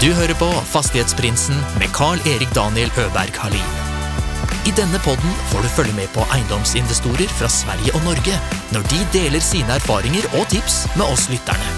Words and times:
Du 0.00 0.06
hører 0.16 0.32
på 0.40 0.46
Fastighetsprinsen 0.64 1.58
med 1.76 1.90
Carl-Erik 1.92 2.54
Daniel 2.56 2.88
Øberg 3.02 3.36
Halin. 3.36 3.72
I 4.64 4.72
denne 4.72 4.96
podden 5.04 5.34
får 5.50 5.60
du 5.60 5.68
følge 5.74 5.92
med 5.92 6.08
på 6.14 6.24
eiendomsinvestorer 6.32 7.28
fra 7.36 7.50
Sverige 7.52 7.92
og 7.98 8.06
Norge 8.06 8.38
når 8.72 8.86
de 8.88 9.00
deler 9.12 9.44
sine 9.44 9.76
erfaringer 9.76 10.24
og 10.38 10.46
tips 10.54 10.78
med 10.94 11.04
oss 11.04 11.26
lytterne. 11.28 11.74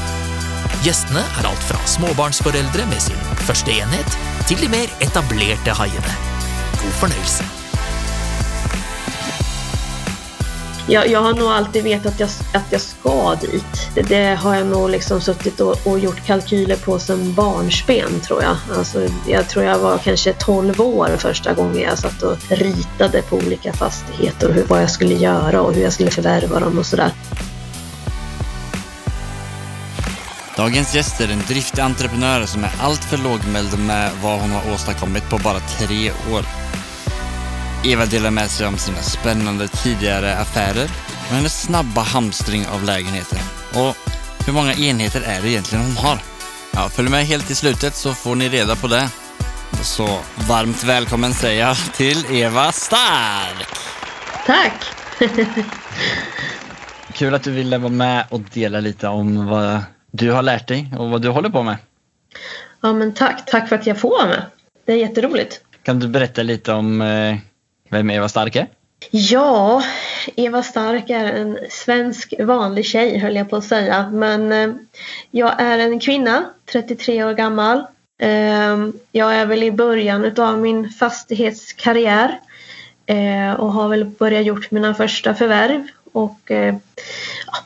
Gjestene 0.87 1.24
er 1.40 1.48
alt 1.50 1.66
fra 1.66 1.80
småbarnsforeldre 1.96 2.87
med 2.93 3.03
sin 3.03 3.19
første 3.43 3.74
enhet, 3.74 4.15
til 4.47 4.63
de 4.63 4.71
mer 4.71 4.95
etablerte 5.03 5.75
haiene. 5.81 6.15
God 6.79 6.95
fornøyelse. 7.03 7.62
Jag, 10.88 11.08
jag 11.08 11.22
har 11.22 11.35
nog 11.35 11.49
alltid 11.49 11.85
vetat 11.85 12.12
att 12.12 12.21
jag, 12.21 12.28
att 12.53 12.72
jag 12.72 12.80
ska 12.80 13.35
dit. 13.35 13.90
Det, 13.94 14.03
det 14.03 14.35
har 14.35 14.54
jag 14.54 14.67
nog 14.67 14.90
liksom 14.90 15.21
suttit 15.21 15.60
och, 15.60 15.87
och 15.87 15.98
gjort 15.98 16.27
kalkyler 16.27 16.77
på 16.77 16.98
som 16.98 17.34
barnsben 17.34 18.20
tror 18.20 18.42
jag. 18.42 18.56
Alltså, 18.79 19.09
jag 19.29 19.48
tror 19.48 19.65
jag 19.65 19.79
var 19.79 19.98
kanske 19.98 20.33
12 20.33 20.80
år 20.80 21.16
första 21.19 21.55
gången 21.55 21.83
jag 21.83 21.98
satt 21.98 22.23
och 22.23 22.37
ritade 22.48 23.23
på 23.23 23.37
olika 23.37 23.73
fastigheter 23.73 24.48
och 24.48 24.55
hur, 24.55 24.65
vad 24.65 24.83
jag 24.83 24.91
skulle 24.91 25.15
göra 25.15 25.62
och 25.62 25.74
hur 25.74 25.83
jag 25.83 25.93
skulle 25.93 26.10
förvärva 26.10 26.60
dem 26.60 26.79
och 26.79 26.87
sådär. 26.87 27.12
Dagens 30.57 30.95
gäst 30.95 31.21
är 31.21 31.29
en 31.33 31.43
driftig 31.49 31.83
entreprenör 31.83 32.46
som 32.46 32.65
är 32.65 32.73
alltför 32.80 33.16
lågmäld 33.16 33.79
med 33.79 34.10
vad 34.23 34.41
hon 34.41 34.51
har 34.51 34.74
åstadkommit 34.74 35.30
på 35.30 35.38
bara 35.38 35.60
tre 35.60 36.10
år. 36.10 36.45
Eva 37.85 38.07
delar 38.07 38.31
med 38.31 38.51
sig 38.51 38.67
om 38.67 38.79
sina 38.79 39.03
spännande 39.03 39.69
tidigare 39.69 40.35
affärer 40.35 40.89
och 41.29 41.35
hennes 41.35 41.63
snabba 41.63 42.01
hamstring 42.01 42.67
av 42.67 42.85
lägenheter. 42.85 43.39
Och 43.75 43.97
hur 44.47 44.53
många 44.53 44.75
enheter 44.75 45.23
är 45.27 45.43
det 45.43 45.51
egentligen 45.51 45.85
hon 45.85 45.97
har? 45.97 46.19
Ja, 46.73 46.89
följ 46.89 47.09
med 47.09 47.27
helt 47.27 47.47
till 47.47 47.57
slutet 47.57 47.95
så 47.95 48.15
får 48.15 48.35
ni 48.35 48.49
reda 48.49 48.77
på 48.77 48.87
det. 48.87 49.09
Så 49.83 50.19
varmt 50.49 50.85
välkommen 50.85 51.35
säger 51.35 51.66
jag 51.66 51.77
till 51.77 52.24
Eva 52.30 52.73
Stark! 52.73 53.69
Tack! 54.46 54.85
Kul 57.13 57.35
att 57.35 57.43
du 57.43 57.51
ville 57.51 57.79
vara 57.79 57.93
med 57.93 58.24
och 58.29 58.41
dela 58.41 58.80
lite 58.80 59.09
om 59.09 59.46
vad 59.46 59.80
du 60.11 60.30
har 60.30 60.43
lärt 60.43 60.69
dig 60.69 60.95
och 60.99 61.11
vad 61.11 61.23
du 61.23 61.29
håller 61.29 61.49
på 61.49 61.63
med. 61.63 61.77
Ja 62.80 62.93
men 62.93 63.15
tack, 63.15 63.46
tack 63.46 63.69
för 63.69 63.77
att 63.77 63.87
jag 63.87 63.99
får 63.99 64.11
vara 64.11 64.27
med. 64.27 64.42
Det 64.86 64.92
är 64.92 64.96
jätteroligt. 64.96 65.61
Kan 65.83 65.98
du 65.98 66.08
berätta 66.08 66.42
lite 66.42 66.72
om 66.72 67.00
vem 67.92 68.10
är 68.10 68.14
Eva 68.14 68.28
Stark 68.28 68.56
är? 68.56 68.66
Ja, 69.10 69.82
Eva 70.36 70.62
Stark 70.62 71.10
är 71.10 71.24
en 71.24 71.58
svensk 71.70 72.34
vanlig 72.38 72.86
tjej 72.86 73.18
höll 73.18 73.36
jag 73.36 73.50
på 73.50 73.56
att 73.56 73.64
säga. 73.64 74.10
Men 74.12 74.52
eh, 74.52 74.74
jag 75.30 75.62
är 75.62 75.78
en 75.78 76.00
kvinna, 76.00 76.44
33 76.72 77.24
år 77.24 77.32
gammal. 77.32 77.78
Eh, 78.22 78.88
jag 79.12 79.34
är 79.34 79.46
väl 79.46 79.62
i 79.62 79.72
början 79.72 80.40
av 80.40 80.58
min 80.58 80.90
fastighetskarriär. 80.90 82.40
Eh, 83.06 83.52
och 83.52 83.72
har 83.72 83.88
väl 83.88 84.04
börjat 84.04 84.44
gjort 84.44 84.70
mina 84.70 84.94
första 84.94 85.34
förvärv. 85.34 85.86
Och 86.12 86.50
eh, 86.50 86.74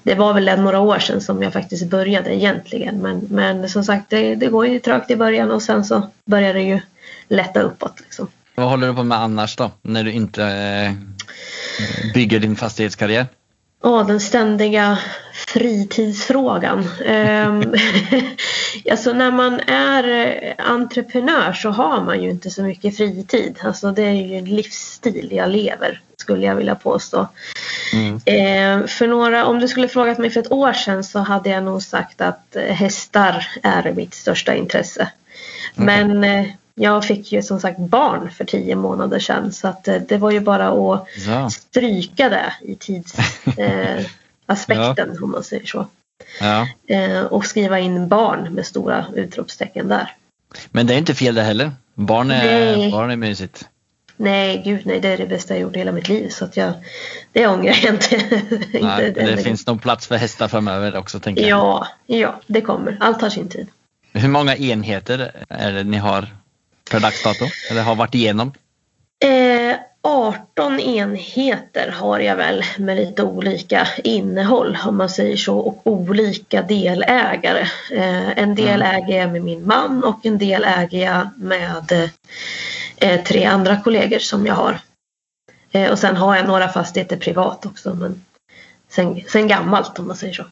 det 0.03 0.15
var 0.15 0.35
väl 0.35 0.61
några 0.61 0.81
år 0.81 0.99
sedan 0.99 1.21
som 1.21 1.43
jag 1.43 1.53
faktiskt 1.53 1.87
började 1.87 2.35
egentligen. 2.35 2.99
Men, 2.99 3.27
men 3.31 3.69
som 3.69 3.85
sagt, 3.85 4.11
det, 4.11 4.35
det 4.35 4.47
går 4.47 4.67
ju 4.67 4.79
trögt 4.79 5.11
i 5.11 5.17
början 5.17 5.51
och 5.51 5.63
sen 5.63 5.85
så 5.85 6.03
börjar 6.25 6.55
det 6.55 6.63
ju 6.63 6.81
lätta 7.29 7.61
uppåt. 7.61 8.01
Liksom. 8.01 8.29
Vad 8.57 8.69
håller 8.69 8.87
du 8.87 8.95
på 8.95 9.05
med 9.05 9.19
annars 9.19 9.57
då, 9.57 9.71
när 9.83 10.05
du 10.05 10.13
inte 10.13 10.45
eh, 10.45 10.93
bygger 12.15 12.41
din 12.41 12.57
fastighetskarriär? 12.57 13.27
Ja, 13.83 14.05
den 14.09 14.21
ständiga 14.21 14.99
fritidsfrågan. 15.33 16.79
um, 16.79 17.75
alltså 18.91 19.13
när 19.13 19.31
man 19.31 19.61
är 19.61 20.55
entreprenör 20.59 21.53
så 21.53 21.71
har 21.71 22.01
man 22.01 22.23
ju 22.23 22.31
inte 22.31 22.51
så 22.51 22.63
mycket 22.63 22.97
fritid. 22.97 23.59
Alltså 23.63 23.93
det 23.93 24.03
är 24.03 24.13
ju 24.13 24.39
en 24.39 24.45
livsstil 24.45 25.29
jag 25.33 25.51
lever, 25.51 26.01
skulle 26.17 26.47
jag 26.47 26.55
vilja 26.55 26.75
påstå. 26.75 27.29
Mm. 27.93 28.15
Uh, 28.15 28.87
för 28.87 29.07
några, 29.07 29.47
om 29.47 29.61
du 29.61 29.69
skulle 29.69 29.89
frågat 29.89 30.19
mig 30.19 30.31
för 30.31 30.41
ett 30.41 30.53
år 30.53 30.73
sedan 30.73 31.05
så 31.05 31.19
hade 31.19 31.51
jag 31.51 31.63
nog 31.63 31.83
sagt 31.83 32.21
att 32.21 32.57
hästar 32.69 33.49
är 33.63 33.93
mitt 33.93 34.15
största 34.15 34.55
intresse. 34.55 35.09
Okay. 35.75 35.87
Men 35.87 36.25
uh, 36.25 36.47
jag 36.81 37.05
fick 37.05 37.33
ju 37.33 37.43
som 37.43 37.61
sagt 37.61 37.79
barn 37.79 38.31
för 38.31 38.45
tio 38.45 38.77
månader 38.77 39.19
sedan 39.19 39.53
så 39.53 39.69
att 39.69 39.89
eh, 39.89 39.97
det 40.09 40.19
var 40.19 40.31
ju 40.31 40.41
bara 40.41 40.69
att 40.69 41.09
ja. 41.27 41.51
stryka 41.51 42.29
det 42.29 42.53
i 42.63 42.75
tidsaspekten 42.75 45.11
eh, 45.17 45.23
om 45.23 45.31
man 45.31 45.45
säger 45.45 45.67
så. 45.67 45.87
Ja. 46.41 46.69
Eh, 46.87 47.21
och 47.21 47.47
skriva 47.47 47.79
in 47.79 48.09
barn 48.09 48.55
med 48.55 48.67
stora 48.67 49.07
utropstecken 49.15 49.89
där. 49.89 50.15
Men 50.71 50.87
det 50.87 50.95
är 50.95 50.99
inte 50.99 51.15
fel 51.15 51.35
det 51.35 51.43
heller. 51.43 51.73
Barn 51.95 52.31
är, 52.31 52.91
barn 52.91 53.11
är 53.11 53.17
mysigt. 53.17 53.69
Nej, 54.17 54.63
gud 54.65 54.87
nej, 54.87 55.01
det 55.01 55.09
är 55.09 55.19
det 55.19 55.27
bästa 55.27 55.55
jag 55.55 55.61
gjort 55.61 55.77
i 55.77 55.79
hela 55.79 55.93
mitt 55.93 56.09
liv 56.09 56.29
så 56.29 56.45
att 56.45 56.57
jag, 56.57 56.73
det 57.33 57.47
ångrar 57.47 57.79
jag 57.83 57.95
inte. 57.95 58.17
Nej, 58.81 59.09
inte 59.09 59.11
det 59.11 59.43
finns 59.43 59.67
nog 59.67 59.83
plats 59.83 60.07
för 60.07 60.17
hästar 60.17 60.49
framöver 60.49 60.97
också 60.97 61.21
tänker 61.21 61.43
jag. 61.43 61.59
Ja, 61.59 61.87
ja, 62.07 62.41
det 62.47 62.61
kommer. 62.61 62.97
Allt 63.01 63.21
tar 63.21 63.31
sin 63.31 63.49
tid. 63.49 63.69
Hur 64.13 64.29
många 64.29 64.57
enheter 64.57 65.33
är 65.49 65.73
det 65.73 65.85
ni 65.85 65.97
har 65.97 66.29
per 66.91 67.01
dags 67.01 67.23
dato? 67.23 67.45
Eller 67.71 67.83
har 67.83 67.95
varit 67.95 68.15
igenom? 68.15 68.53
Eh, 69.25 69.77
18 70.07 70.81
enheter 70.81 71.91
har 71.91 72.19
jag 72.19 72.37
väl 72.37 72.65
med 72.79 72.97
lite 72.97 73.23
olika 73.23 73.89
innehåll 74.05 74.79
om 74.87 74.97
man 74.97 75.11
säger 75.11 75.37
så 75.37 75.59
och 75.59 75.81
olika 75.85 76.63
delägare. 76.63 77.69
Eh, 77.91 78.39
en 78.39 78.55
del 78.55 78.83
mm. 78.83 78.95
äger 78.95 79.21
jag 79.21 79.33
med 79.33 79.43
min 79.43 79.67
man 79.67 80.05
och 80.05 80.27
en 80.27 80.39
del 80.39 80.65
äger 80.65 81.05
jag 81.05 81.29
med 81.37 82.11
eh, 82.97 83.25
tre 83.25 83.45
andra 83.45 83.81
kollegor 83.81 84.19
som 84.19 84.47
jag 84.47 84.55
har. 84.55 84.79
Eh, 85.73 85.91
och 85.91 85.99
sen 85.99 86.17
har 86.17 86.37
jag 86.37 86.47
några 86.47 86.69
fastigheter 86.69 87.17
privat 87.17 87.67
också 87.67 87.95
men 87.95 88.25
sen, 88.89 89.21
sen 89.29 89.49
gammalt 89.49 89.99
om 89.99 90.07
man 90.07 90.17
säger 90.17 90.35
så. 90.35 90.45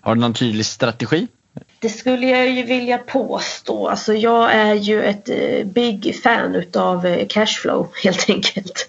Har 0.00 0.14
du 0.14 0.20
någon 0.20 0.34
tydlig 0.34 0.66
strategi 0.66 1.28
det 1.78 1.88
skulle 1.88 2.26
jag 2.26 2.48
ju 2.48 2.62
vilja 2.62 2.98
påstå. 2.98 3.88
Alltså 3.88 4.14
jag 4.14 4.52
är 4.52 4.74
ju 4.74 5.02
ett 5.02 5.28
eh, 5.28 5.66
big 5.66 6.20
fan 6.22 6.54
utav 6.54 7.06
eh, 7.06 7.26
cashflow 7.26 7.88
helt 8.04 8.30
enkelt. 8.30 8.88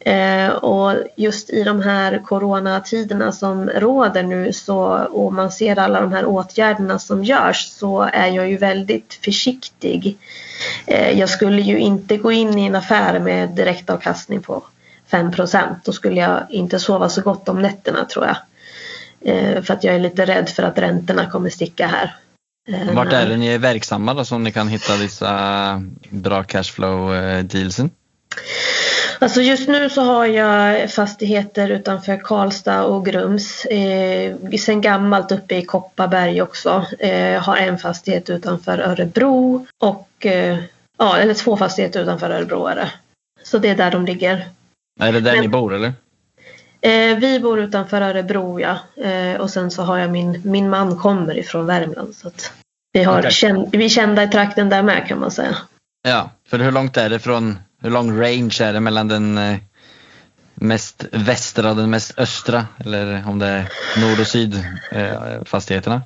Eh, 0.00 0.48
och 0.48 0.94
just 1.16 1.50
i 1.50 1.62
de 1.62 1.82
här 1.82 2.22
coronatiderna 2.24 3.32
som 3.32 3.70
råder 3.70 4.22
nu 4.22 4.52
så 4.52 4.78
och 5.10 5.32
man 5.32 5.52
ser 5.52 5.78
alla 5.78 6.00
de 6.00 6.12
här 6.12 6.24
åtgärderna 6.24 6.98
som 6.98 7.24
görs 7.24 7.66
så 7.66 8.02
är 8.12 8.28
jag 8.28 8.50
ju 8.50 8.56
väldigt 8.56 9.18
försiktig. 9.24 10.16
Jag 11.14 11.28
skulle 11.28 11.62
ju 11.62 11.78
inte 11.78 12.16
gå 12.16 12.32
in 12.32 12.58
i 12.58 12.66
en 12.66 12.74
affär 12.74 13.18
med 13.18 13.48
direktavkastning 13.48 14.42
på 14.42 14.62
5% 15.10 15.74
Då 15.84 15.92
skulle 15.92 16.20
jag 16.20 16.46
inte 16.50 16.78
sova 16.78 17.08
så 17.08 17.22
gott 17.22 17.48
om 17.48 17.62
nätterna 17.62 18.04
tror 18.04 18.26
jag. 18.26 18.36
Eh, 19.24 19.62
för 19.62 19.74
att 19.74 19.84
jag 19.84 19.94
är 19.94 19.98
lite 19.98 20.26
rädd 20.26 20.48
för 20.48 20.62
att 20.62 20.78
räntorna 20.78 21.30
kommer 21.30 21.50
sticka 21.50 21.86
här. 21.86 22.14
Eh, 22.68 22.94
Vart 22.94 23.12
är 23.12 23.28
det 23.28 23.36
ni 23.36 23.46
är 23.46 23.58
verksamma 23.58 24.14
då 24.14 24.24
som 24.24 24.44
ni 24.44 24.52
kan 24.52 24.68
hitta 24.68 24.96
vissa 24.96 25.82
bra 26.10 26.42
cashflow 26.42 27.14
eh? 27.14 27.44
Alltså 29.18 29.42
just 29.42 29.68
nu 29.68 29.90
så 29.90 30.02
har 30.02 30.26
jag 30.26 30.90
fastigheter 30.90 31.68
utanför 31.68 32.16
Karlstad 32.16 32.84
och 32.84 33.06
Grums. 33.06 33.64
Eh, 33.64 34.34
sen 34.58 34.80
gammalt 34.80 35.32
uppe 35.32 35.56
i 35.56 35.64
Kopparberg 35.64 36.42
också. 36.42 36.86
Eh, 36.98 37.42
har 37.42 37.56
en 37.56 37.78
fastighet 37.78 38.30
utanför 38.30 38.78
Örebro 38.78 39.66
och 39.78 40.26
eh, 40.26 40.58
ja, 40.98 41.16
eller 41.16 41.34
två 41.34 41.56
fastigheter 41.56 42.02
utanför 42.02 42.30
Örebro 42.30 42.66
är 42.66 42.76
det. 42.76 42.90
Så 43.42 43.58
det 43.58 43.68
är 43.68 43.76
där 43.76 43.90
de 43.90 44.06
ligger. 44.06 44.48
Är 45.00 45.12
det 45.12 45.20
där 45.20 45.32
Men, 45.32 45.40
ni 45.40 45.48
bor 45.48 45.74
eller? 45.74 45.92
Eh, 46.84 47.18
vi 47.18 47.40
bor 47.40 47.60
utanför 47.60 48.00
Örebro 48.00 48.60
ja. 48.60 48.78
Eh, 49.04 49.40
och 49.40 49.50
sen 49.50 49.70
så 49.70 49.82
har 49.82 49.98
jag 49.98 50.10
min, 50.10 50.42
min 50.44 50.70
man 50.70 50.96
kommer 50.98 51.38
ifrån 51.38 51.66
Värmland. 51.66 52.14
Så 52.14 52.28
att 52.28 52.52
vi, 52.92 53.04
har 53.04 53.18
okay. 53.18 53.30
känd, 53.30 53.68
vi 53.72 53.84
är 53.84 53.88
kända 53.88 54.22
i 54.22 54.28
trakten 54.28 54.68
där 54.68 54.82
med 54.82 55.06
kan 55.08 55.20
man 55.20 55.30
säga. 55.30 55.56
Ja, 56.08 56.30
för 56.48 56.58
hur 56.58 56.72
långt 56.72 56.96
är 56.96 57.10
det 57.10 57.18
från, 57.18 57.58
hur 57.82 57.90
lång 57.90 58.20
range 58.20 58.60
är 58.60 58.72
det 58.72 58.80
mellan 58.80 59.08
den 59.08 59.38
eh, 59.38 59.56
mest 60.54 61.04
västra 61.12 61.70
och 61.70 61.76
den 61.76 61.90
mest 61.90 62.18
östra? 62.18 62.66
Eller 62.78 63.28
om 63.28 63.38
det 63.38 63.46
är 63.46 63.68
nord 64.00 64.20
och 64.20 64.26
syd 64.26 64.64
eh, 64.90 65.44
fastigheterna? 65.44 66.02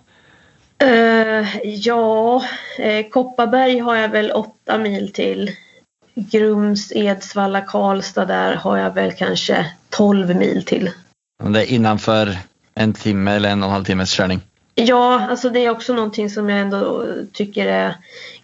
Uh, 0.82 1.66
ja, 1.66 2.44
eh, 2.78 3.08
Kopparberg 3.08 3.78
har 3.78 3.96
jag 3.96 4.08
väl 4.08 4.32
åtta 4.32 4.78
mil 4.78 5.12
till. 5.12 5.50
Grums, 6.18 6.92
Edsvalla, 6.92 7.60
Karlstad 7.60 8.24
där 8.24 8.54
har 8.54 8.76
jag 8.76 8.94
väl 8.94 9.12
kanske 9.12 9.66
12 9.88 10.36
mil 10.36 10.64
till. 10.64 10.90
Det 11.44 11.60
är 11.60 11.72
innanför 11.72 12.38
en 12.74 12.92
timme 12.92 13.32
eller 13.32 13.48
en 13.48 13.62
och 13.62 13.68
en 13.68 13.72
halv 13.72 13.84
timmes 13.84 14.12
körning? 14.12 14.40
Ja, 14.74 15.26
alltså 15.30 15.50
det 15.50 15.64
är 15.64 15.70
också 15.70 15.92
någonting 15.92 16.30
som 16.30 16.48
jag 16.48 16.60
ändå 16.60 17.06
tycker 17.32 17.66
är 17.66 17.96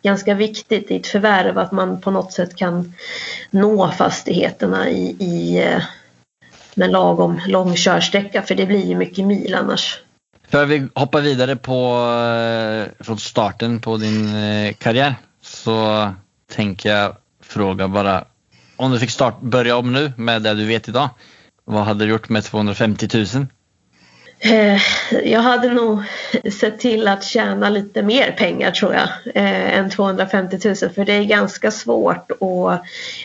ganska 0.03 0.35
viktigt 0.35 0.91
i 0.91 0.97
ett 0.97 1.07
förvärv 1.07 1.59
att 1.59 1.73
man 1.73 2.01
på 2.01 2.11
något 2.11 2.33
sätt 2.33 2.57
kan 2.57 2.95
nå 3.51 3.91
fastigheterna 3.91 4.89
i, 4.89 5.07
i 5.07 5.65
med 6.75 6.91
lagom 6.91 7.41
lång 7.47 7.77
körsträcka 7.77 8.43
för 8.43 8.55
det 8.55 8.67
blir 8.67 8.87
ju 8.87 8.97
mycket 8.97 9.25
mil 9.25 9.55
annars. 9.55 10.01
För 10.49 10.67
vi 10.67 10.89
hoppar 10.95 11.21
vidare 11.21 11.57
på, 11.57 11.97
eh, 12.99 13.05
från 13.05 13.19
starten 13.19 13.81
på 13.81 13.97
din 13.97 14.35
eh, 14.35 14.73
karriär 14.73 15.15
så 15.43 16.09
tänker 16.53 16.97
jag 16.97 17.17
fråga 17.49 17.89
bara 17.89 18.25
om 18.77 18.93
du 18.93 18.99
fick 18.99 19.11
start, 19.11 19.41
börja 19.41 19.77
om 19.77 19.93
nu 19.93 20.13
med 20.17 20.43
det 20.43 20.55
du 20.55 20.67
vet 20.67 20.89
idag. 20.89 21.09
Vad 21.65 21.85
hade 21.85 22.05
du 22.05 22.11
gjort 22.11 22.29
med 22.29 22.45
250 22.45 23.09
000? 23.15 23.47
Eh, 24.39 24.81
jag 25.25 25.41
hade 25.41 25.69
nog 25.69 26.03
sett 26.61 26.79
till 26.79 27.09
att 27.09 27.25
tjäna 27.25 27.69
lite 27.69 28.03
mer 28.03 28.33
pengar 28.33 28.71
tror 28.71 28.95
jag 28.95 29.09
eh, 29.35 29.79
än 29.79 29.91
250 29.91 30.59
000 30.65 30.75
för 30.77 31.05
det 31.05 31.13
är 31.13 31.25
ganska 31.25 31.71
svårt 31.71 32.31
och 32.41 32.73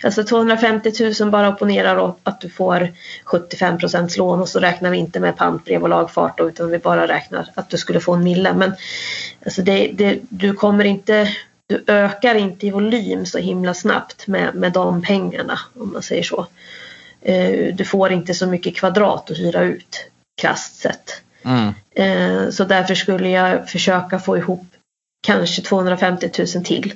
alltså 0.04 0.24
250 0.24 0.92
000 1.22 1.32
bara 1.32 1.50
opponerar 1.50 2.00
åt 2.00 2.20
att 2.24 2.42
du 2.42 2.50
får 2.50 2.94
75 3.24 3.78
procents 3.78 4.18
lån 4.18 4.42
och 4.42 4.50
så 4.50 4.60
räknar 4.60 4.90
vi 4.90 4.98
inte 4.98 5.20
med 5.20 5.38
pantbrev 5.38 5.84
och 5.84 5.90
lagfart 5.90 6.40
utan 6.40 6.72
vi 6.72 6.78
bara 6.78 7.08
räknar 7.08 7.48
att 7.56 7.70
du 7.70 7.78
skulle 7.78 8.00
få 8.00 8.14
en 8.14 8.24
mille 8.24 8.54
men 8.54 8.74
alltså 9.46 9.62
det, 9.62 9.92
det, 9.94 10.20
du 10.30 10.54
kommer 10.54 10.84
inte 10.84 11.30
du 11.70 11.84
ökar 11.88 12.36
inte 12.36 12.68
i 12.68 12.72
volym 12.72 13.26
så 13.26 13.38
himla 13.38 13.74
snabbt 13.74 14.28
med, 14.28 14.56
med 14.56 14.72
de 14.72 15.02
pengarna 15.02 15.60
om 15.80 15.94
man 15.94 16.02
säger 16.02 16.24
så. 16.24 16.48
Eh, 17.22 17.76
du 17.76 17.86
får 17.86 18.12
inte 18.12 18.34
så 18.34 18.48
mycket 18.48 18.76
kvadrat 18.76 19.32
att 19.32 19.38
hyra 19.38 19.62
ut 19.62 20.06
krasst 20.42 20.76
sett. 20.76 21.22
Mm. 21.44 21.74
Eh, 21.96 22.50
så 22.50 22.64
därför 22.64 22.96
skulle 22.96 23.30
jag 23.30 23.70
försöka 23.70 24.20
få 24.20 24.38
ihop 24.38 24.66
kanske 25.22 25.62
250 25.62 26.30
000 26.56 26.66
till. 26.66 26.94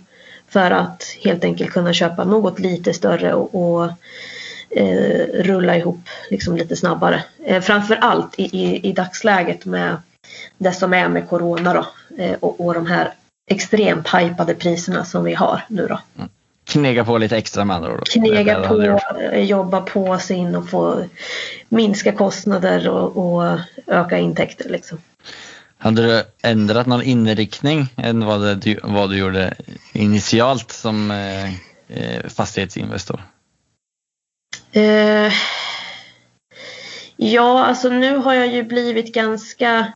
För 0.48 0.72
att 0.72 1.18
helt 1.24 1.44
enkelt 1.44 1.72
kunna 1.72 1.94
köpa 1.94 2.24
något 2.24 2.60
lite 2.60 2.94
större 2.94 3.34
och, 3.34 3.56
och 3.56 3.90
eh, 4.69 5.26
rulla 5.34 5.78
ihop 5.78 6.10
liksom 6.30 6.58
lite 6.58 6.76
snabbare. 6.76 7.24
Eh, 7.46 7.62
framför 7.62 7.96
allt 7.96 8.40
i, 8.40 8.44
i, 8.44 8.90
i, 8.90 8.94
dagsläget 8.94 9.66
med 9.66 9.98
det 10.58 10.72
som 10.72 10.94
är 10.94 11.10
med 11.10 11.30
Corona 11.30 11.74
då, 11.74 11.86
eh, 12.24 12.36
och, 12.40 12.66
och 12.66 12.74
de 12.74 12.86
här 12.88 13.14
extremt 13.50 14.07
hypade 14.13 14.54
priserna 14.56 15.06
som 15.06 15.24
vi 15.24 15.34
har 15.34 15.62
nu 15.68 15.88
då. 15.88 16.00
Mm. 16.18 16.30
Knega 16.66 17.06
på 17.06 17.18
lite 17.18 17.38
extra 17.38 17.66
med 17.66 17.75
andra 17.75 17.94
ord. 17.94 18.07
Knega 18.07 18.68
på, 18.68 19.00
jobba 19.34 19.81
på 19.81 20.19
sig 20.19 20.38
in 20.38 20.56
och 20.56 20.69
få 20.69 21.06
minska 21.69 22.12
kostnader 22.12 22.90
och, 22.90 23.18
och 23.18 23.60
öka 23.88 24.18
intäkter. 24.18 24.69
Liksom. 24.69 24.98
Hade 25.78 26.01
du 26.01 26.24
ändrat 26.44 26.88
någon 26.88 27.04
inriktning 27.04 27.88
än 27.98 28.25
vad 28.25 28.57
du, 28.57 28.80
vad 28.84 29.10
du 29.10 29.18
gjorde 29.18 29.54
initialt 29.94 30.72
som 30.72 31.12
eh, 31.12 31.45
eh, 31.88 32.28
fastighetsinvestor? 32.30 33.22
Eh, 34.72 35.34
ja, 37.16 37.66
alltså 37.66 37.90
nu 37.90 38.18
har 38.18 38.34
jag 38.34 38.48
ju 38.48 38.63
blivit 38.63 39.13
ganska 39.13 39.94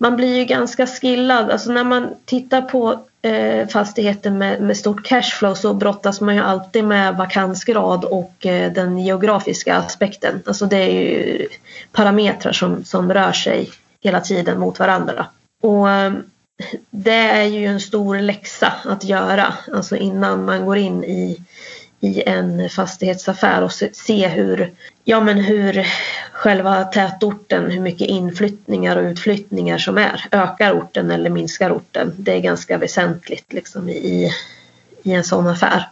man 0.00 0.16
blir 0.16 0.36
ju 0.36 0.44
ganska 0.44 0.86
skillad. 0.86 1.50
Alltså 1.50 1.72
när 1.72 1.84
man 1.84 2.14
tittar 2.24 2.62
på 2.62 3.00
eh, 3.22 3.68
fastigheter 3.68 4.30
med, 4.30 4.62
med 4.62 4.76
stort 4.76 5.06
cashflow 5.06 5.54
så 5.54 5.74
brottas 5.74 6.20
man 6.20 6.34
ju 6.34 6.40
alltid 6.40 6.84
med 6.84 7.16
vakansgrad 7.16 8.04
och 8.04 8.46
eh, 8.46 8.72
den 8.72 8.98
geografiska 8.98 9.76
aspekten. 9.76 10.42
Alltså 10.46 10.66
det 10.66 10.76
är 10.76 10.92
ju 10.92 11.48
parametrar 11.92 12.52
som, 12.52 12.84
som 12.84 13.12
rör 13.12 13.32
sig 13.32 13.70
hela 14.00 14.20
tiden 14.20 14.60
mot 14.60 14.78
varandra. 14.78 15.26
Och 15.62 15.90
eh, 15.90 16.12
det 16.90 17.30
är 17.30 17.44
ju 17.44 17.66
en 17.66 17.80
stor 17.80 18.18
läxa 18.18 18.72
att 18.84 19.04
göra, 19.04 19.54
alltså 19.72 19.96
innan 19.96 20.44
man 20.44 20.66
går 20.66 20.76
in 20.76 21.04
i 21.04 21.38
i 22.00 22.22
en 22.26 22.70
fastighetsaffär 22.70 23.62
och 23.62 23.72
se 23.92 24.28
hur, 24.28 24.72
ja 25.04 25.20
men 25.20 25.38
hur 25.38 25.86
själva 26.32 26.84
tätorten, 26.84 27.70
hur 27.70 27.80
mycket 27.80 28.08
inflyttningar 28.08 28.96
och 28.96 29.10
utflyttningar 29.10 29.78
som 29.78 29.98
är. 29.98 30.26
Ökar 30.30 30.72
orten 30.72 31.10
eller 31.10 31.30
minskar 31.30 31.70
orten? 31.70 32.12
Det 32.16 32.32
är 32.32 32.40
ganska 32.40 32.78
väsentligt 32.78 33.52
liksom 33.52 33.88
i, 33.88 34.32
i 35.02 35.12
en 35.12 35.24
sån 35.24 35.46
affär. 35.46 35.88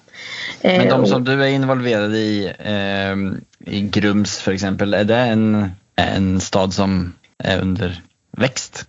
Men 0.63 0.89
de 0.89 1.01
eh, 1.01 1.07
som 1.07 1.25
du 1.25 1.45
är 1.45 1.49
involverad 1.49 2.17
i, 2.17 2.53
eh, 2.59 3.75
i 3.75 3.81
Grums 3.81 4.39
för 4.39 4.53
exempel, 4.53 4.95
är 4.95 5.05
det 5.05 5.17
en, 5.17 5.71
en 5.97 6.41
stad 6.41 6.75
som 6.75 7.15
är 7.39 7.61
under 7.61 8.03
växt? 8.31 8.87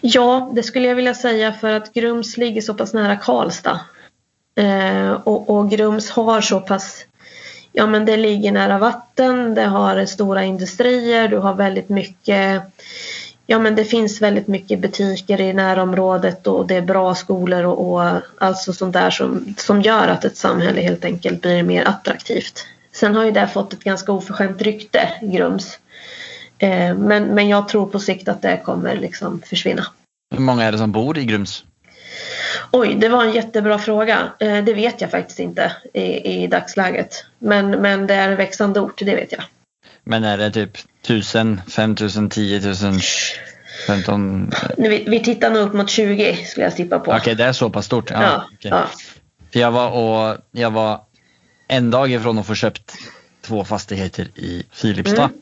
Ja, 0.00 0.52
det 0.54 0.62
skulle 0.62 0.88
jag 0.88 0.94
vilja 0.94 1.14
säga 1.14 1.52
för 1.52 1.72
att 1.72 1.92
Grums 1.92 2.36
ligger 2.36 2.60
så 2.60 2.74
pass 2.74 2.92
nära 2.92 3.16
Karlstad 3.16 3.80
Eh, 4.54 5.12
och, 5.12 5.50
och 5.50 5.70
Grums 5.70 6.10
har 6.10 6.40
så 6.40 6.60
pass 6.60 7.04
Ja 7.72 7.86
men 7.86 8.04
det 8.04 8.16
ligger 8.16 8.52
nära 8.52 8.78
vatten, 8.78 9.54
det 9.54 9.64
har 9.64 10.06
stora 10.06 10.44
industrier, 10.44 11.28
du 11.28 11.38
har 11.38 11.54
väldigt 11.54 11.88
mycket 11.88 12.62
Ja 13.46 13.58
men 13.58 13.74
det 13.74 13.84
finns 13.84 14.22
väldigt 14.22 14.46
mycket 14.46 14.80
butiker 14.80 15.40
i 15.40 15.52
närområdet 15.52 16.46
och 16.46 16.66
det 16.66 16.76
är 16.76 16.82
bra 16.82 17.14
skolor 17.14 17.64
och, 17.64 17.92
och 17.92 18.20
alltså 18.38 18.72
sånt 18.72 18.92
där 18.92 19.10
som, 19.10 19.54
som 19.58 19.82
gör 19.82 20.08
att 20.08 20.24
ett 20.24 20.36
samhälle 20.36 20.80
helt 20.80 21.04
enkelt 21.04 21.42
blir 21.42 21.62
mer 21.62 21.84
attraktivt. 21.84 22.66
Sen 22.92 23.14
har 23.14 23.24
ju 23.24 23.30
det 23.30 23.48
fått 23.48 23.72
ett 23.72 23.84
ganska 23.84 24.12
oförskämt 24.12 24.62
rykte, 24.62 25.08
Grums. 25.22 25.78
Eh, 26.58 26.94
men, 26.94 27.24
men 27.24 27.48
jag 27.48 27.68
tror 27.68 27.86
på 27.86 27.98
sikt 27.98 28.28
att 28.28 28.42
det 28.42 28.60
kommer 28.64 28.96
liksom 28.96 29.42
försvinna. 29.46 29.86
Hur 30.34 30.42
många 30.42 30.64
är 30.64 30.72
det 30.72 30.78
som 30.78 30.92
bor 30.92 31.18
i 31.18 31.24
Grums? 31.24 31.64
Oj, 32.70 32.94
det 32.94 33.08
var 33.08 33.24
en 33.24 33.32
jättebra 33.32 33.78
fråga. 33.78 34.32
Eh, 34.38 34.64
det 34.64 34.74
vet 34.74 35.00
jag 35.00 35.10
faktiskt 35.10 35.38
inte 35.38 35.72
i, 35.94 36.02
i 36.02 36.46
dagsläget. 36.46 37.24
Men, 37.38 37.70
men 37.70 38.06
det 38.06 38.14
är 38.14 38.28
en 38.28 38.36
växande 38.36 38.80
ort, 38.80 38.98
det 38.98 39.14
vet 39.14 39.32
jag. 39.32 39.44
Men 40.04 40.24
är 40.24 40.38
det 40.38 40.50
typ 40.50 40.78
1000, 41.02 41.60
5000, 41.68 42.30
10 42.30 42.60
000, 42.60 42.74
15? 43.86 44.50
Vi, 44.76 45.04
vi 45.08 45.20
tittar 45.20 45.50
nog 45.50 45.62
upp 45.62 45.72
mot 45.72 45.90
20 45.90 46.36
skulle 46.44 46.66
jag 46.66 46.76
tippa 46.76 46.98
på. 46.98 47.10
Okej, 47.10 47.20
okay, 47.20 47.34
det 47.34 47.44
är 47.44 47.52
så 47.52 47.70
pass 47.70 47.86
stort? 47.86 48.10
Ja, 48.10 48.22
ja, 48.22 48.44
okay. 48.54 48.70
ja. 48.70 48.86
För 49.52 49.60
jag 49.60 49.70
var, 49.70 49.90
och, 49.90 50.36
jag 50.50 50.70
var 50.70 51.00
en 51.68 51.90
dag 51.90 52.12
ifrån 52.12 52.38
att 52.38 52.46
få 52.46 52.54
köpt 52.54 52.94
två 53.40 53.64
fastigheter 53.64 54.28
i 54.34 54.62
Filipstad. 54.72 55.24
Mm. 55.24 55.36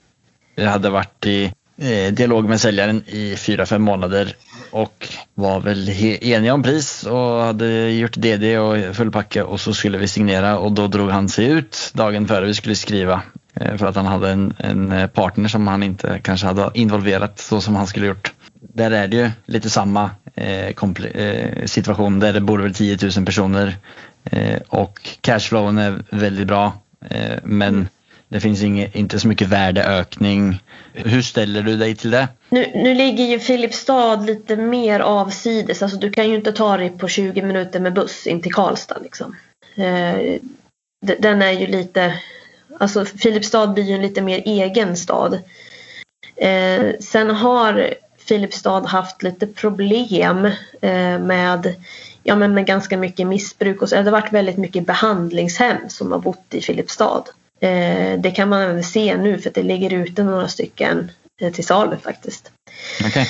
Jag 0.54 0.70
hade 0.70 0.90
varit 0.90 1.26
i 1.26 1.52
eh, 1.78 2.12
dialog 2.12 2.48
med 2.48 2.60
säljaren 2.60 3.04
i 3.06 3.36
fyra, 3.36 3.66
fem 3.66 3.82
månader 3.82 4.34
och 4.70 5.08
var 5.34 5.60
väl 5.60 5.88
eniga 6.20 6.54
om 6.54 6.62
pris 6.62 7.02
och 7.06 7.42
hade 7.42 7.90
gjort 7.90 8.16
DD 8.16 8.58
och 8.58 8.96
fullpacke 8.96 9.42
och 9.42 9.60
så 9.60 9.74
skulle 9.74 9.98
vi 9.98 10.08
signera 10.08 10.58
och 10.58 10.72
då 10.72 10.86
drog 10.86 11.10
han 11.10 11.28
sig 11.28 11.46
ut 11.46 11.90
dagen 11.94 12.28
före 12.28 12.46
vi 12.46 12.54
skulle 12.54 12.74
skriva 12.74 13.22
eh, 13.54 13.76
för 13.76 13.86
att 13.86 13.96
han 13.96 14.06
hade 14.06 14.30
en, 14.30 14.54
en 14.58 14.92
eh, 14.92 15.06
partner 15.06 15.48
som 15.48 15.66
han 15.66 15.82
inte 15.82 16.20
kanske 16.22 16.46
hade 16.46 16.70
involverat 16.74 17.38
så 17.38 17.60
som 17.60 17.76
han 17.76 17.86
skulle 17.86 18.06
gjort. 18.06 18.32
Där 18.74 18.90
är 18.90 19.08
det 19.08 19.16
ju 19.16 19.30
lite 19.44 19.70
samma 19.70 20.10
eh, 20.34 20.66
eh, 21.14 21.64
situation 21.64 22.20
där 22.20 22.32
det 22.32 22.40
bor 22.40 22.58
väl 22.58 22.74
10 22.74 22.98
000 23.16 23.26
personer 23.26 23.76
eh, 24.24 24.60
och 24.68 25.08
cashflowen 25.20 25.78
är 25.78 26.02
väldigt 26.10 26.46
bra 26.46 26.72
eh, 27.08 27.38
men 27.42 27.74
mm 27.74 27.88
det 28.30 28.40
finns 28.40 28.62
inget, 28.62 28.94
inte 28.94 29.20
så 29.20 29.28
mycket 29.28 29.48
värdeökning. 29.48 30.62
Hur 30.92 31.22
ställer 31.22 31.62
du 31.62 31.76
dig 31.76 31.96
till 31.96 32.10
det? 32.10 32.28
Nu, 32.48 32.66
nu 32.74 32.94
ligger 32.94 33.24
ju 33.24 33.38
Filipstad 33.38 34.16
lite 34.16 34.56
mer 34.56 35.00
avsides. 35.00 35.82
Alltså 35.82 35.98
du 35.98 36.10
kan 36.10 36.28
ju 36.28 36.34
inte 36.34 36.52
ta 36.52 36.76
dig 36.76 36.90
på 36.90 37.08
20 37.08 37.42
minuter 37.42 37.80
med 37.80 37.92
buss 37.92 38.26
in 38.26 38.42
till 38.42 38.52
Karlstad. 38.52 38.98
Liksom. 39.02 39.36
Eh, 39.76 40.38
den 41.18 41.42
är 41.42 41.52
ju 41.52 41.66
lite... 41.66 42.14
Alltså 42.78 43.04
Filipstad 43.04 43.66
blir 43.66 43.84
ju 43.84 43.94
en 43.94 44.02
lite 44.02 44.22
mer 44.22 44.42
egen 44.44 44.96
stad. 44.96 45.38
Eh, 46.36 46.86
sen 47.00 47.30
har 47.30 47.94
Filipstad 48.18 48.80
haft 48.80 49.22
lite 49.22 49.46
problem 49.46 50.44
eh, 50.80 51.18
med, 51.18 51.74
ja, 52.22 52.36
men 52.36 52.54
med 52.54 52.66
ganska 52.66 52.96
mycket 52.96 53.26
missbruk. 53.26 53.82
Och 53.82 53.88
så, 53.88 53.94
det 53.94 54.02
har 54.02 54.10
varit 54.10 54.32
väldigt 54.32 54.58
mycket 54.58 54.86
behandlingshem 54.86 55.76
som 55.88 56.12
har 56.12 56.18
bott 56.18 56.54
i 56.54 56.60
Filipstad. 56.60 57.24
Eh, 57.60 58.18
det 58.18 58.30
kan 58.30 58.48
man 58.48 58.62
även 58.62 58.84
se 58.84 59.16
nu 59.16 59.38
för 59.38 59.48
att 59.48 59.54
det 59.54 59.62
ligger 59.62 59.92
ute 59.92 60.22
några 60.22 60.48
stycken 60.48 61.10
eh, 61.40 61.52
till 61.52 61.66
salu 61.66 61.96
faktiskt. 61.96 62.50
Okay. 63.06 63.26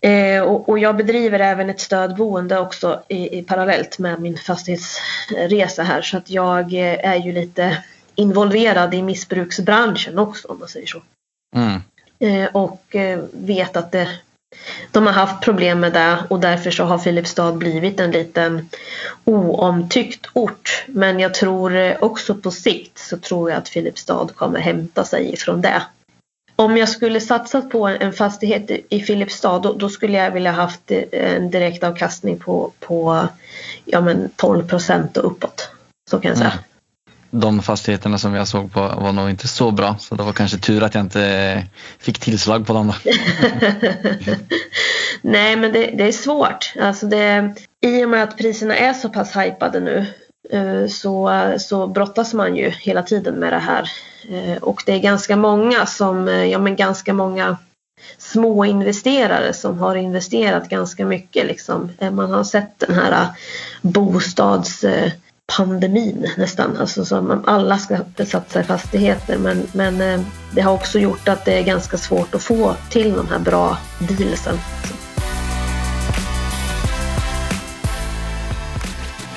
Eh, 0.00 0.42
och, 0.42 0.68
och, 0.68 0.78
jag 0.78 0.96
bedriver 0.96 1.40
även 1.40 1.70
ett 1.70 1.80
stödboende 1.80 2.58
också 2.58 3.02
i, 3.08 3.38
i, 3.38 3.42
parallellt 3.42 3.98
med 3.98 4.20
min 4.20 4.38
fastighetsresa 4.38 5.82
här 5.82 6.02
så 6.02 6.16
att 6.16 6.30
jag 6.30 6.72
är 6.74 7.16
ju 7.16 7.32
lite 7.32 7.84
involverad 8.14 8.94
i 8.94 9.02
missbruksbranschen 9.02 10.18
också 10.18 10.48
om 10.48 10.58
man 10.58 10.68
säger 10.68 10.86
så. 10.86 11.02
Mm. 11.56 12.48
och 12.52 12.96
vet 13.32 13.76
att 13.76 13.92
det 13.92 14.08
de 14.90 15.06
har 15.06 15.12
haft 15.12 15.44
problem 15.44 15.80
med 15.80 15.92
det 15.92 16.18
och 16.30 16.40
därför 16.40 16.70
så 16.70 16.84
har 16.84 16.98
Filipstad 16.98 17.52
blivit 17.52 18.00
en 18.00 18.10
liten 18.10 18.68
oomtyckt 19.24 20.26
ort. 20.32 20.84
Men 20.86 21.20
jag 21.20 21.34
tror 21.34 21.96
också 22.04 22.34
på 22.34 22.50
sikt 22.50 22.98
så 22.98 23.18
tror 23.18 23.50
jag 23.50 23.58
att 23.58 23.68
Filipstad 23.68 24.28
kommer 24.34 24.60
hämta 24.60 25.04
sig 25.04 25.32
ifrån 25.32 25.60
det. 25.60 25.82
Om 26.56 26.76
jag 26.76 26.88
skulle 26.88 27.20
satsat 27.20 27.70
på 27.70 27.86
en 27.86 28.12
fastighet 28.12 28.70
i 28.88 29.00
Filipstad 29.00 29.58
då, 29.58 29.72
då 29.72 29.88
skulle 29.88 30.18
jag 30.18 30.30
vilja 30.30 30.52
haft 30.52 30.90
en 31.12 31.50
direktavkastning 31.50 32.38
på, 32.38 32.72
på 32.80 33.28
ja, 33.84 34.00
men 34.00 34.30
12 34.36 34.68
procent 34.68 35.16
och 35.16 35.26
uppåt. 35.26 35.70
Så 36.10 36.18
kan 36.18 36.28
jag 36.28 36.38
säga. 36.38 36.50
Mm 36.50 36.64
de 37.40 37.62
fastigheterna 37.62 38.18
som 38.18 38.34
jag 38.34 38.48
såg 38.48 38.72
på 38.72 38.80
var 38.80 39.12
nog 39.12 39.30
inte 39.30 39.48
så 39.48 39.70
bra. 39.70 39.96
Så 39.98 40.14
det 40.14 40.22
var 40.22 40.32
kanske 40.32 40.58
tur 40.58 40.82
att 40.82 40.94
jag 40.94 41.00
inte 41.04 41.66
fick 41.98 42.18
tillslag 42.18 42.66
på 42.66 42.72
dem. 42.72 42.86
Då. 42.86 43.10
Nej, 45.22 45.56
men 45.56 45.72
det, 45.72 45.86
det, 45.86 46.08
är 46.08 46.12
svårt. 46.12 46.72
Alltså 46.80 47.06
det, 47.06 47.54
I 47.80 48.04
och 48.04 48.08
med 48.08 48.22
att 48.22 48.38
priserna 48.38 48.76
är 48.76 48.92
så 48.92 49.08
pass 49.08 49.36
hypade 49.36 49.80
nu 49.80 50.06
eh, 50.50 50.88
så, 50.88 51.30
så 51.58 51.86
brottas 51.86 52.34
man 52.34 52.56
ju 52.56 52.70
hela 52.70 53.02
tiden 53.02 53.34
med 53.34 53.52
det 53.52 53.58
här. 53.58 53.90
Eh, 54.30 54.62
och 54.62 54.82
det 54.86 54.92
är 54.92 54.98
ganska 54.98 55.36
många 55.36 55.86
som, 55.86 56.28
eh, 56.28 56.44
ja 56.44 56.58
men 56.58 56.76
ganska 56.76 57.14
många 57.14 57.56
små 58.18 58.64
investerare 58.64 59.52
som 59.52 59.78
har 59.78 59.96
investerat 59.96 60.68
ganska 60.68 61.06
mycket. 61.06 61.46
Liksom. 61.46 61.90
Man 62.12 62.32
har 62.32 62.44
sett 62.44 62.78
den 62.78 62.94
här 62.94 63.26
bostads 63.82 64.84
bostadspandemin 65.46 66.30
nästan. 66.36 66.76
Alltså 66.76 67.04
som 67.04 67.44
alla 67.46 67.78
ska 67.78 67.98
satsa 68.26 68.60
i 68.60 68.64
fastigheter 68.64 69.38
men, 69.38 69.66
men 69.72 70.24
det 70.54 70.60
har 70.60 70.72
också 70.72 70.98
gjort 70.98 71.28
att 71.28 71.44
det 71.44 71.58
är 71.58 71.62
ganska 71.62 71.96
svårt 71.96 72.34
att 72.34 72.42
få 72.42 72.74
till 72.90 73.12
de 73.12 73.28
här 73.28 73.38
bra 73.38 73.78
dealsen. 73.98 74.58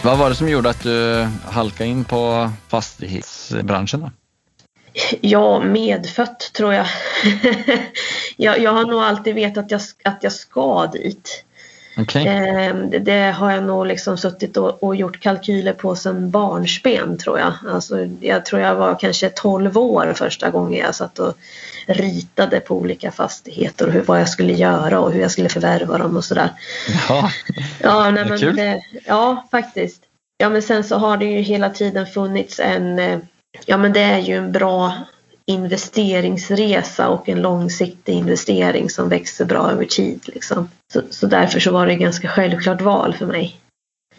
Vad 0.04 0.18
var 0.18 0.30
det 0.30 0.36
som 0.36 0.50
gjorde 0.50 0.70
att 0.70 0.84
du 0.84 1.28
halkade 1.46 1.90
in 1.90 2.04
på 2.04 2.52
fastighetsbranschen? 2.68 4.00
Då? 4.00 4.12
Ja, 5.22 5.60
medfött 5.60 6.52
tror 6.54 6.74
jag. 6.74 6.86
jag. 8.38 8.60
Jag 8.60 8.72
har 8.72 8.86
nog 8.86 9.02
alltid 9.02 9.36
vetat 9.36 9.66
att 9.66 9.72
jag, 9.72 9.82
att 10.04 10.24
jag 10.24 10.32
ska 10.32 10.88
dit. 10.88 11.44
Okay. 11.98 12.26
Eh, 12.26 12.76
det, 12.76 13.00
det, 13.00 13.32
har 13.32 13.52
jag 13.52 13.64
nog 13.64 13.88
liksom 13.88 14.18
suttit 14.18 14.58
och, 14.58 14.84
och, 14.84 14.96
gjort 14.96 15.20
kalkyler 15.20 15.74
på 15.74 15.96
sedan 15.96 16.30
barnsben 16.30 17.18
tror 17.18 17.40
jag. 17.40 17.54
Alltså, 17.70 18.08
jag 18.20 18.46
tror 18.46 18.62
jag 18.62 18.76
var 18.76 19.00
kanske 19.00 19.30
12 19.30 19.78
år 19.78 20.14
första 20.16 20.50
gången 20.50 20.80
jag 20.80 20.96
satt 20.96 21.20
och 21.20 21.38
ritade 21.88 22.60
på 22.60 22.76
olika 22.76 23.12
fastigheter 23.12 23.88
och 23.88 23.94
hur, 23.94 24.02
vad 24.02 24.20
jag 24.20 24.30
skulle 24.30 24.54
göra 24.54 25.00
och 25.00 25.12
hur 25.12 25.22
jag 25.22 25.32
skulle 25.32 25.50
förvärva 25.50 25.98
dem 25.98 26.18
och 26.18 26.26
sådär. 26.26 26.50
Ja, 27.10 27.32
ja 27.80 28.12
nej, 28.12 28.26
men 28.26 28.56
det, 28.56 28.82
Ja, 29.06 29.48
faktiskt. 29.52 30.02
Ja, 30.38 30.50
men 30.50 30.62
sen 30.62 30.84
så 30.84 30.98
har 30.98 31.18
det 31.18 31.26
ju 31.26 31.42
hela 31.42 31.70
tiden 31.70 32.08
funnits 32.08 32.60
en 32.60 33.00
eh, 33.00 33.20
Ja, 33.66 33.78
men 33.78 33.94
det 33.94 34.02
är 34.02 34.20
ju 34.20 34.36
en 34.36 34.52
bra 34.52 34.94
investeringsresa 35.48 37.08
och 37.08 37.30
en 37.30 37.42
långsiktig 37.42 38.14
investering 38.14 38.90
som 38.90 39.10
växer 39.10 39.46
bra 39.46 39.72
över 39.72 39.86
tid. 39.86 40.22
Liksom. 40.26 40.70
Så, 40.94 41.02
så 41.10 41.28
därför 41.28 41.60
så 41.60 41.72
var 41.72 41.88
det 41.88 41.94
ett 41.94 42.00
ganska 42.00 42.28
självklart 42.28 42.82
val 42.82 43.14
för 43.14 43.26
mig. 43.26 43.60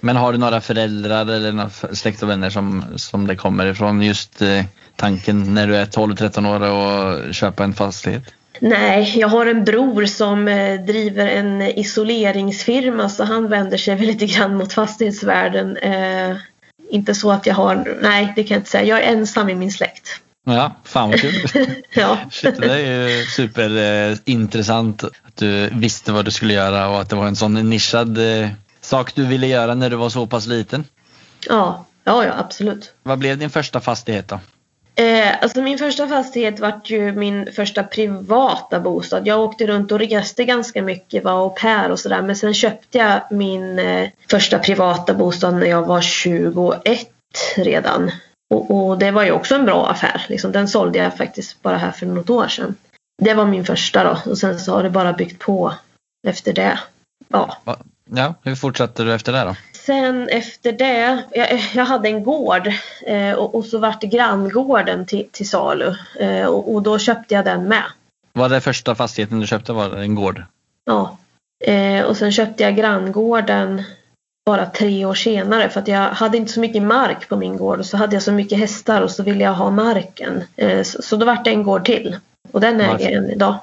Men 0.01 0.17
har 0.17 0.33
du 0.33 0.39
några 0.39 0.61
föräldrar 0.61 1.27
eller 1.27 1.53
några 1.53 1.71
släkt 1.71 2.23
och 2.23 2.31
vänner 2.31 2.51
som, 2.51 2.85
som 2.97 3.27
det 3.27 3.37
kommer 3.37 3.67
ifrån 3.67 4.03
just 4.03 4.43
eh, 4.43 4.65
tanken 4.97 5.55
när 5.55 5.67
du 5.67 5.77
är 5.77 5.87
12-13 5.87 6.57
år 6.57 6.71
och 6.71 7.35
köpa 7.35 7.65
en 7.65 7.75
fastighet? 7.75 8.23
Nej, 8.61 9.19
jag 9.19 9.29
har 9.29 9.47
en 9.47 9.65
bror 9.65 10.07
som 10.07 10.49
eh, 10.49 10.81
driver 10.81 11.27
en 11.27 11.63
isoleringsfirma 11.63 13.09
så 13.09 13.25
han 13.25 13.49
vänder 13.49 13.77
sig 13.77 13.95
väl 13.95 14.07
lite 14.07 14.27
grann 14.27 14.57
mot 14.57 14.73
fastighetsvärlden. 14.73 15.77
Eh, 15.77 16.37
inte 16.91 17.15
så 17.15 17.31
att 17.31 17.47
jag 17.47 17.55
har, 17.55 17.99
nej 18.03 18.33
det 18.37 18.45
kan 18.45 18.55
jag 18.55 18.61
inte 18.61 18.71
säga. 18.71 18.85
Jag 18.85 19.05
är 19.05 19.13
ensam 19.13 19.49
i 19.49 19.55
min 19.55 19.73
släkt. 19.73 20.21
Ja, 20.55 20.73
fan 20.85 21.11
vad 21.11 21.21
kul. 21.21 21.35
ja. 21.95 22.19
Shit, 22.31 22.61
det 22.61 22.73
är 22.73 23.09
ju 23.09 23.25
superintressant 23.25 25.05
att 25.05 25.37
du 25.37 25.71
visste 25.73 26.13
vad 26.13 26.25
du 26.25 26.31
skulle 26.31 26.55
göra 26.55 26.89
och 26.89 27.01
att 27.01 27.11
det 27.11 27.17
var 27.17 27.27
en 27.27 27.37
sån 27.37 27.55
nischad 27.55 28.19
eh, 28.19 28.49
sak 28.81 29.15
du 29.15 29.27
ville 29.27 29.47
göra 29.47 29.75
när 29.75 29.91
du 29.91 29.97
var 29.97 30.09
så 30.09 30.27
pass 30.27 30.47
liten. 30.47 30.85
Ja, 31.49 31.85
ja, 32.05 32.25
ja 32.25 32.33
absolut. 32.39 32.93
Vad 33.03 33.19
blev 33.19 33.39
din 33.39 33.51
första 33.51 33.81
fastighet 33.81 34.29
då? 34.29 34.41
Eh, 34.95 35.43
alltså 35.43 35.63
min 35.63 35.79
första 35.79 36.09
fastighet 36.09 36.61
var 36.61 36.81
ju 36.85 37.13
min 37.13 37.53
första 37.53 37.83
privata 37.83 38.81
bostad. 38.81 39.27
Jag 39.27 39.41
åkte 39.41 39.67
runt 39.67 39.93
och 39.93 39.99
reste 39.99 40.45
ganska 40.45 40.83
mycket, 40.83 41.25
var 41.25 41.33
au 41.33 41.51
pair 41.51 41.91
och 41.91 41.99
sådär. 41.99 42.23
Men 42.23 42.37
sen 42.37 42.55
köpte 42.55 42.99
jag 42.99 43.21
min 43.31 43.79
eh, 43.79 44.09
första 44.31 44.59
privata 44.59 45.15
bostad 45.15 45.55
när 45.55 45.67
jag 45.67 45.83
var 45.83 46.01
21 46.01 47.09
redan. 47.57 48.11
Och, 48.51 48.71
och, 48.71 48.99
det 48.99 49.11
var 49.11 49.25
ju 49.25 49.31
också 49.31 49.55
en 49.55 49.65
bra 49.65 49.87
affär. 49.91 50.27
Liksom, 50.29 50.53
den 50.53 50.69
sålde 50.69 50.99
jag 50.99 51.17
faktiskt 51.17 51.63
bara 51.63 51.77
här 51.77 51.91
för 51.91 52.07
något 52.07 52.31
år 52.31 52.49
sedan. 52.49 52.75
Det 53.23 53.35
var 53.35 53.47
min 53.47 53.65
första 53.65 54.05
då 54.05 54.31
och 54.31 54.39
sen 54.39 54.59
så 54.59 54.75
har 54.75 54.83
det 54.83 54.91
bara 54.91 55.13
byggt 55.13 55.39
på 55.39 55.75
efter 56.29 56.53
det. 56.53 56.79
Ja. 57.29 57.57
Ja, 58.11 58.35
hur 58.43 58.55
fortsatte 58.55 59.05
du 59.05 59.15
efter 59.15 59.33
det 59.33 59.45
då? 59.45 59.57
Sen 59.73 60.29
efter 60.29 60.73
det, 60.73 61.23
jag, 61.33 61.61
jag 61.75 61.85
hade 61.85 62.09
en 62.09 62.25
gård 62.25 62.73
eh, 63.07 63.33
och, 63.33 63.55
och, 63.55 63.65
så 63.65 63.79
vart 63.79 64.03
granngården 64.03 65.07
till, 65.07 65.29
till 65.33 65.49
salu 65.49 65.95
eh, 66.21 66.47
och, 66.47 66.75
och, 66.75 66.83
då 66.83 66.99
köpte 66.99 67.35
jag 67.35 67.45
den 67.45 67.65
med. 67.65 67.85
Var 68.33 68.49
det 68.49 68.61
första 68.61 68.95
fastigheten 68.95 69.41
du 69.41 69.47
köpte 69.47 69.73
var 69.73 69.97
en 69.97 70.15
gård? 70.15 70.43
Ja. 70.85 71.17
Eh, 71.65 72.05
och 72.05 72.17
sen 72.17 72.33
köpte 72.33 72.63
jag 72.63 72.77
granngården 72.77 73.83
bara 74.49 74.67
tre 74.67 75.05
år 75.05 75.15
senare 75.15 75.69
för 75.69 75.81
att 75.81 75.89
jag 75.89 76.11
hade 76.11 76.37
inte 76.37 76.53
så 76.53 76.61
mycket 76.61 76.83
mark 76.83 77.29
på 77.29 77.37
min 77.37 77.57
gård 77.57 77.79
och 77.79 77.87
så 77.87 77.97
hade 77.97 78.17
jag 78.17 78.23
så 78.23 78.33
mycket 78.33 78.59
hästar 78.59 79.03
och 79.03 79.11
så 79.11 79.23
ville 79.23 79.45
jag 79.45 79.55
ha 79.55 79.71
marken. 79.71 80.45
Eh, 80.57 80.83
så, 80.83 81.17
då 81.17 81.27
vart 81.27 81.45
det 81.45 81.51
en 81.51 81.63
gård 81.63 81.85
till 81.85 82.17
och 82.53 82.61
den 82.61 82.81
äger 82.81 83.11
jag 83.11 83.13
än 83.13 83.31
idag. 83.31 83.59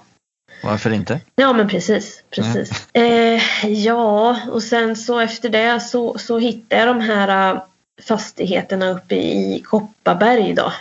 Varför 0.64 0.94
inte? 0.94 1.20
Ja 1.36 1.54
men 1.54 1.68
precis. 1.68 2.24
precis. 2.30 2.88
Eh, 2.94 3.70
ja 3.70 4.38
och 4.52 4.64
sen 4.64 4.96
så 4.96 5.20
efter 5.20 5.50
det 5.50 5.80
så, 5.80 6.18
så 6.18 6.40
hittade 6.40 6.82
jag 6.82 6.96
de 6.96 7.02
här 7.02 7.54
äh, 7.54 7.62
fastigheterna 8.04 8.90
uppe 8.90 9.16
i 9.16 9.64
Kopparberg 9.66 10.54
då. 10.54 10.74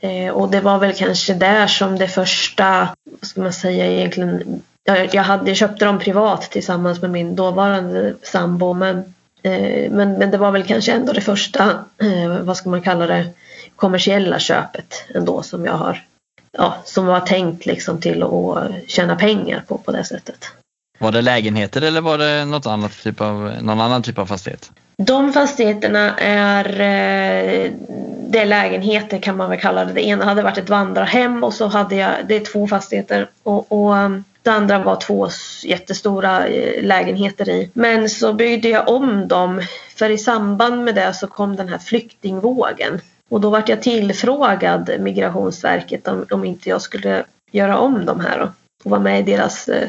Eh, 0.00 0.32
och 0.32 0.50
det 0.50 0.60
var 0.60 0.78
väl 0.78 0.92
kanske 0.92 1.34
där 1.34 1.66
som 1.66 1.98
det 1.98 2.08
första, 2.08 2.88
vad 3.20 3.28
ska 3.28 3.40
man 3.40 3.52
säga 3.52 3.86
egentligen, 3.86 4.62
jag, 4.84 5.14
jag, 5.14 5.22
hade, 5.22 5.50
jag 5.50 5.56
köpte 5.56 5.84
dem 5.84 5.98
privat 5.98 6.42
tillsammans 6.42 7.02
med 7.02 7.10
min 7.10 7.36
dåvarande 7.36 8.14
sambo 8.22 8.72
men, 8.72 8.98
eh, 8.98 9.04
men, 9.90 10.12
men 10.12 10.30
det 10.30 10.38
var 10.38 10.50
väl 10.50 10.64
kanske 10.64 10.92
ändå 10.92 11.12
det 11.12 11.20
första, 11.20 11.84
eh, 12.02 12.38
vad 12.40 12.56
ska 12.56 12.70
man 12.70 12.82
kalla 12.82 13.06
det, 13.06 13.26
kommersiella 13.76 14.38
köpet 14.38 15.04
ändå 15.14 15.42
som 15.42 15.64
jag 15.64 15.72
har 15.72 16.02
ja, 16.52 16.74
som 16.84 17.06
var 17.06 17.20
tänkt 17.20 17.66
liksom 17.66 18.00
till 18.00 18.22
att 18.22 18.72
tjäna 18.86 19.16
pengar 19.16 19.62
på 19.68 19.78
på 19.78 19.92
det 19.92 20.04
sättet. 20.04 20.46
Var 20.98 21.12
det 21.12 21.22
lägenheter 21.22 21.82
eller 21.82 22.00
var 22.00 22.18
det 22.18 22.44
något 22.44 22.66
annat 22.66 23.02
typ 23.02 23.20
av, 23.20 23.52
någon 23.60 23.80
annan 23.80 24.02
typ 24.02 24.18
av 24.18 24.26
fastighet? 24.26 24.70
De 24.96 25.32
fastigheterna 25.32 26.16
är, 26.18 26.64
eh, 26.80 27.70
det 28.28 28.38
är 28.38 28.46
lägenheter 28.46 29.18
kan 29.18 29.36
man 29.36 29.50
väl 29.50 29.60
kalla 29.60 29.84
det. 29.84 29.92
Det 29.92 30.06
ena 30.06 30.24
hade 30.24 30.42
varit 30.42 30.58
ett 30.58 30.70
vandrarhem 30.70 31.44
och 31.44 31.54
så 31.54 31.66
hade 31.66 31.96
jag, 31.96 32.10
det 32.28 32.36
är 32.36 32.44
två 32.44 32.66
fastigheter 32.66 33.28
och, 33.42 33.72
och 33.72 33.94
um, 33.94 34.24
det 34.42 34.50
andra 34.50 34.78
var 34.78 34.96
två 34.96 35.28
jättestora 35.64 36.46
eh, 36.46 36.82
lägenheter 36.84 37.48
i. 37.48 37.70
Men 37.72 38.08
så 38.08 38.32
byggde 38.32 38.68
jag 38.68 38.88
om 38.88 39.28
dem 39.28 39.62
för 39.96 40.10
i 40.10 40.18
samband 40.18 40.84
med 40.84 40.94
det 40.94 41.14
så 41.14 41.26
kom 41.26 41.56
den 41.56 41.68
här 41.68 41.78
flyktingvågen. 41.78 43.00
Och 43.30 43.40
då 43.40 43.50
vart 43.50 43.68
jag 43.68 43.82
tillfrågad 43.82 44.90
Migrationsverket 45.00 46.08
om, 46.08 46.26
om 46.30 46.44
inte 46.44 46.68
jag 46.68 46.82
skulle 46.82 47.24
göra 47.50 47.78
om 47.78 48.06
de 48.06 48.20
här 48.20 48.40
och 48.40 48.90
vara 48.90 49.00
med 49.00 49.20
i 49.20 49.32
deras 49.32 49.68
eh, 49.68 49.88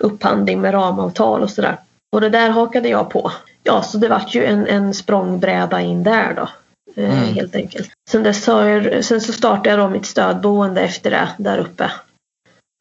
upphandling 0.00 0.60
med 0.60 0.74
ramavtal 0.74 1.42
och 1.42 1.50
sådär. 1.50 1.76
Och 2.12 2.20
det 2.20 2.28
där 2.28 2.50
hakade 2.50 2.88
jag 2.88 3.10
på. 3.10 3.32
Ja, 3.62 3.82
så 3.82 3.98
det 3.98 4.08
vart 4.08 4.34
ju 4.34 4.44
en, 4.44 4.66
en 4.66 4.94
språngbräda 4.94 5.80
in 5.80 6.02
där 6.02 6.34
då. 6.34 6.48
Eh, 7.02 7.22
mm. 7.22 7.34
Helt 7.34 7.54
enkelt. 7.54 7.90
Sen, 8.10 8.22
dess 8.22 8.46
jag, 8.46 9.04
sen 9.04 9.20
så 9.20 9.32
startade 9.32 9.70
jag 9.70 9.78
då 9.78 9.88
mitt 9.88 10.06
stödboende 10.06 10.80
efter 10.80 11.10
det 11.10 11.28
där 11.38 11.58
uppe. 11.58 11.90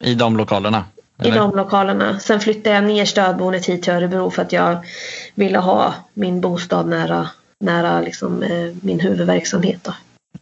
I 0.04 0.16
de 0.16 0.38
lokalerna? 0.38 0.86
Eller? 1.22 1.36
I 1.36 1.38
de 1.38 1.56
lokalerna. 1.56 2.20
Sen 2.20 2.40
flyttade 2.40 2.76
jag 2.76 2.84
ner 2.84 3.06
stödboendet 3.06 3.66
hit 3.66 3.84
till 3.84 3.94
Örebro 3.94 4.32
för 4.32 4.42
att 4.42 4.52
jag 4.52 4.78
ville 5.36 5.58
ha 5.58 5.94
min 6.14 6.42
bostad 6.42 6.88
nära 6.88 7.28
nära 7.62 8.02
liksom, 8.02 8.44
eh, 8.44 8.76
min 8.82 9.00
huvudverksamhet. 9.00 9.84
Då. 9.84 9.94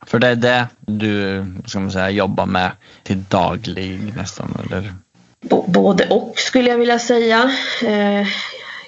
För 0.06 0.20
det 0.20 0.28
är 0.28 0.36
det 0.36 0.68
du 0.80 1.46
ska 1.66 1.80
man 1.80 1.92
säga, 1.92 2.10
jobbar 2.10 2.46
med 2.46 2.72
till 3.04 3.24
daglig 3.24 4.14
nästan? 4.18 4.58
Eller? 4.66 4.94
B 5.42 5.56
både 5.68 6.08
och 6.08 6.34
skulle 6.36 6.70
jag 6.70 6.78
vilja 6.78 7.00
säga. 7.00 7.52
Eh, 7.84 8.28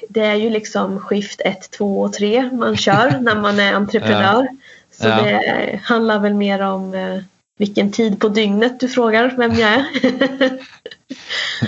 det 0.09 0.25
är 0.25 0.35
ju 0.35 0.49
liksom 0.49 0.99
skift 0.99 1.41
1, 1.45 1.71
2 1.71 2.01
och 2.01 2.13
3 2.13 2.49
man 2.53 2.77
kör 2.77 3.19
när 3.21 3.35
man 3.35 3.59
är 3.59 3.73
entreprenör. 3.73 4.47
Ja. 4.49 4.55
Så 4.91 5.07
ja. 5.07 5.23
det 5.23 5.79
handlar 5.83 6.19
väl 6.19 6.33
mer 6.33 6.61
om 6.61 6.93
eh, 6.93 7.19
vilken 7.57 7.91
tid 7.91 8.19
på 8.19 8.29
dygnet 8.29 8.79
du 8.79 8.87
frågar 8.87 9.33
vem 9.37 9.53
jag 9.55 9.71
är. 9.71 9.85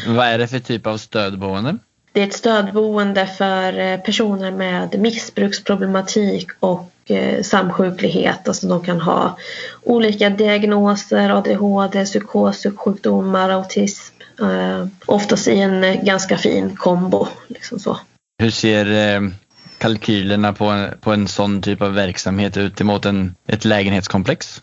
Vad 0.16 0.28
är 0.28 0.38
det 0.38 0.48
för 0.48 0.60
typ 0.60 0.88
av 0.88 0.98
stödboende? 0.98 1.78
Det 2.12 2.22
är 2.22 2.28
ett 2.28 2.34
stödboende 2.34 3.28
för 3.28 3.80
eh, 3.80 4.00
personer 4.00 4.52
med 4.52 5.00
missbruksproblematik 5.00 6.48
och 6.60 6.92
eh, 7.06 7.42
samsjuklighet. 7.44 8.48
Alltså 8.48 8.68
de 8.68 8.84
kan 8.84 9.02
ha 9.02 9.38
olika 9.84 10.30
diagnoser, 10.30 11.30
ADHD, 11.30 12.06
psykossjukdomar, 12.06 13.50
autism. 13.50 14.16
Eh, 14.40 14.88
oftast 15.06 15.48
i 15.48 15.60
en 15.60 16.06
ganska 16.06 16.38
fin 16.38 16.76
kombo. 16.76 17.28
Liksom 17.48 17.80
så. 17.80 17.98
Hur 18.40 18.52
ser 18.52 19.34
kalkylerna 19.78 20.54
på 20.54 20.66
en, 20.66 20.98
på 21.02 21.12
en 21.12 21.28
sån 21.28 21.62
typ 21.62 21.82
av 21.82 21.94
verksamhet 21.94 22.58
ut 22.58 22.82
emot 22.82 23.06
en, 23.06 23.36
ett 23.48 23.66
lägenhetskomplex? 23.66 24.62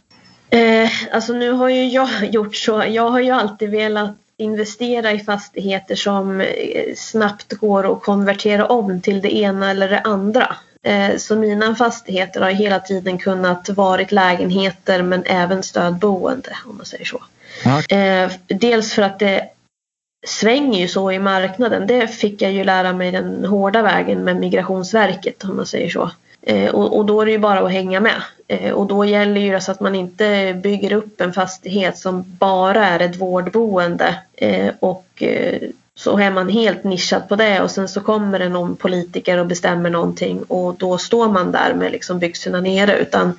Eh, 0.50 0.90
alltså 1.12 1.32
nu 1.32 1.50
har 1.50 1.68
ju 1.68 1.88
jag 1.88 2.08
gjort 2.32 2.56
så. 2.56 2.84
Jag 2.88 3.10
har 3.10 3.20
ju 3.20 3.30
alltid 3.30 3.70
velat 3.70 4.16
investera 4.36 5.12
i 5.12 5.18
fastigheter 5.18 5.94
som 5.94 6.40
eh, 6.40 6.94
snabbt 6.96 7.52
går 7.52 7.92
att 7.92 8.02
konvertera 8.02 8.66
om 8.66 9.00
till 9.00 9.20
det 9.20 9.36
ena 9.36 9.70
eller 9.70 9.88
det 9.88 10.00
andra. 10.00 10.56
Eh, 10.82 11.16
så 11.16 11.36
mina 11.36 11.74
fastigheter 11.74 12.40
har 12.40 12.50
hela 12.50 12.80
tiden 12.80 13.18
kunnat 13.18 13.68
varit 13.68 14.12
lägenheter 14.12 15.02
men 15.02 15.22
även 15.26 15.62
stödboende 15.62 16.56
om 16.66 16.76
man 16.76 16.86
säger 16.86 17.04
så. 17.04 17.22
Eh, 17.94 18.30
dels 18.46 18.92
för 18.92 19.02
att 19.02 19.18
det 19.18 19.48
svänger 20.26 20.80
ju 20.80 20.88
så 20.88 21.12
i 21.12 21.18
marknaden. 21.18 21.86
Det 21.86 22.08
fick 22.08 22.42
jag 22.42 22.52
ju 22.52 22.64
lära 22.64 22.92
mig 22.92 23.10
den 23.10 23.44
hårda 23.44 23.82
vägen 23.82 24.24
med 24.24 24.36
Migrationsverket 24.36 25.44
om 25.44 25.56
man 25.56 25.66
säger 25.66 25.90
så. 25.90 26.10
Eh, 26.42 26.74
och, 26.74 26.96
och, 26.96 27.06
då 27.06 27.20
är 27.20 27.26
det 27.26 27.32
ju 27.32 27.38
bara 27.38 27.60
att 27.60 27.72
hänga 27.72 28.00
med. 28.00 28.22
Eh, 28.48 28.72
och 28.72 28.86
då 28.86 29.04
gäller 29.04 29.40
ju 29.40 29.52
det 29.52 29.60
så 29.60 29.72
att 29.72 29.80
man 29.80 29.94
inte 29.94 30.60
bygger 30.62 30.92
upp 30.92 31.20
en 31.20 31.32
fastighet 31.32 31.98
som 31.98 32.24
bara 32.26 32.86
är 32.86 33.00
ett 33.00 33.16
vårdboende 33.16 34.20
eh, 34.34 34.72
och 34.80 35.06
eh, 35.22 35.60
så 35.94 36.18
är 36.18 36.30
man 36.30 36.48
helt 36.48 36.84
nischad 36.84 37.28
på 37.28 37.36
det 37.36 37.60
och 37.60 37.70
sen 37.70 37.88
så 37.88 38.00
kommer 38.00 38.38
det 38.38 38.48
någon 38.48 38.76
politiker 38.76 39.38
och 39.38 39.46
bestämmer 39.46 39.90
någonting 39.90 40.42
och 40.42 40.74
då 40.74 40.98
står 40.98 41.28
man 41.28 41.52
där 41.52 41.74
med 41.74 41.92
liksom 41.92 42.18
byxorna 42.18 42.60
nere 42.60 42.98
utan 42.98 43.38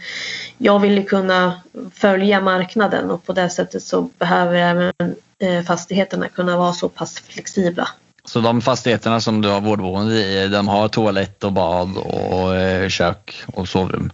jag 0.57 0.79
vill 0.79 0.97
ju 0.97 1.03
kunna 1.03 1.61
följa 1.93 2.41
marknaden 2.41 3.11
och 3.11 3.25
på 3.25 3.33
det 3.33 3.49
sättet 3.49 3.83
så 3.83 4.01
behöver 4.01 4.55
även 4.55 4.93
eh, 5.39 5.63
fastigheterna 5.63 6.27
kunna 6.27 6.57
vara 6.57 6.73
så 6.73 6.89
pass 6.89 7.19
flexibla. 7.19 7.87
Så 8.25 8.39
de 8.39 8.61
fastigheterna 8.61 9.21
som 9.21 9.41
du 9.41 9.49
har 9.49 9.61
vårdboende 9.61 10.15
i, 10.15 10.47
de 10.47 10.67
har 10.67 10.87
toalett 10.87 11.43
och 11.43 11.53
bad 11.53 11.97
och 11.97 12.55
eh, 12.55 12.89
kök 12.89 13.43
och 13.53 13.67
sovrum? 13.67 14.11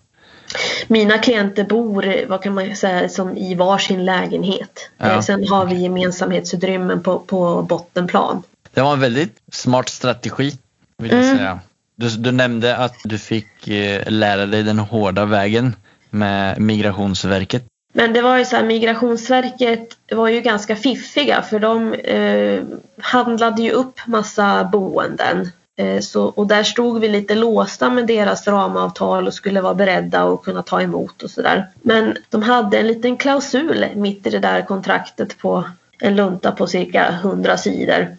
Mina 0.87 1.17
klienter 1.17 1.63
bor, 1.63 2.25
vad 2.27 2.43
kan 2.43 2.53
man 2.53 2.75
säga, 2.75 3.09
som 3.09 3.37
i 3.37 3.55
varsin 3.55 4.05
lägenhet. 4.05 4.89
Ja. 4.97 5.05
Eh, 5.05 5.21
sen 5.21 5.47
har 5.47 5.65
vi 5.65 5.75
gemensamhetsutrymmen 5.75 7.03
på, 7.03 7.19
på 7.19 7.61
bottenplan. 7.61 8.43
Det 8.73 8.81
var 8.81 8.93
en 8.93 8.99
väldigt 8.99 9.37
smart 9.51 9.89
strategi 9.89 10.57
vill 10.97 11.11
jag 11.11 11.23
mm. 11.23 11.37
säga. 11.37 11.59
Du, 11.95 12.09
du, 12.09 12.31
nämnde 12.31 12.77
att 12.77 12.95
du 13.03 13.17
fick 13.17 13.67
eh, 13.67 14.03
lära 14.07 14.45
dig 14.45 14.63
den 14.63 14.79
hårda 14.79 15.25
vägen 15.25 15.75
med 16.09 16.61
Migrationsverket. 16.61 17.63
Men 17.97 18.13
det 18.13 18.21
var 18.21 18.37
ju 18.37 18.45
så 18.45 18.55
här, 18.55 18.63
Migrationsverket 18.63 19.97
var 20.11 20.27
ju 20.27 20.41
ganska 20.41 20.75
fiffiga 20.75 21.41
för 21.41 21.59
de 21.59 21.93
eh, 21.93 22.63
handlade 23.01 23.61
ju 23.61 23.71
upp 23.71 23.99
massa 24.05 24.63
boenden. 24.63 25.51
Eh, 25.77 25.99
så, 25.99 26.25
och 26.25 26.47
där 26.47 26.63
stod 26.63 26.99
vi 26.99 27.07
lite 27.07 27.35
låsta 27.35 27.89
med 27.89 28.07
deras 28.07 28.47
ramavtal 28.47 29.27
och 29.27 29.33
skulle 29.33 29.61
vara 29.61 29.73
beredda 29.73 30.23
och 30.23 30.45
kunna 30.45 30.63
ta 30.63 30.81
emot 30.81 31.23
och 31.23 31.29
sådär. 31.29 31.67
Men 31.81 32.17
de 32.29 32.43
hade 32.43 32.77
en 32.77 32.87
liten 32.87 33.17
klausul 33.17 33.85
mitt 33.95 34.27
i 34.27 34.29
det 34.29 34.39
där 34.39 34.61
kontraktet 34.61 35.37
på 35.37 35.63
en 35.99 36.15
lunta 36.15 36.51
på 36.51 36.67
cirka 36.67 37.07
100 37.07 37.57
sidor. 37.57 38.17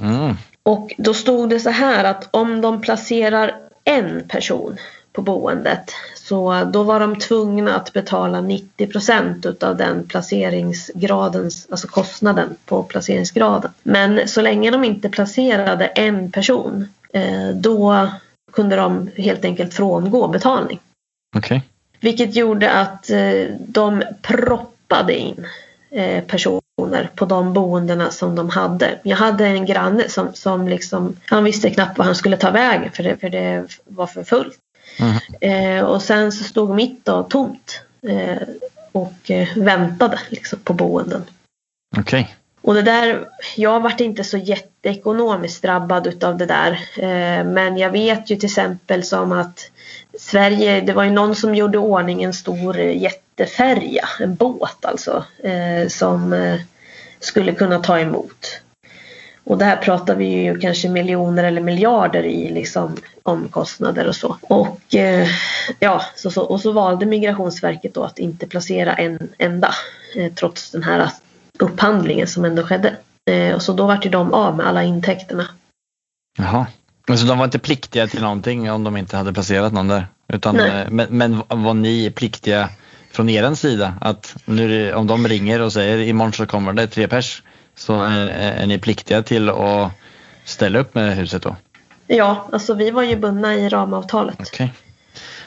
Mm. 0.00 0.36
Och 0.62 0.94
då 0.98 1.14
stod 1.14 1.50
det 1.50 1.60
så 1.60 1.70
här 1.70 2.04
att 2.04 2.28
om 2.30 2.60
de 2.60 2.80
placerar 2.80 3.56
en 3.84 4.28
person 4.28 4.76
på 5.12 5.22
boendet. 5.22 5.92
Så 6.30 6.64
då 6.72 6.82
var 6.82 7.00
de 7.00 7.16
tvungna 7.16 7.76
att 7.76 7.92
betala 7.92 8.40
90 8.40 8.86
procent 8.86 9.46
utav 9.46 9.76
den 9.76 10.08
placeringsgradens, 10.08 11.66
alltså 11.70 11.88
kostnaden 11.88 12.56
på 12.64 12.82
placeringsgraden. 12.82 13.70
Men 13.82 14.28
så 14.28 14.42
länge 14.42 14.70
de 14.70 14.84
inte 14.84 15.08
placerade 15.08 15.86
en 15.86 16.32
person 16.32 16.88
eh, 17.12 17.48
då 17.54 18.08
kunde 18.52 18.76
de 18.76 19.10
helt 19.16 19.44
enkelt 19.44 19.74
frångå 19.74 20.28
betalning. 20.28 20.78
Okay. 21.36 21.60
Vilket 22.00 22.36
gjorde 22.36 22.70
att 22.70 23.10
eh, 23.10 23.44
de 23.58 24.02
proppade 24.22 25.18
in 25.18 25.46
eh, 25.90 26.24
personer 26.24 27.10
på 27.14 27.24
de 27.24 27.52
boendena 27.52 28.10
som 28.10 28.34
de 28.34 28.48
hade. 28.48 28.98
Jag 29.02 29.16
hade 29.16 29.46
en 29.46 29.66
granne 29.66 30.08
som, 30.08 30.28
som 30.34 30.68
liksom, 30.68 31.16
han 31.26 31.44
visste 31.44 31.70
knappt 31.70 31.98
vad 31.98 32.06
han 32.06 32.16
skulle 32.16 32.36
ta 32.36 32.50
vägen 32.50 32.92
för 32.92 33.02
det, 33.02 33.16
för 33.16 33.30
det 33.30 33.66
var 33.84 34.06
för 34.06 34.24
fullt. 34.24 34.58
Mm. 34.98 35.86
Och 35.86 36.02
sen 36.02 36.32
så 36.32 36.44
stod 36.44 36.70
mitt 36.70 37.04
då 37.04 37.22
tomt 37.22 37.80
eh, 38.08 38.42
och 38.92 39.30
eh, 39.30 39.48
väntade 39.56 40.20
liksom, 40.28 40.58
på 40.58 40.74
boenden. 40.74 41.24
Okej. 41.98 42.20
Okay. 42.20 42.34
Och 42.62 42.74
det 42.74 42.82
där, 42.82 43.28
jag 43.56 43.80
varit 43.80 44.00
inte 44.00 44.24
så 44.24 44.36
jätteekonomiskt 44.36 45.62
drabbad 45.62 46.06
utav 46.06 46.36
det 46.36 46.46
där. 46.46 46.78
Men 47.44 47.76
jag 47.76 47.90
vet 47.90 48.30
ju 48.30 48.36
till 48.36 48.46
exempel 48.46 49.04
som 49.04 49.32
att 49.32 49.70
Sverige, 50.18 50.80
det 50.80 50.92
var 50.92 51.04
ju 51.04 51.10
någon 51.10 51.36
som 51.36 51.54
gjorde 51.54 51.78
ordning 51.78 52.22
en 52.22 52.34
stor 52.34 52.78
jättefärja, 52.78 54.08
en 54.20 54.34
båt 54.34 54.84
alltså, 54.84 55.24
som 55.88 56.56
skulle 57.20 57.52
kunna 57.52 57.78
ta 57.78 57.98
emot. 57.98 58.60
Och 59.50 59.58
där 59.58 59.76
pratar 59.76 60.16
vi 60.16 60.26
ju 60.26 60.58
kanske 60.58 60.88
miljoner 60.88 61.44
eller 61.44 61.60
miljarder 61.60 62.22
i 62.22 62.50
liksom 62.50 62.96
omkostnader 63.22 64.08
och 64.08 64.16
så. 64.16 64.36
Och, 64.42 64.94
eh, 64.94 65.28
ja, 65.78 66.02
så, 66.16 66.30
så, 66.30 66.42
och 66.42 66.60
så 66.60 66.72
valde 66.72 67.06
Migrationsverket 67.06 67.94
då 67.94 68.04
att 68.04 68.18
inte 68.18 68.46
placera 68.46 68.94
en 68.94 69.28
enda 69.38 69.74
eh, 70.16 70.32
trots 70.32 70.70
den 70.70 70.82
här 70.82 71.10
upphandlingen 71.58 72.26
som 72.26 72.44
ändå 72.44 72.62
skedde. 72.62 72.96
Eh, 73.30 73.54
och 73.54 73.62
så 73.62 73.72
då 73.72 73.86
vart 73.86 74.06
ju 74.06 74.10
de 74.10 74.34
av 74.34 74.56
med 74.56 74.66
alla 74.66 74.82
intäkterna. 74.82 75.46
Jaha. 76.38 76.66
Så 77.16 77.26
de 77.26 77.38
var 77.38 77.44
inte 77.44 77.58
pliktiga 77.58 78.06
till 78.06 78.22
någonting 78.22 78.70
om 78.70 78.84
de 78.84 78.96
inte 78.96 79.16
hade 79.16 79.32
placerat 79.32 79.72
någon 79.72 79.88
där? 79.88 80.06
Utan, 80.32 80.60
eh, 80.60 80.90
men, 80.90 81.06
men 81.10 81.42
var 81.48 81.74
ni 81.74 82.10
pliktiga 82.10 82.68
från 83.10 83.28
er 83.28 83.54
sida 83.54 83.94
att 84.00 84.36
nu, 84.44 84.94
om 84.94 85.06
de 85.06 85.28
ringer 85.28 85.60
och 85.60 85.72
säger 85.72 85.98
imorgon 85.98 86.32
så 86.32 86.46
kommer 86.46 86.72
det 86.72 86.86
tre 86.86 87.08
pers 87.08 87.42
så 87.76 88.02
är, 88.02 88.26
är 88.28 88.66
ni 88.66 88.78
pliktiga 88.78 89.22
till 89.22 89.48
att 89.48 89.92
ställa 90.44 90.78
upp 90.78 90.94
med 90.94 91.16
huset 91.16 91.42
då? 91.42 91.56
Ja, 92.06 92.48
alltså 92.52 92.74
vi 92.74 92.90
var 92.90 93.02
ju 93.02 93.16
bundna 93.16 93.54
i 93.54 93.68
ramavtalet. 93.68 94.36
Okej. 94.40 94.46
Okay. 94.48 94.68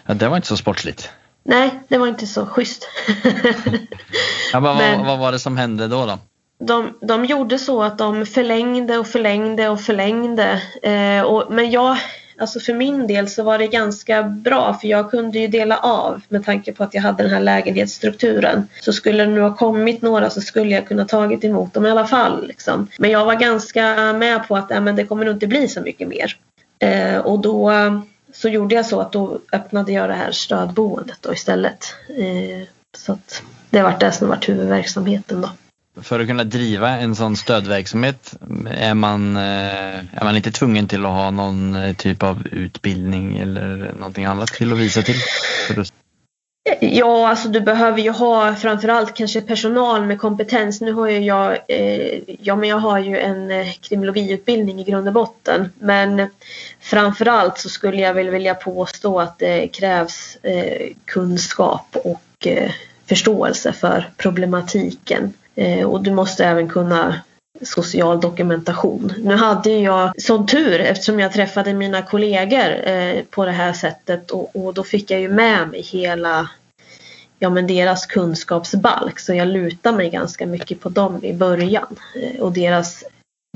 Ja, 0.05 0.13
det 0.13 0.29
var 0.29 0.35
inte 0.35 0.47
så 0.47 0.57
sportsligt. 0.57 1.09
Nej, 1.43 1.79
det 1.87 1.97
var 1.97 2.07
inte 2.07 2.27
så 2.27 2.45
schysst. 2.45 2.87
ja, 4.53 4.59
men 4.59 4.77
vad, 4.77 5.05
vad 5.05 5.19
var 5.19 5.31
det 5.31 5.39
som 5.39 5.57
hände 5.57 5.87
då? 5.87 6.05
då? 6.05 6.19
De, 6.59 6.97
de 7.01 7.25
gjorde 7.25 7.59
så 7.59 7.83
att 7.83 7.97
de 7.97 8.25
förlängde 8.25 8.97
och 8.97 9.07
förlängde 9.07 9.69
och 9.69 9.81
förlängde. 9.81 10.61
Eh, 10.83 11.21
och, 11.21 11.53
men 11.53 11.71
jag, 11.71 11.97
alltså 12.37 12.59
för 12.59 12.73
min 12.73 13.07
del 13.07 13.29
så 13.29 13.43
var 13.43 13.57
det 13.57 13.67
ganska 13.67 14.23
bra 14.23 14.77
för 14.81 14.87
jag 14.87 15.11
kunde 15.11 15.39
ju 15.39 15.47
dela 15.47 15.77
av 15.77 16.21
med 16.29 16.45
tanke 16.45 16.73
på 16.73 16.83
att 16.83 16.93
jag 16.93 17.01
hade 17.01 17.23
den 17.23 17.31
här 17.31 17.39
lägenhetsstrukturen. 17.39 18.67
Så 18.81 18.93
skulle 18.93 19.25
det 19.25 19.31
nu 19.31 19.41
ha 19.41 19.55
kommit 19.55 20.01
några 20.01 20.29
så 20.29 20.41
skulle 20.41 20.75
jag 20.75 20.87
kunna 20.87 21.05
tagit 21.05 21.43
emot 21.43 21.73
dem 21.73 21.85
i 21.85 21.89
alla 21.89 22.07
fall. 22.07 22.47
Liksom. 22.47 22.87
Men 22.99 23.11
jag 23.11 23.25
var 23.25 23.35
ganska 23.35 24.13
med 24.13 24.47
på 24.47 24.55
att 24.55 24.71
äh, 24.71 24.81
men 24.81 24.95
det 24.95 25.05
kommer 25.05 25.25
nog 25.25 25.35
inte 25.35 25.47
bli 25.47 25.67
så 25.67 25.81
mycket 25.81 26.07
mer. 26.07 26.37
Eh, 26.79 27.17
och 27.17 27.39
då 27.39 27.71
så 28.33 28.49
gjorde 28.49 28.75
jag 28.75 28.85
så 28.85 28.99
att 28.99 29.11
då 29.11 29.39
öppnade 29.51 29.91
jag 29.91 30.09
det 30.09 30.13
här 30.13 30.31
stödboendet 30.31 31.17
då 31.21 31.33
istället. 31.33 31.95
Eh, 32.09 32.67
så 32.97 33.13
att 33.13 33.43
det 33.69 33.79
har 33.79 33.89
varit 33.89 33.99
det 33.99 34.11
som 34.11 34.27
har 34.27 34.35
varit 34.35 34.49
huvudverksamheten 34.49 35.41
då. 35.41 35.49
För 36.01 36.19
att 36.19 36.27
kunna 36.27 36.43
driva 36.43 36.89
en 36.89 37.15
sån 37.15 37.37
stödverksamhet 37.37 38.33
är 38.69 38.93
man, 38.93 39.37
eh, 39.37 39.97
är 39.97 40.23
man 40.23 40.35
inte 40.35 40.51
tvungen 40.51 40.87
till 40.87 41.05
att 41.05 41.11
ha 41.11 41.31
någon 41.31 41.75
eh, 41.75 41.95
typ 41.95 42.23
av 42.23 42.47
utbildning 42.47 43.37
eller 43.37 43.93
någonting 43.97 44.25
annat 44.25 44.47
till 44.47 44.73
att 44.73 44.79
visa 44.79 45.01
till? 45.01 45.15
Ja, 46.79 47.29
alltså 47.29 47.49
du 47.49 47.61
behöver 47.61 47.99
ju 47.99 48.09
ha 48.09 48.55
framförallt 48.55 49.13
kanske 49.13 49.41
personal 49.41 50.05
med 50.05 50.19
kompetens. 50.19 50.81
Nu 50.81 50.93
har 50.93 51.07
ju 51.07 51.19
jag, 51.19 51.57
eh, 51.67 52.19
ja 52.39 52.55
men 52.55 52.69
jag 52.69 52.77
har 52.77 52.99
ju 52.99 53.19
en 53.19 53.51
eh, 53.51 53.73
kriminologiutbildning 53.81 54.79
i 54.79 54.83
grund 54.83 55.07
och 55.07 55.13
botten. 55.13 55.69
Men 55.79 56.29
framförallt 56.79 57.57
så 57.57 57.69
skulle 57.69 58.01
jag 58.01 58.13
väl 58.13 58.29
vilja 58.29 58.55
påstå 58.55 59.19
att 59.19 59.39
det 59.39 59.67
krävs 59.67 60.37
eh, 60.43 60.91
kunskap 61.05 61.87
och 62.03 62.47
eh, 62.47 62.71
förståelse 63.05 63.73
för 63.73 64.09
problematiken. 64.17 65.33
Eh, 65.55 65.85
och 65.85 66.03
du 66.03 66.11
måste 66.11 66.45
även 66.45 66.69
kunna 66.69 67.21
social 67.61 68.21
dokumentation. 68.21 69.13
Nu 69.17 69.35
hade 69.35 69.69
jag 69.69 70.21
sån 70.21 70.47
tur 70.47 70.79
eftersom 70.79 71.19
jag 71.19 71.33
träffade 71.33 71.73
mina 71.73 72.01
kollegor 72.01 72.87
eh, 72.87 73.23
på 73.29 73.45
det 73.45 73.51
här 73.51 73.73
sättet 73.73 74.31
och, 74.31 74.55
och, 74.55 74.73
då 74.73 74.83
fick 74.83 75.11
jag 75.11 75.21
ju 75.21 75.29
med 75.29 75.67
mig 75.67 75.81
hela 75.81 76.49
ja, 77.39 77.49
men 77.49 77.67
deras 77.67 78.05
kunskapsbalk 78.05 79.19
så 79.19 79.33
jag 79.33 79.47
lutar 79.47 79.91
mig 79.91 80.09
ganska 80.09 80.45
mycket 80.45 80.79
på 80.79 80.89
dem 80.89 81.23
i 81.23 81.33
början 81.33 81.95
eh, 82.15 82.41
och 82.41 82.51
deras 82.51 83.03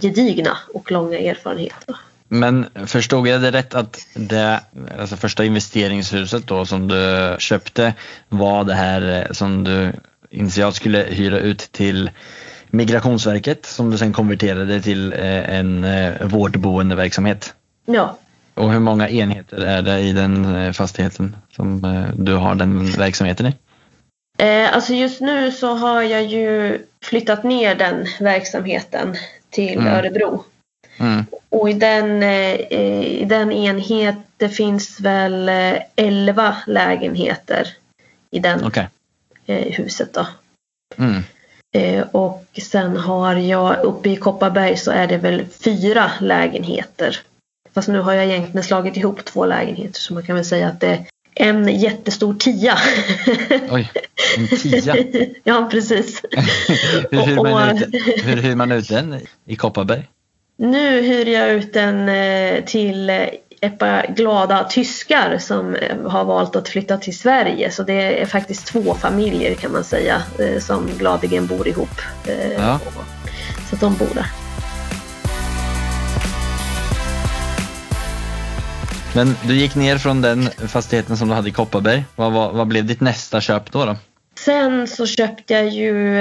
gedigna 0.01 0.57
och 0.73 0.91
långa 0.91 1.17
erfarenheter. 1.17 1.95
Men 2.29 2.65
förstod 2.85 3.27
jag 3.27 3.41
det 3.41 3.51
rätt 3.51 3.75
att 3.75 4.07
det 4.13 4.59
alltså 4.99 5.15
första 5.15 5.45
investeringshuset 5.45 6.47
då 6.47 6.65
som 6.65 6.87
du 6.87 7.35
köpte 7.39 7.93
var 8.29 8.63
det 8.63 8.73
här 8.73 9.25
eh, 9.25 9.31
som 9.31 9.63
du 9.63 9.93
initialt 10.29 10.75
skulle 10.75 10.97
hyra 11.09 11.39
ut 11.39 11.59
till 11.59 12.09
Migrationsverket 12.69 13.65
som 13.65 13.89
du 13.91 13.97
sen 13.97 14.13
konverterade 14.13 14.81
till 14.81 15.13
eh, 15.13 15.55
en 15.55 15.83
eh, 15.83 16.13
vårdboendeverksamhet. 16.21 17.53
Ja, 17.85 18.17
Och 18.53 18.71
hur 18.71 18.79
många 18.79 19.09
enheter 19.09 19.57
är 19.57 19.81
det 19.81 19.99
i 19.99 20.13
den 20.13 20.55
eh, 20.55 20.71
fastigheten 20.71 21.35
som 21.55 21.81
du 22.17 22.35
har 22.35 22.55
den 22.55 22.91
verksamheten 22.91 23.45
i? 23.45 23.53
Alltså 24.71 24.93
just 24.93 25.21
nu 25.21 25.51
så 25.51 25.75
har 25.75 26.01
jag 26.01 26.23
ju 26.23 26.79
flyttat 27.03 27.43
ner 27.43 27.75
den 27.75 28.05
verksamheten 28.19 29.15
till 29.49 29.77
Mm. 29.79 29.93
Örebro. 29.93 30.43
Mm. 30.99 31.25
Och 31.49 31.69
i 31.69 31.73
den, 31.73 32.23
i 32.23 33.25
den 33.29 33.51
enhet, 33.51 34.15
det 34.37 34.49
finns 34.49 34.99
väl 34.99 35.49
eh, 35.49 35.81
11 35.95 36.57
lägenheter 36.67 37.67
i 38.31 38.39
den 38.39 38.65
Okej. 38.65 38.87
Eh, 39.47 39.71
huset 39.71 40.13
då. 40.13 40.27
Mm. 40.97 41.23
Eh, 41.75 42.05
och 42.11 42.45
sen 42.61 42.97
har 42.97 43.35
jag 43.35 43.83
uppe 43.83 44.09
i 44.09 44.15
Kopparberg 44.15 44.77
så 44.77 44.91
är 44.91 45.07
det 45.07 45.17
väl 45.17 45.45
fyra 45.45 46.11
lägenheter. 46.21 47.19
Fast 47.73 47.87
nu 47.87 47.99
har 47.99 48.13
jag 48.13 48.25
egentligen 48.25 48.63
slagit 48.63 48.97
ihop 48.97 49.25
två 49.25 49.45
lägenheter 49.45 49.99
så 49.99 50.13
man 50.13 50.23
kan 50.23 50.35
väl 50.35 50.45
säga 50.45 50.67
att 50.67 50.79
det 50.79 50.87
är 50.89 51.05
en 51.35 51.79
jättestor 51.79 52.33
tia. 52.33 52.77
Oj, 53.71 53.91
en 54.37 54.47
tia. 54.47 54.95
ja 55.43 55.67
precis. 55.71 56.21
hur, 57.11 57.25
hyr 57.25 57.35
man 57.35 57.69
och- 57.69 57.81
ut, 57.81 57.87
hur 58.25 58.37
hyr 58.37 58.55
man 58.55 58.71
ut 58.71 58.89
den 58.89 59.21
i 59.45 59.55
Kopparberg? 59.55 60.07
Nu 60.57 61.01
hyr 61.01 61.25
jag 61.27 61.49
ut 61.49 61.73
den 61.73 62.09
eh, 62.09 62.63
till 62.65 63.09
ett 63.61 63.79
par 63.79 64.07
glada 64.15 64.63
tyskar 64.63 65.37
som 65.37 65.75
eh, 65.75 66.09
har 66.09 66.25
valt 66.25 66.55
att 66.55 66.69
flytta 66.69 66.97
till 66.97 67.17
Sverige. 67.17 67.71
Så 67.71 67.83
det 67.83 68.21
är 68.21 68.25
faktiskt 68.25 68.67
två 68.67 68.93
familjer 68.93 69.55
kan 69.55 69.71
man 69.71 69.83
säga 69.83 70.21
eh, 70.39 70.59
som 70.59 70.87
gladigen 70.97 71.47
bor 71.47 71.67
ihop. 71.67 72.01
Eh, 72.27 72.51
Ja. 72.51 72.79
Så 73.69 73.75
de 73.75 73.95
bor 73.95 74.09
där. 74.13 74.25
Men 79.15 79.35
du 79.43 79.55
gick 79.55 79.75
ner 79.75 79.97
från 79.97 80.21
den 80.21 80.49
fastigheten 80.67 81.17
som 81.17 81.27
du 81.27 81.33
hade 81.33 81.49
i 81.49 81.51
Kopparberg. 81.51 82.05
Vad, 82.15 82.31
vad, 82.31 82.53
vad 82.53 82.67
blev 82.67 82.85
ditt 82.85 83.01
nästa 83.01 83.41
köp 83.41 83.71
då? 83.71 83.85
då? 83.85 83.95
Sen 84.39 84.87
så 84.87 85.05
köpte 85.05 85.53
jag 85.53 85.69
ju 85.69 86.15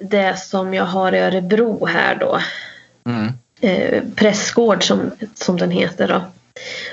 det 0.00 0.38
som 0.38 0.74
jag 0.74 0.84
har 0.84 1.12
i 1.12 1.18
Örebro 1.18 1.86
här 1.86 2.16
då. 2.20 2.38
Mm. 3.10 3.32
Eh, 3.62 4.02
Prästgård 4.14 4.84
som, 4.84 5.10
som 5.34 5.56
den 5.56 5.70
heter 5.70 6.08
då. 6.08 6.22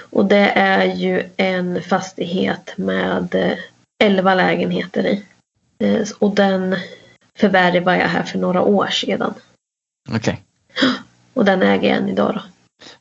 Och 0.09 0.25
det 0.25 0.51
är 0.55 0.85
ju 0.95 1.29
en 1.37 1.81
fastighet 1.81 2.73
med 2.77 3.35
eh, 3.35 3.57
11 4.03 4.35
lägenheter 4.35 5.05
i. 5.05 5.23
Eh, 5.79 6.07
och 6.19 6.35
den 6.35 6.75
förvärvade 7.37 7.99
jag 7.99 8.07
här 8.07 8.23
för 8.23 8.39
några 8.39 8.61
år 8.61 8.87
sedan. 8.87 9.33
Okej. 10.11 10.41
Och 11.33 11.45
den 11.45 11.61
äger 11.61 11.89
jag 11.89 11.97
än 11.97 12.09
idag 12.09 12.33
då. 12.33 12.41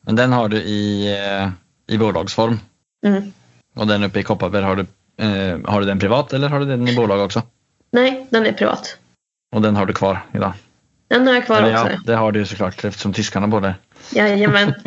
Men 0.00 0.16
den 0.16 0.32
har 0.32 0.48
du 0.48 0.56
i, 0.56 1.12
eh, 1.16 1.50
i 1.86 1.98
bolagsform. 1.98 2.60
Mm. 3.06 3.32
Och 3.74 3.86
den 3.86 4.04
uppe 4.04 4.20
i 4.20 4.22
Kopparberg, 4.22 4.64
har 4.64 4.76
du, 4.76 4.86
eh, 5.24 5.58
har 5.64 5.80
du 5.80 5.86
den 5.86 5.98
privat 5.98 6.32
eller 6.32 6.48
har 6.48 6.60
du 6.60 6.66
den 6.66 6.88
i 6.88 6.96
bolag 6.96 7.20
också? 7.20 7.42
Nej, 7.90 8.26
den 8.30 8.46
är 8.46 8.52
privat. 8.52 8.98
Och 9.56 9.62
den 9.62 9.76
har 9.76 9.86
du 9.86 9.92
kvar 9.92 10.26
idag? 10.32 10.52
Den 11.08 11.26
har 11.26 11.34
jag 11.34 11.46
kvar 11.46 11.56
Eller 11.62 11.74
också. 11.74 11.90
ja, 11.92 11.98
det 12.06 12.14
har 12.14 12.32
du 12.32 12.46
såklart 12.46 12.84
eftersom 12.84 13.12
tyskarna 13.12 13.46
bor 13.48 13.60
där. 13.60 13.74
Jajamän. 14.10 14.74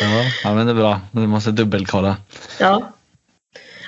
Ja, 0.00 0.24
ja 0.44 0.54
men 0.54 0.66
det 0.66 0.72
är 0.72 0.76
bra. 0.76 1.00
Du 1.12 1.26
måste 1.26 1.50
dubbelkolla. 1.50 2.16
Ja. 2.60 2.92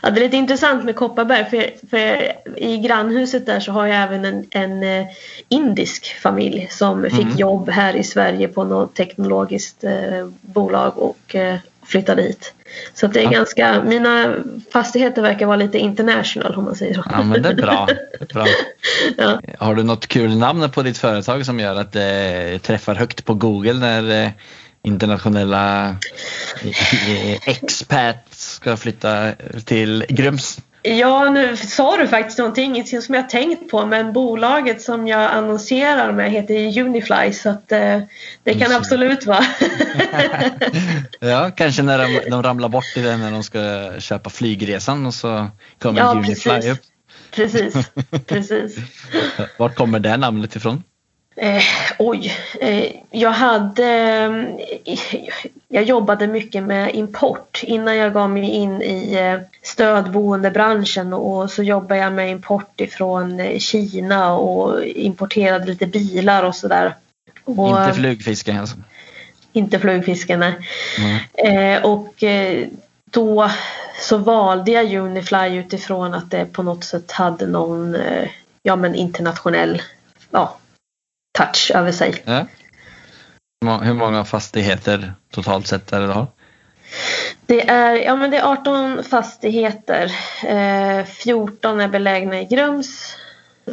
ja. 0.03 0.11
Det 0.11 0.21
är 0.21 0.25
lite 0.25 0.37
intressant 0.37 0.85
med 0.85 0.97
Kopparberg 0.97 1.45
för, 1.45 1.89
för 1.91 2.33
i 2.57 2.79
grannhuset 2.79 3.47
där 3.47 3.61
så 3.61 3.73
har 3.73 3.87
jag 3.87 4.03
även 4.03 4.25
en, 4.25 4.47
en 4.51 4.83
eh, 4.83 5.07
indisk 5.49 6.21
familj 6.23 6.69
som 6.71 7.03
fick 7.03 7.13
Mm. 7.25 7.37
jobb 7.37 7.71
här 7.71 7.97
i 7.97 8.05
Sverige 8.05 8.49
på 8.49 8.65
något 8.65 8.95
teknologiskt 8.95 9.85
eh, 9.85 10.29
bolag 10.41 10.99
och 10.99 11.35
eh, 11.35 11.57
flyttade 11.87 12.23
hit. 12.23 12.55
Så 12.95 13.07
det 13.07 13.21
är 13.21 13.25
Ja. 13.25 13.31
ganska, 13.31 13.83
mina 13.83 14.35
fastigheter 14.73 15.23
verkar 15.23 15.47
vara 15.47 15.57
lite 15.57 15.79
international 15.79 16.55
om 16.55 16.65
man 16.65 16.75
säger 16.77 16.95
så. 16.95 17.05
Ja 17.11 17.23
men 17.23 17.43
det 17.43 17.49
är 17.49 17.55
bra. 17.55 17.87
Det 17.89 18.31
är 18.31 18.35
bra. 18.35 18.47
Ja. 19.17 19.41
Har 19.59 19.75
du 19.75 19.83
något 19.83 20.07
kul 20.07 20.37
namn 20.37 20.71
på 20.71 20.83
ditt 20.83 20.99
företag 20.99 21.47
som 21.47 21.61
gör 21.61 21.77
att 21.77 21.93
det 21.93 22.59
träffar 22.63 22.95
högt 22.95 23.25
på 23.25 23.35
Google 23.35 23.73
när 23.73 24.25
eh, 24.25 24.31
internationella 24.83 25.89
eh, 27.09 27.35
expats 27.49 28.55
ska 28.55 28.77
flytta 28.77 29.33
till 29.65 30.05
Grums? 30.09 30.59
Ja, 30.87 31.31
nu 31.31 31.57
sa 31.57 31.97
du 31.97 32.09
faktiskt 32.09 32.39
någonting, 32.39 32.87
som 32.87 33.15
jag 33.15 33.29
tänkt 33.31 33.71
på, 33.71 33.87
men 33.87 34.13
bolaget 34.13 34.83
som 34.83 35.07
jag 35.07 35.31
annonserar 35.31 36.13
med 36.13 36.31
heter 36.31 36.79
Unifly 36.81 37.33
så 37.33 37.51
att 37.51 37.73
eh, 37.73 38.01
det 38.43 38.55
kan 38.55 38.73
absolut 38.73 39.27
vara. 39.27 39.45
Ja, 41.21 41.51
kanske 41.57 41.83
när 41.83 41.99
de, 41.99 42.31
de 42.31 42.43
ramlar 42.43 42.69
bort 42.69 42.97
i 42.97 43.01
det 43.03 43.17
när 43.17 43.31
de 43.31 43.43
ska 43.43 43.93
köpa 44.01 44.31
flygresan 44.31 45.07
och 45.07 45.15
så 45.15 45.47
kommer 45.79 46.01
Ja, 46.01 46.13
Unifly 46.15 46.51
precis. 46.51 46.73
upp. 46.73 46.81
precis, 47.31 47.75
precis. 48.27 48.77
Vart 49.59 49.75
kommer 49.75 49.99
det 49.99 50.17
namnet 50.17 50.57
ifrån? 50.57 50.83
Eh, 51.37 51.63
oj, 51.99 52.33
eh, 52.61 52.93
jag 53.11 53.31
hade... 53.31 53.87
Eh, 54.85 54.99
jag 55.69 55.85
jobbade 55.85 56.27
mycket 56.27 56.63
med 56.63 56.95
import 56.95 57.61
innan 57.63 57.97
jag 57.97 58.13
gav 58.13 58.31
mig 58.31 58.51
in 58.51 58.83
i 58.83 59.15
eh, 59.15 59.41
stödboendebranschen 59.63 61.13
och 61.13 61.51
så 61.51 61.63
jobbade 61.63 62.01
jag 62.01 62.13
med 62.13 62.31
import 62.31 62.81
ifrån 62.81 63.41
eh, 63.41 63.59
Kina 63.59 64.35
och 64.37 64.85
importerade 64.85 65.67
lite 65.67 65.87
bilar 65.87 66.43
och 66.43 66.57
sådär. 66.57 66.95
Inte 67.47 67.93
flugfiske 67.95 68.61
alltså. 68.61 68.77
inte 69.53 69.79
flugfiske, 69.79 70.37
nej. 70.37 70.55
Mm. 70.99 71.77
Eh, 71.77 71.85
och 71.85 72.23
eh, 72.23 72.67
då 73.05 73.51
så 74.01 74.19
valde 74.19 74.71
jag 74.71 74.95
Unifly 74.95 75.57
utifrån 75.57 76.15
att 76.15 76.31
det 76.31 76.45
på 76.45 76.63
något 76.63 76.85
sätt 76.85 77.11
hade 77.11 77.47
någon 77.47 77.95
eh, 77.95 78.29
ja, 78.63 78.77
men 78.77 78.95
internationell 78.95 79.83
ja, 80.31 80.57
touch 81.39 81.71
över 81.75 81.93
sig. 81.93 82.15
Ja. 82.25 82.47
Hur 83.61 83.67
må- 83.71 83.79
Hur 83.79 83.95
många 83.95 84.25
fastigheter 84.25 85.15
totalt 85.31 85.67
sett 85.67 85.93
är 85.93 86.01
det 86.01 86.07
du 86.07 86.13
har? 86.13 86.27
Det 87.47 87.69
är, 87.69 87.95
ja, 87.95 88.17
men 88.17 88.31
det 88.31 88.37
är 88.39 88.53
18 88.53 89.05
fastigheter. 89.05 90.13
Eh, 90.47 91.05
14 91.05 91.81
är 91.81 91.89
belägna 91.89 92.41
i 92.41 92.45
Grums. 92.45 93.17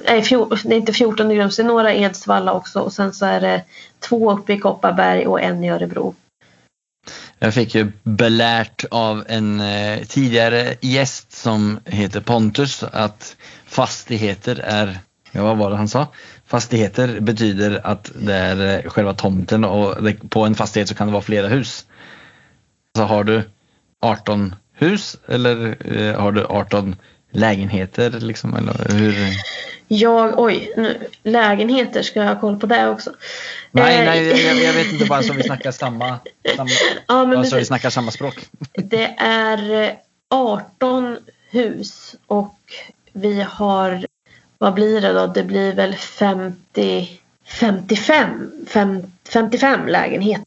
Nej, 0.06 0.22
fjor, 0.22 0.60
det 0.64 0.74
är 0.76 0.78
inte 0.78 0.94
14 0.94 1.32
i 1.32 1.36
Grums, 1.36 1.56
det 1.56 1.62
är 1.62 1.68
några 1.68 1.94
i 1.94 2.04
Edsvalla 2.04 2.54
också. 2.54 2.80
Och 2.80 2.94
sen 2.94 3.14
så 3.14 3.26
är 3.26 3.42
det 3.42 3.64
två 4.00 4.32
uppe 4.32 4.54
i 4.54 4.60
Kopparberg 4.60 5.28
och 5.28 5.42
en 5.42 5.64
i 5.64 5.70
Örebro. 5.70 6.16
Jag 7.40 7.54
fick 7.54 7.76
ju 7.76 7.92
belärt 8.04 8.86
av 8.92 9.26
en 9.28 9.60
eh, 9.62 10.00
tidigare 10.04 10.76
gäst 10.82 11.32
som 11.32 11.80
heter 11.86 12.22
Pontus 12.22 12.84
att 12.84 13.36
fastigheter 13.66 14.60
är, 14.64 15.00
ja 15.32 15.44
vad 15.44 15.58
var 15.58 15.70
det 15.70 15.78
han 15.78 15.88
sa? 15.88 16.08
Fastigheter 16.52 17.20
betyder 17.20 17.82
att 17.84 18.12
det 18.16 18.34
är 18.34 18.86
eh, 18.86 18.90
själva 18.90 19.14
tomten 19.14 19.66
och 19.66 20.04
det, 20.04 20.30
på 20.30 20.46
en 20.46 20.56
fastighet 20.56 20.90
så 20.90 20.96
kan 20.96 21.08
det 21.08 21.14
vara 21.14 21.22
flera 21.24 21.48
hus. 21.48 21.86
Så 22.96 23.04
har 23.04 23.24
du 23.24 23.44
18 24.02 24.56
hus 24.74 25.18
eller 25.28 25.78
eh, 25.98 26.20
har 26.20 26.32
du 26.32 26.46
18 26.46 26.96
lägenheter 27.32 28.12
liksom 28.12 28.56
eller 28.56 29.00
hur? 29.00 29.16
Jag, 29.88 30.40
oj, 30.40 30.74
nu, 30.78 31.08
lägenheter, 31.24 32.02
ska 32.04 32.20
jag 32.20 32.28
ha 32.28 32.40
koll 32.40 32.60
på 32.60 32.66
det 32.66 32.90
också? 32.90 33.12
Nej, 33.72 34.00
Eh, 34.00 34.06
nej 34.06 34.46
jag, 34.46 34.58
jag 34.58 34.74
vet 34.74 34.94
inte 34.94 35.06
bara 35.06 35.24
så 35.24 35.34
vi 35.34 35.44
snackar 35.44 35.72
samma, 35.72 36.20
samma 36.56 36.70
ja, 37.08 37.26
men 37.26 37.36
bara 37.36 37.46
så 37.46 37.56
vi 37.56 37.66
snackar 37.66 37.90
samma 37.90 38.12
språk. 38.12 38.36
Det 38.74 39.16
är 39.18 39.84
eh, 39.84 39.94
18 40.30 41.18
hus 41.50 42.16
och 42.28 42.56
vi 43.14 43.42
har, 43.42 44.06
vad 44.62 44.74
blir 44.74 45.02
det 45.02 45.14
då? 45.14 45.28
Det 45.28 45.44
blir 45.44 45.74
väl 45.74 45.96
50, 45.96 47.20
55, 47.46 48.52
fem, 48.68 49.12
55 49.30 49.88
lägenheter. 49.88 50.46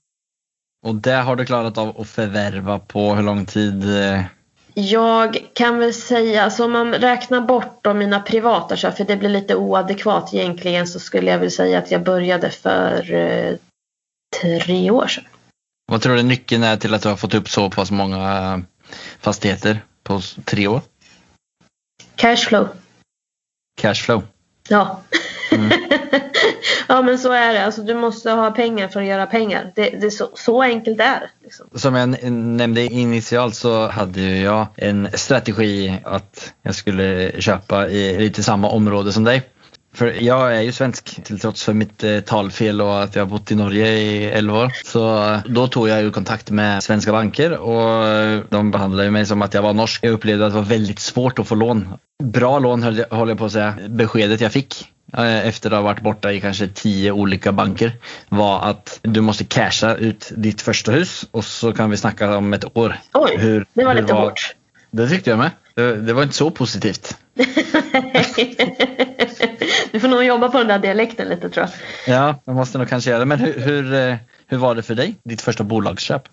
Och 0.87 0.95
det 0.95 1.13
har 1.15 1.37
du 1.37 1.47
klarat 1.47 1.79
av 1.79 2.01
att 2.01 2.09
förvärva 2.09 2.79
på 2.79 3.15
hur 3.15 3.23
lång 3.23 3.47
tid? 3.47 3.97
eh, 3.97 4.23
Jag 4.75 5.39
kan 5.53 5.79
väl 5.79 5.95
säga, 5.95 6.45
alltså 6.45 6.65
om 6.65 6.73
man 6.73 6.95
räknar 6.95 7.41
bort 7.41 7.79
då 7.83 7.95
mina 7.95 8.21
privata 8.21 8.77
köp, 8.77 8.97
för 8.97 9.05
det 9.05 9.17
blir 9.17 9.29
lite 9.29 9.55
oadekvat 9.55 10.35
egentligen, 10.35 10.87
så 10.87 11.01
skulle 11.01 11.31
jag 11.31 11.39
väl 11.39 11.51
säga 11.51 11.79
att 11.79 11.91
jag 11.91 12.03
började 12.03 12.51
för 12.51 13.13
eh, 13.15 13.57
tre 14.43 14.91
år 14.91 15.07
sedan. 15.07 15.25
Vad 15.87 16.03
tror 16.03 16.17
du 16.17 16.23
nyckeln 16.23 16.63
är 16.63 16.77
till 16.77 16.95
att 16.95 17.03
du 17.03 17.09
har 17.09 17.17
fått 17.17 17.35
upp 17.35 17.49
så 17.49 17.71
pass 17.71 17.91
många 17.91 18.53
eh, 18.55 18.59
fastigheter 19.21 19.85
på 20.03 20.21
tre 20.45 20.69
år? 20.69 20.81
Cashflow. 22.17 22.69
Cashflow. 23.75 24.23
Ja. 24.69 25.01
Mm. 25.53 25.71
ja 26.89 27.03
men 27.03 27.19
så 27.19 27.33
är 27.33 27.55
det. 27.55 27.65
Alltså, 27.65 27.83
du 27.83 27.95
måste 27.95 28.31
ha 28.31 28.51
pengar 28.51 28.89
för 28.89 29.01
att 29.01 29.07
göra 29.07 29.27
pengar. 29.27 29.73
Det, 29.75 29.91
det 29.91 30.07
är 30.07 30.11
så, 30.11 30.31
så 30.35 30.63
enkelt 30.63 31.01
är 31.01 31.21
det. 31.21 31.31
Liksom. 31.43 31.67
Som 31.75 31.95
jag 31.95 32.31
nämnde 32.33 32.83
initialt 32.83 33.55
så 33.55 33.89
hade 33.89 34.21
jag 34.21 34.67
en 34.77 35.09
strategi 35.15 36.01
att 36.05 36.53
jag 36.63 36.75
skulle 36.75 37.41
köpa 37.41 37.89
i 37.89 38.19
lite 38.19 38.43
samma 38.43 38.69
område 38.69 39.13
som 39.13 39.25
dig. 39.25 39.43
För 39.95 40.23
jag 40.23 40.57
är 40.57 40.61
ju 40.61 40.73
svensk 40.73 41.25
till 41.25 41.41
trots 41.41 41.65
för 41.65 41.73
mitt 41.73 42.05
eh, 42.05 42.21
talfel 42.21 42.81
och 42.81 43.03
att 43.03 43.17
jag 43.17 43.23
har 43.23 43.31
bott 43.31 43.51
i 43.51 43.55
Norge 43.55 43.89
i 43.89 44.25
11 44.25 44.59
år. 44.65 44.73
Så 44.85 45.33
eh, 45.33 45.39
då 45.47 45.67
tog 45.69 45.89
jag 45.89 46.03
ju 46.03 46.11
kontakt 46.11 46.51
med 46.51 46.83
svenska 46.83 47.13
banker 47.13 47.59
och 47.59 48.07
eh, 48.09 48.41
de 48.51 48.71
behandlade 48.71 49.11
mig 49.11 49.27
som 49.27 49.43
att 49.43 49.55
jag 49.55 49.63
var 49.63 49.73
norsk. 49.73 50.05
Jag 50.05 50.13
upplevde 50.13 50.47
att 50.47 50.53
det 50.53 50.59
var 50.59 50.67
väldigt 50.67 50.99
svårt 50.99 51.39
att 51.39 51.49
få 51.49 51.55
lån. 51.55 51.89
Bra 52.23 52.59
lån 52.59 52.83
höll 52.83 52.99
jag, 52.99 53.07
håller 53.17 53.31
jag 53.33 53.39
på 53.39 53.45
att 53.45 53.53
säga. 53.53 53.75
Beskedet 53.89 54.41
jag 54.41 54.53
fick 54.53 54.91
efter 55.45 55.71
att 55.71 55.77
ha 55.77 55.83
varit 55.83 56.01
borta 56.01 56.33
i 56.33 56.41
kanske 56.41 56.69
tio 56.69 57.13
olika 57.13 57.53
banker 57.53 57.93
var 58.29 58.63
att 58.63 58.99
du 59.03 59.21
måste 59.21 59.45
casha 59.45 59.95
ut 59.95 60.33
ditt 60.37 60.63
första 60.63 60.93
hus 60.93 61.27
och 61.31 61.45
så 61.45 61.73
kan 61.73 61.91
vi 61.91 61.97
snacka 61.97 62.37
om 62.37 62.53
ett 62.55 62.77
år. 62.77 62.97
Oj, 63.13 63.37
Hur- 63.39 63.67
det 63.75 63.85
var 63.85 63.95
lite 63.95 64.13
hårt. 64.13 64.55
Det 64.91 65.09
tyckte 65.09 65.31
jag 65.31 65.39
med. 65.39 65.51
Det, 65.75 65.97
det 65.97 66.13
var 66.13 66.23
inte 66.23 66.35
så 66.35 66.51
positivt. 66.51 67.17
du 69.93 70.01
får 70.01 70.09
nog 70.09 70.25
jobba 70.25 70.49
på 70.49 70.59
den 70.59 70.69
där 70.69 70.79
dialekten 70.79 71.29
lite 71.29 71.51
tror 71.51 71.67
jag. 71.67 71.71
Ja, 72.15 72.41
jag 72.45 72.57
måste 72.57 72.79
nog 72.79 72.89
kanske 72.89 73.11
göra 73.11 73.21
det. 73.21 73.27
Men 73.27 73.39
hur, 73.39 73.61
hur, 73.61 73.95
eh, 73.95 74.17
hur 74.47 74.59
var 74.59 74.75
det 74.75 74.83
för 74.83 74.95
dig? 74.95 75.15
Ditt 75.25 75.43
första 75.43 75.65
bolagsköp? 75.65 76.29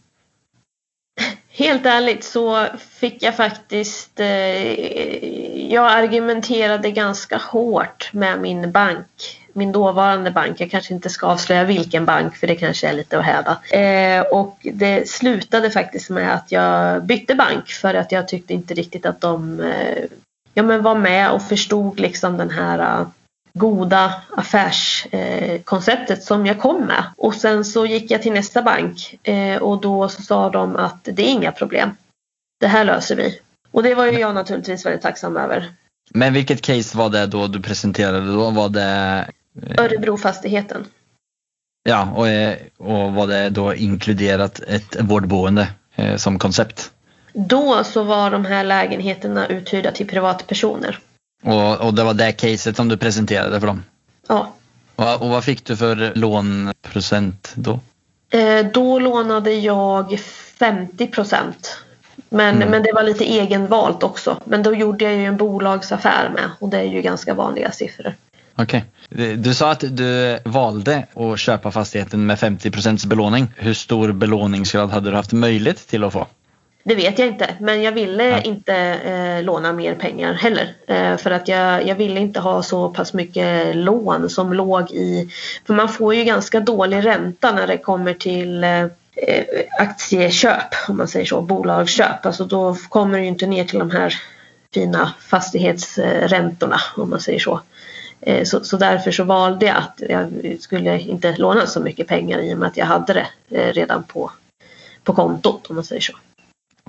Helt 1.54 1.86
ärligt 1.86 2.24
så 2.24 2.68
fick 3.00 3.24
jag 3.24 3.36
faktiskt... 3.36 4.20
Eh, 4.20 5.72
jag 5.72 5.92
argumenterade 5.92 6.92
ganska 6.92 7.38
hårt 7.38 8.10
med 8.14 8.42
min 8.42 8.72
bank. 8.72 9.38
Min 9.54 9.72
dåvarande 9.72 10.32
bank. 10.32 10.60
Jag 10.60 10.72
kanske 10.72 10.94
inte 10.94 11.10
ska 11.10 11.28
avslöja 11.28 11.64
vilken 11.64 12.06
bank 12.06 12.36
för 12.36 12.48
det 12.48 12.56
kanske 12.56 12.88
är 12.88 12.94
lite 12.94 13.20
att 13.20 13.26
häda. 13.26 13.60
Eh, 13.72 14.22
och 14.22 14.58
det 14.62 15.10
slutade 15.10 15.72
faktiskt 15.72 16.10
med 16.10 16.34
att 16.34 16.52
jag 16.52 17.04
bytte 17.04 17.36
bank 17.36 17.70
för 17.70 17.94
att 17.94 18.12
jag 18.12 18.28
tyckte 18.28 18.54
inte 18.54 18.74
riktigt 18.74 19.06
att 19.06 19.22
de 19.22 19.60
eh, 19.60 20.04
ja, 20.54 20.64
men 20.64 20.84
var 20.84 20.96
med 20.96 21.32
och 21.32 21.42
förstod 21.42 22.00
liksom 22.00 22.38
den 22.38 22.50
här 22.50 22.80
eh, 22.80 23.08
goda 23.54 24.14
affärskonceptet 24.38 26.24
som 26.24 26.46
jag 26.46 26.60
kom 26.60 26.82
med. 26.86 27.04
Och 27.18 27.36
sen 27.36 27.66
så 27.66 27.86
gick 27.86 28.12
jag 28.12 28.22
till 28.22 28.34
nästa 28.34 28.62
bank 28.62 29.28
eh, 29.28 29.58
och 29.58 29.82
då 29.82 30.10
så 30.10 30.22
sa 30.22 30.50
de 30.50 30.76
att 30.76 31.04
det 31.04 31.22
är 31.22 31.32
inga 31.32 31.52
problem. 31.52 31.90
Det 32.60 32.68
här 32.68 32.86
löser 32.86 33.16
vi. 33.16 33.40
Och 33.72 33.84
det 33.84 33.96
var 33.96 34.06
ju 34.06 34.20
jag 34.20 34.36
naturligtvis 34.36 34.86
väldigt 34.86 35.02
tacksam 35.02 35.38
över. 35.38 35.74
Men 36.14 36.34
vilket 36.34 36.62
case 36.62 36.98
var 36.98 37.10
det 37.10 37.26
då 37.26 37.48
du 37.48 37.62
presenterade 37.62 38.34
då? 38.34 38.50
Var 38.50 38.70
det, 38.70 39.26
Örebrofastigheten. 39.78 40.86
ja, 41.84 42.12
och, 42.16 42.28
eh, 42.28 42.58
och 42.78 43.14
var 43.14 43.28
det 43.28 43.50
då 43.50 43.76
inkluderat 43.76 44.60
ett 44.60 44.98
vårdboende 45.02 45.68
eh, 45.96 46.16
som 46.16 46.40
koncept? 46.40 46.92
Då 47.34 47.84
så 47.84 48.04
var 48.04 48.32
de 48.32 48.46
här 48.46 48.64
lägenheterna 48.64 49.48
uthyrda 49.48 49.92
till 49.92 50.08
privatpersoner. 50.08 51.00
Och, 51.44 51.82
och 51.82 51.94
det 51.94 52.04
var 52.04 52.14
det 52.14 52.32
caset 52.32 52.76
som 52.76 52.88
du 52.90 52.98
presenterade 52.98 53.60
för 53.60 53.68
dem? 53.68 53.84
Ja. 54.28 54.54
Och, 54.96 55.22
och 55.22 55.30
vad 55.30 55.44
fick 55.44 55.66
du 55.66 55.78
för 55.78 56.12
lånprocent 56.16 57.52
då? 57.56 57.80
Eh, 58.34 58.66
då 58.74 59.00
lånade 59.00 59.54
jag 59.54 60.20
50 60.60 61.08
procent. 61.08 61.78
Men, 62.30 62.56
Mm. 62.56 62.70
men 62.70 62.84
det 62.84 62.92
var 62.94 63.04
lite 63.04 63.26
egenvalt 63.26 64.04
också. 64.04 64.42
Men 64.46 64.64
då 64.64 64.76
gjorde 64.76 65.06
jag 65.06 65.14
ju 65.14 65.26
en 65.26 65.38
bolagsaffär 65.38 66.30
med 66.34 66.50
och 66.60 66.70
det 66.70 66.78
är 66.80 66.84
ju 66.84 67.02
ganska 67.02 67.34
vanliga 67.34 67.72
siffror. 67.72 68.14
Okej. 68.56 68.86
Du 69.10 69.36
du 69.36 69.54
sa 69.54 69.72
att 69.72 69.84
du 69.98 70.40
valde 70.46 71.06
att 71.16 71.40
köpa 71.40 71.72
fastigheten 71.72 72.26
med 72.26 72.38
50% 72.38 73.08
belåning. 73.08 73.48
Hur 73.56 73.74
stor 73.74 74.12
belåningsgrad 74.12 74.90
hade 74.92 75.10
du 75.10 75.16
haft 75.16 75.32
möjlighet 75.32 75.88
till 75.88 76.04
att 76.04 76.14
få? 76.14 76.28
Det 76.84 76.96
vet 76.96 77.20
jag 77.20 77.28
inte, 77.28 77.56
men 77.60 77.82
jag 77.82 77.92
ville 77.92 78.24
Ja. 78.30 78.42
inte 78.42 78.76
eh, 78.76 79.44
låna 79.44 79.74
mer 79.74 79.96
pengar 79.96 80.34
heller. 80.34 80.74
Eh, 80.88 81.18
för 81.18 81.32
att 81.32 81.48
jag, 81.48 81.88
jag 81.88 81.96
ville 81.96 82.20
inte 82.20 82.40
ha 82.40 82.64
så 82.64 82.90
pass 82.90 83.14
mycket 83.14 83.76
lån 83.76 84.30
som 84.30 84.54
låg 84.54 84.92
i... 84.92 85.30
För 85.68 85.74
man 85.74 85.90
får 85.90 86.16
ju 86.16 86.24
ganska 86.24 86.60
dålig 86.60 87.06
ränta 87.06 87.52
när 87.52 87.68
det 87.68 87.78
kommer 87.78 88.14
till 88.14 88.64
eh, 88.64 88.82
eh, 89.16 89.46
aktieköp, 89.80 90.76
om 90.88 90.98
man 90.98 91.08
säger 91.08 91.26
så, 91.26 91.42
bolagsköp. 91.42 92.26
Alltså 92.26 92.46
då 92.46 92.76
kommer 92.90 93.18
det 93.18 93.24
ju 93.24 93.28
inte 93.30 93.48
ner 93.48 93.64
till 93.64 93.80
de 93.80 93.92
här 93.92 94.14
fina 94.74 95.14
fastighetsräntorna, 95.20 96.78
om 96.96 97.10
man 97.10 97.20
säger 97.20 97.40
så. 97.40 97.62
Eh, 98.22 98.44
Så, 98.44 98.64
så 98.64 98.78
därför 98.78 99.12
så 99.12 99.24
valde 99.24 99.66
jag 99.66 99.78
att 99.78 100.02
jag 100.10 100.56
skulle 100.60 101.00
inte 101.00 101.36
låna 101.38 101.66
så 101.68 101.80
mycket 101.80 102.08
pengar 102.08 102.40
i 102.40 102.54
och 102.54 102.58
med 102.58 102.68
att 102.68 102.78
jag 102.78 102.86
hade 102.86 103.14
det 103.14 103.28
eh, 103.50 103.74
redan 103.74 104.04
på, 104.04 104.32
på 105.04 105.14
kontot, 105.14 105.68
om 105.70 105.76
man 105.76 105.84
säger 105.86 106.02
så. 106.02 106.14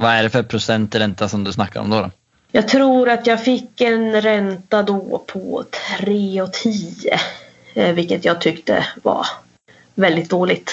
Vad 0.02 0.10
är 0.10 0.22
det 0.22 0.30
för 0.30 0.42
procent 0.42 0.94
ränta 0.94 1.28
som 1.28 1.44
du 1.44 1.52
snackar 1.52 1.80
om 1.80 1.90
då? 1.90 2.00
då? 2.00 2.10
Jag 2.52 2.68
tror 2.68 3.08
att 3.08 3.26
jag 3.26 3.44
fick 3.44 3.80
en 3.80 4.22
ränta 4.22 4.82
då 4.82 5.24
på 5.26 5.64
3,10 6.00 7.18
eh, 7.74 7.94
vilket 7.94 8.24
jag 8.24 8.40
tyckte 8.40 8.86
var 9.02 9.26
väldigt 9.94 10.30
dåligt. 10.30 10.72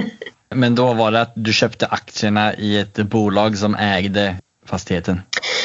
Men 0.54 0.74
då 0.74 0.92
var 0.92 1.10
det 1.10 1.20
att 1.20 1.32
du 1.34 1.52
köpte 1.52 1.86
aktierna 1.86 2.54
i 2.54 2.78
ett 2.78 2.96
bolag 2.96 3.58
som 3.58 3.74
ägde 3.74 4.36
fastigheten? 4.66 5.22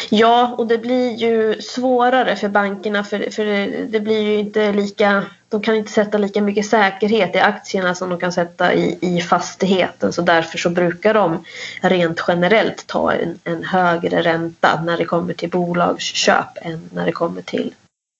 Ja, 0.09 0.55
och 0.57 0.67
det 0.67 0.77
blir 0.77 1.15
ju 1.15 1.61
svårare 1.61 2.35
för 2.35 2.49
bankerna 2.49 3.03
för, 3.03 3.31
för 3.31 3.45
det 3.91 3.99
blir 3.99 4.21
ju 4.21 4.39
inte 4.39 4.71
lika 4.71 5.23
de 5.49 5.61
kan 5.61 5.75
inte 5.75 5.91
sätta 5.91 6.17
lika 6.17 6.41
mycket 6.41 6.65
säkerhet 6.65 7.35
i 7.35 7.39
aktierna 7.39 7.95
som 7.95 8.09
de 8.09 8.19
kan 8.19 8.31
sätta 8.31 8.73
i, 8.73 8.97
i 9.01 9.21
fastigheten 9.21 10.13
så 10.13 10.21
därför 10.21 10.57
så 10.57 10.69
brukar 10.69 11.13
de 11.13 11.43
rent 11.81 12.23
generellt 12.27 12.87
ta 12.87 13.13
en, 13.13 13.39
en 13.43 13.63
högre 13.63 14.21
ränta 14.21 14.81
när 14.85 14.97
det 14.97 15.05
kommer 15.05 15.33
till 15.33 15.49
bolagsköp 15.49 16.57
än 16.61 16.89
när 16.93 17.05
det 17.05 17.11
kommer 17.11 17.41
till 17.41 17.73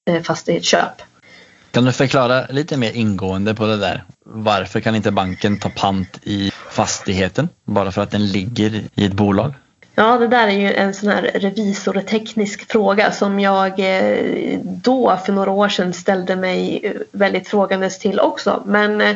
eh, 0.10 0.22
fastighetsköp. 0.22 1.02
Kan 1.72 1.86
du 1.86 1.92
förklara 1.92 2.46
lite 2.50 2.78
mer 2.78 2.92
ingående 2.92 3.56
på 3.56 3.66
det 3.66 3.78
där? 3.78 4.04
Varför 4.26 4.80
kan 4.80 4.96
inte 4.96 5.12
banken 5.12 5.60
ta 5.60 5.70
pant 5.70 6.20
i 6.24 6.52
fastigheten 6.70 7.50
bara 7.66 7.92
för 7.92 8.02
att 8.02 8.12
den 8.12 8.28
ligger 8.28 8.84
i 8.96 9.06
ett 9.06 9.14
bolag? 9.14 9.54
Ja, 9.98 10.18
det 10.18 10.28
där 10.28 10.48
är 10.48 10.52
ju 10.52 10.74
en 10.74 10.94
sån 10.94 11.10
här 11.10 11.22
revisorteknisk 11.22 12.72
fråga 12.72 13.12
som 13.12 13.40
jag 13.40 13.80
eh, 13.80 14.60
då 14.64 15.18
för 15.26 15.34
några 15.34 15.52
år 15.52 15.70
sedan 15.70 15.94
ställde 15.94 16.36
mig 16.36 16.80
eh, 16.84 16.92
väldigt 17.12 17.48
frågandes 17.48 18.00
till 18.00 18.20
också. 18.20 18.64
Men 18.66 19.02
eh, 19.02 19.16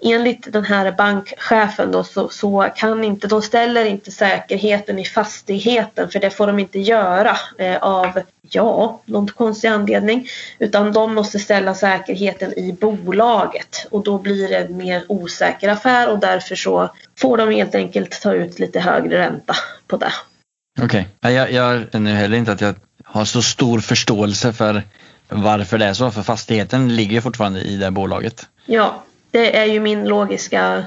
enligt 0.00 0.52
den 0.52 0.64
här 0.64 0.92
bankchefen 0.92 1.92
då 1.92 2.04
så, 2.04 2.28
så 2.28 2.68
kan 2.76 3.04
inte, 3.04 3.26
de 3.26 3.42
ställer 3.42 3.84
inte 3.84 4.10
säkerheten 4.10 4.98
i 4.98 5.04
fastigheten 5.04 6.10
för 6.10 6.20
det 6.20 6.30
får 6.30 6.46
de 6.46 6.58
inte 6.58 6.78
göra 6.78 7.36
av, 7.80 8.20
ja, 8.50 9.00
någon 9.04 9.28
konstig 9.28 9.68
anledning. 9.68 10.28
Utan 10.58 10.92
de 10.92 11.14
måste 11.14 11.38
ställa 11.38 11.74
säkerheten 11.74 12.58
i 12.58 12.72
bolaget 12.72 13.86
och 13.90 14.04
då 14.04 14.18
blir 14.18 14.48
det 14.48 14.56
en 14.56 14.76
mer 14.76 15.04
osäker 15.08 15.68
affär 15.68 16.10
och 16.10 16.18
därför 16.18 16.56
så 16.56 16.90
får 17.18 17.36
de 17.36 17.50
helt 17.50 17.74
enkelt 17.74 18.22
ta 18.22 18.34
ut 18.34 18.58
lite 18.58 18.80
högre 18.80 19.18
ränta 19.18 19.56
på 19.86 19.96
det. 19.96 20.12
Okej. 20.82 21.08
Okay. 21.20 21.32
Jag, 21.32 21.52
jag 21.52 21.84
känner 21.92 22.14
heller 22.14 22.36
inte 22.36 22.52
att 22.52 22.60
jag 22.60 22.74
har 23.04 23.24
så 23.24 23.42
stor 23.42 23.80
förståelse 23.80 24.52
för 24.52 24.82
varför 25.28 25.78
det 25.78 25.84
är 25.84 25.94
så. 25.94 26.10
För 26.10 26.22
fastigheten 26.22 26.96
ligger 26.96 27.20
fortfarande 27.20 27.60
i 27.60 27.76
det 27.76 27.90
bolaget. 27.90 28.48
Ja, 28.66 29.02
det 29.30 29.56
är 29.56 29.64
ju 29.64 29.80
min 29.80 30.04
logiska 30.04 30.84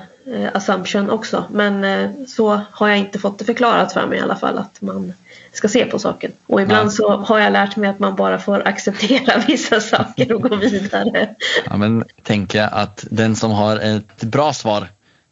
assumption 0.53 1.09
också. 1.09 1.45
Men 1.51 1.83
eh, 1.83 2.09
så 2.27 2.61
har 2.71 2.87
jag 2.87 2.97
inte 2.97 3.19
fått 3.19 3.39
det 3.39 3.45
förklarat 3.45 3.93
för 3.93 4.07
mig 4.07 4.17
i 4.17 4.21
alla 4.21 4.35
fall 4.35 4.57
att 4.57 4.81
man 4.81 5.13
ska 5.51 5.67
se 5.67 5.85
på 5.85 5.99
saken. 5.99 6.31
Och 6.45 6.61
ibland 6.61 6.85
Nej. 6.85 6.95
så 6.95 7.17
har 7.17 7.39
jag 7.39 7.53
lärt 7.53 7.75
mig 7.75 7.89
att 7.89 7.99
man 7.99 8.15
bara 8.15 8.39
får 8.39 8.67
acceptera 8.67 9.39
vissa 9.47 9.79
saker 9.79 10.33
och 10.33 10.41
gå 10.41 10.55
vidare. 10.55 11.35
Ja, 11.65 11.77
men 11.77 12.05
tänker 12.23 12.59
jag 12.59 12.69
att 12.71 13.05
den 13.11 13.35
som 13.35 13.51
har 13.51 13.77
ett 13.77 14.23
bra 14.23 14.53
svar 14.53 14.87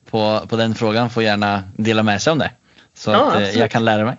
på, 0.10 0.42
på 0.50 0.56
den 0.56 0.76
frågan 0.76 1.10
får 1.10 1.24
gärna 1.24 1.64
dela 1.78 2.04
med 2.04 2.22
sig 2.22 2.32
om 2.32 2.40
det. 2.40 2.52
Så 2.94 3.12
Ja, 3.12 3.18
att 3.18 3.22
eh, 3.22 3.38
absolut. 3.38 3.56
jag 3.56 3.72
kan 3.72 3.86
lära 3.86 4.06
mig. 4.06 4.18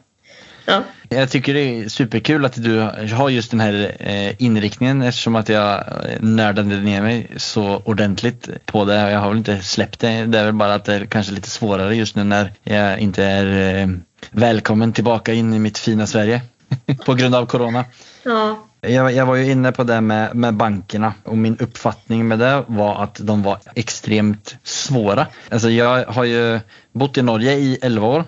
Ja, 0.71 0.83
Jag 1.09 1.31
tycker 1.31 1.55
det 1.55 1.61
är 1.61 1.89
superkul 1.89 2.45
att 2.45 2.63
du 2.63 2.79
har 3.13 3.29
just 3.29 3.51
den 3.51 3.61
här 3.61 3.97
eh, 3.99 4.43
inriktningen 4.43 5.03
eftersom 5.03 5.37
att 5.37 5.49
jag 5.49 5.79
eh, 5.79 6.21
nördade 6.21 6.77
ner 6.77 7.03
mig 7.03 7.31
så 7.37 7.83
ordentligt 7.85 8.49
på 8.67 8.85
det. 8.85 9.11
Jag 9.11 9.21
har 9.21 9.29
väl 9.29 9.39
inte 9.39 9.61
släppt 9.63 10.01
det. 10.01 10.25
Det 10.27 10.39
är 10.39 10.45
väl 10.45 10.53
bara 10.55 10.75
att 10.75 10.85
det 10.85 10.95
är 10.95 11.07
kanske 11.07 11.33
lite 11.33 11.51
svårare 11.51 11.97
just 11.97 12.17
nu 12.17 12.25
när 12.25 12.53
jag 12.63 12.99
inte 12.99 13.25
är 13.25 13.79
eh, 13.83 13.89
välkommen 14.31 14.93
tillbaka 14.93 15.33
in 15.33 15.55
i 15.55 15.59
mitt 15.59 15.79
fina 15.79 16.07
Sverige 16.07 16.43
på 17.07 17.15
grund 17.15 17.35
av 17.35 17.47
corona. 17.47 17.85
ja, 18.25 18.59
Jag, 18.81 19.13
jag 19.13 19.27
var 19.27 19.37
ju 19.37 19.51
inne 19.51 19.73
på 19.73 19.85
det 19.85 20.01
med, 20.01 20.35
med 20.37 20.55
bankerna 20.55 21.15
och 21.25 21.39
min 21.39 21.57
uppfattning 21.59 22.29
med 22.29 22.39
det 22.39 22.65
var 22.67 23.03
att 23.03 23.21
de 23.23 23.43
var 23.43 23.59
extremt 23.75 24.57
svåra. 24.63 25.27
Alltså 25.51 25.71
jag 25.71 26.05
har 26.05 26.25
ju 26.25 26.61
bott 26.93 27.19
i 27.19 27.23
Norge 27.23 27.53
i 27.53 27.79
11 27.83 28.07
år. 28.07 28.25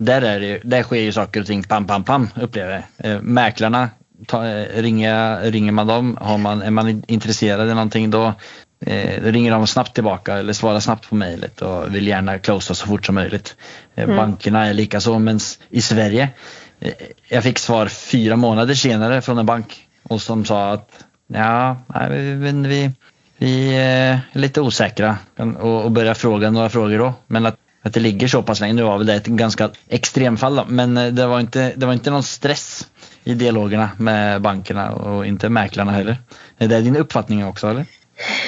Där, 0.00 0.22
är 0.22 0.40
det, 0.40 0.60
där 0.64 0.82
sker 0.82 0.96
ju 1.00 1.12
saker 1.12 1.40
och 1.40 1.46
ting 1.46 1.62
pam 1.62 1.86
pam 1.86 2.04
pam 2.04 2.28
upplever 2.40 2.84
jag. 2.96 3.12
Eh, 3.12 3.20
mäklarna, 3.22 3.88
ta, 4.26 4.46
eh, 4.46 4.82
ringer, 4.82 5.40
ringer 5.50 5.72
man 5.72 5.86
dem, 5.86 6.18
har 6.20 6.38
man, 6.38 6.62
är 6.62 6.70
man 6.70 6.88
in- 6.88 7.04
intresserad 7.08 7.60
av 7.60 7.66
någonting 7.66 8.10
då 8.10 8.34
eh, 8.86 9.22
ringer 9.22 9.50
de 9.52 9.66
snabbt 9.66 9.94
tillbaka 9.94 10.34
eller 10.38 10.52
svarar 10.52 10.80
snabbt 10.80 11.08
på 11.08 11.14
mejlet 11.14 11.62
och 11.62 11.94
vill 11.94 12.06
gärna 12.06 12.38
closea 12.38 12.74
så 12.74 12.86
fort 12.86 13.06
som 13.06 13.14
möjligt. 13.14 13.56
Eh, 13.94 14.04
Mm. 14.04 14.16
Bankerna 14.16 14.66
är 14.66 14.74
lika 14.74 15.00
så 15.00 15.18
men 15.18 15.40
i 15.70 15.82
Sverige 15.82 16.28
eh, 16.80 16.92
jag 17.28 17.42
fick 17.42 17.58
svar 17.58 17.86
fyra 17.86 18.36
månader 18.36 18.74
senare 18.74 19.20
från 19.22 19.38
en 19.38 19.46
bank 19.46 19.86
och 20.02 20.22
som 20.22 20.44
sa 20.44 20.72
att 20.72 21.04
Ja, 21.32 21.76
nej, 21.86 22.10
vi, 22.10 22.52
vi, 22.68 22.90
vi 23.38 23.76
är 23.76 24.20
lite 24.32 24.60
osäkra 24.60 25.16
och, 25.60 25.84
och 25.84 25.90
börjar 25.90 26.14
fråga 26.14 26.50
några 26.50 26.68
frågor 26.68 26.98
då. 26.98 27.14
Men 27.26 27.46
att, 27.46 27.56
att 27.82 27.94
det 27.94 28.00
ligger 28.00 28.28
så 28.28 28.42
pass 28.42 28.60
länge, 28.60 28.72
nu 28.72 28.82
var 28.82 28.98
väl 28.98 29.06
det 29.06 29.14
ett 29.14 29.26
ganska 29.26 29.70
extremfall 29.88 30.56
då, 30.56 30.64
men 30.68 30.96
eh, 30.96 31.06
det 31.06 31.26
var, 31.26 31.40
inte, 31.40 31.72
det 31.76 31.86
var 31.86 31.92
inte 31.92 32.10
någon 32.10 32.22
stress 32.22 32.88
i 33.24 33.34
dialogerna 33.34 33.90
med 33.98 34.42
bankerna 34.42 34.92
och 34.92 35.26
inte 35.26 35.48
mäklarna 35.48 35.92
heller. 35.92 36.16
Är 36.58 36.68
det 36.68 36.80
din 36.80 36.96
uppfattning 36.96 37.46
också 37.46 37.68
eller? 37.68 37.86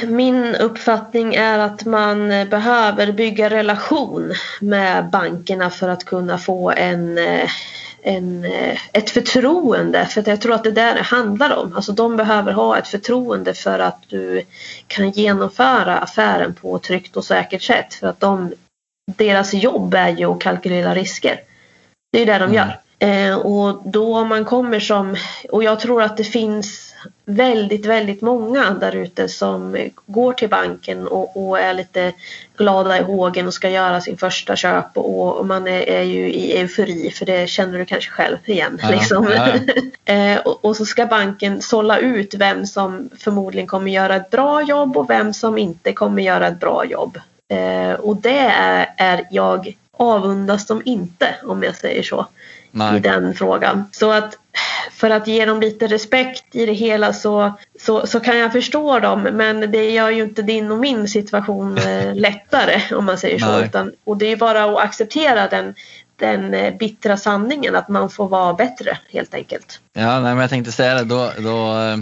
Min 0.06 0.54
uppfattning 0.54 1.34
är 1.34 1.58
att 1.58 1.84
man 1.84 2.30
eh, 2.32 2.48
behöver 2.48 3.12
bygga 3.12 3.50
relation 3.50 4.32
med 4.60 5.10
bankerna 5.10 5.70
för 5.70 5.88
att 5.88 6.04
kunna 6.04 6.38
få 6.38 6.70
en, 6.70 7.18
eh, 7.18 7.50
en, 8.02 8.46
ett 8.92 9.10
förtroende. 9.10 10.06
För 10.06 10.24
jag 10.26 10.40
tror 10.40 10.54
att 10.54 10.64
det 10.64 10.70
är 10.70 10.72
det 10.72 10.94
det 10.94 11.02
handlar 11.02 11.56
om. 11.56 11.76
Alltså 11.76 11.92
de 11.92 12.16
behöver 12.16 12.52
ha 12.52 12.78
ett 12.78 12.88
förtroende 12.88 13.54
för 13.54 13.78
att 13.78 14.02
du 14.08 14.42
kan 14.86 15.10
genomföra 15.10 15.98
affären 15.98 16.54
på 16.54 16.76
ett 16.76 16.82
tryggt 16.82 17.16
och 17.16 17.24
säkert 17.24 17.62
sätt. 17.62 17.94
För 17.94 18.06
att 18.06 18.20
de, 18.20 18.52
deras 19.06 19.54
jobb 19.54 19.94
är 19.94 20.08
ju 20.08 20.32
att 20.32 20.40
kalkylera 20.40 20.94
risker. 20.94 21.40
Det 22.12 22.22
är 22.22 22.26
det 22.26 22.38
de 22.38 22.44
mm. 22.44 22.54
gör. 22.54 22.78
Eh, 23.02 23.36
och 23.36 23.82
då 23.84 24.16
om 24.16 24.28
man 24.28 24.44
kommer 24.44 24.80
som, 24.80 25.16
och 25.50 25.64
jag 25.64 25.80
tror 25.80 26.02
att 26.02 26.16
det 26.16 26.24
finns 26.24 26.94
väldigt, 27.24 27.86
väldigt 27.86 28.20
många 28.20 28.70
där 28.70 28.96
ute 28.96 29.28
som 29.28 29.76
går 30.06 30.32
till 30.32 30.48
banken 30.48 31.06
och, 31.06 31.48
och, 31.48 31.60
är 31.60 31.74
lite 31.74 32.12
glada 32.56 32.98
i 32.98 33.02
hågen 33.02 33.46
och 33.46 33.54
ska 33.54 33.70
göra 33.70 34.00
sin 34.00 34.16
första 34.16 34.56
köp 34.56 34.96
och, 34.96 35.38
och 35.38 35.46
man 35.46 35.66
är, 35.66 35.80
är, 35.80 36.02
ju 36.02 36.32
i 36.32 36.58
eufori 36.58 37.10
för 37.10 37.26
det 37.26 37.48
känner 37.48 37.78
du 37.78 37.84
kanske 37.84 38.10
själv 38.10 38.36
igen. 38.44 38.78
Ja, 38.82 38.90
liksom. 38.90 39.28
ja, 39.36 39.48
ja. 40.04 40.14
eh, 40.14 40.40
och, 40.40 40.64
och, 40.64 40.76
så 40.76 40.84
ska 40.84 41.06
banken 41.06 41.62
sålla 41.62 41.98
ut 41.98 42.34
vem 42.34 42.66
som 42.66 43.10
förmodligen 43.18 43.66
kommer 43.66 43.90
göra 43.90 44.16
ett 44.16 44.30
bra 44.30 44.62
jobb 44.62 44.96
och 44.96 45.10
vem 45.10 45.34
som 45.34 45.58
inte 45.58 45.92
kommer 45.92 46.22
göra 46.22 46.48
ett 46.48 46.60
bra 46.60 46.84
jobb. 46.84 47.18
Eh, 47.52 47.92
och 47.92 48.16
det 48.16 48.38
är, 48.38 48.94
är 48.96 49.26
jag 49.30 49.76
avundas 49.96 50.66
dem 50.66 50.82
inte 50.84 51.34
om 51.42 51.62
jag 51.62 51.76
säger 51.76 52.02
så. 52.02 52.26
Nej. 52.72 52.96
i 52.96 53.00
den 53.00 53.34
frågan. 53.34 53.84
Så 53.92 54.12
att 54.12 54.38
för 54.90 55.10
att 55.10 55.26
ge 55.26 55.44
dem 55.44 55.60
lite 55.60 55.86
respekt 55.86 56.44
i 56.52 56.66
det 56.66 56.72
hela 56.72 57.12
så, 57.12 57.52
så, 57.80 58.06
så 58.06 58.20
kan 58.20 58.38
jag 58.38 58.52
förstå 58.52 58.98
dem 58.98 59.22
men 59.22 59.72
det 59.72 59.90
gör 59.90 60.10
ju 60.10 60.22
inte 60.22 60.42
din 60.42 60.70
och 60.72 60.78
min 60.78 61.08
situation 61.08 61.78
eh, 61.88 62.14
lättare 62.14 62.94
om 62.96 63.04
man 63.04 63.18
säger 63.18 63.38
så. 63.38 63.60
Utan, 63.60 63.92
och 64.04 64.16
det 64.16 64.26
är 64.26 64.36
bara 64.36 64.64
att 64.64 64.78
acceptera 64.78 65.48
den, 65.48 65.74
den 66.16 66.54
eh, 66.54 66.74
bittra 66.74 67.16
sanningen 67.16 67.76
att 67.76 67.88
man 67.88 68.10
får 68.10 68.28
vara 68.28 68.54
bättre 68.54 68.98
helt 69.12 69.34
enkelt. 69.34 69.80
Ja, 69.92 70.20
nej, 70.20 70.34
men 70.34 70.38
jag 70.38 70.50
tänkte 70.50 70.72
säga 70.72 70.94
det. 70.94 71.04
Då, 71.04 71.32
då, 71.38 71.78
eh, 71.78 71.96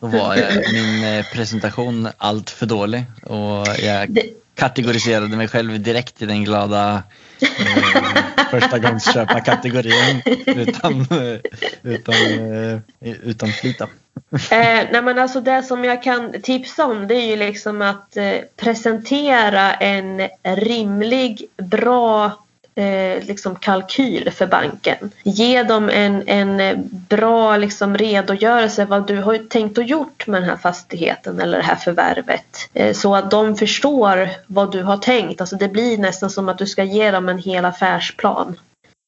då 0.00 0.06
var 0.06 0.36
jag, 0.36 0.52
min 0.72 1.24
presentation 1.32 2.08
allt 2.16 2.50
för 2.50 2.66
dålig 2.66 3.04
och 3.22 3.66
jag 3.78 4.10
det 4.10 4.41
kategoriserade 4.54 5.36
mig 5.36 5.48
själv 5.48 5.80
direkt 5.80 6.22
i 6.22 6.26
den 6.26 6.44
glada 6.44 7.02
eh, 7.40 8.48
första 8.50 8.78
gångs 8.78 9.14
köpa 9.14 9.40
kategorin 9.40 10.22
utan, 10.46 11.00
eh, 11.00 11.40
utan, 11.82 12.14
eh, 12.54 12.78
utan 13.22 13.48
flyta. 13.48 13.84
eh, 14.32 14.86
nej 14.92 15.02
men 15.02 15.18
alltså 15.18 15.40
det 15.40 15.62
som 15.62 15.84
jag 15.84 16.02
kan 16.02 16.42
tipsa 16.42 16.86
om 16.86 17.08
det 17.08 17.14
är 17.14 17.26
ju 17.26 17.36
liksom 17.36 17.82
att 17.82 18.16
eh, 18.16 18.34
presentera 18.56 19.74
en 19.74 20.28
rimlig, 20.42 21.46
bra 21.56 22.32
eh, 22.74 23.24
liksom 23.24 23.54
kalkyl 23.54 24.30
för 24.30 24.46
banken. 24.46 25.10
Ge 25.22 25.62
dem 25.62 25.90
en, 25.90 26.28
en 26.28 26.88
bra 27.08 27.56
liksom 27.56 27.98
redogörelse 27.98 28.84
vad 28.84 29.06
du 29.06 29.16
har 29.16 29.38
tänkt 29.38 29.78
och 29.78 29.84
gjort 29.84 30.26
med 30.26 30.42
den 30.42 30.48
här 30.48 30.56
fastigheten 30.56 31.40
eller 31.40 31.58
det 31.58 31.64
här 31.64 31.76
förvärvet. 31.76 32.68
Eh, 32.74 32.94
så 32.94 33.14
att 33.14 33.30
de 33.30 33.56
förstår 33.56 34.30
vad 34.46 34.72
du 34.72 34.82
har 34.82 34.96
tänkt. 34.96 35.40
Alltså 35.40 35.56
det 35.56 35.68
blir 35.68 35.98
nästan 35.98 36.30
som 36.30 36.48
att 36.48 36.58
du 36.58 36.66
ska 36.66 36.84
ge 36.84 37.10
dem 37.10 37.28
en 37.28 37.38
hel 37.38 37.64
affärsplan. 37.64 38.58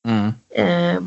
Mm. 0.09 0.35
Eh, 0.51 1.03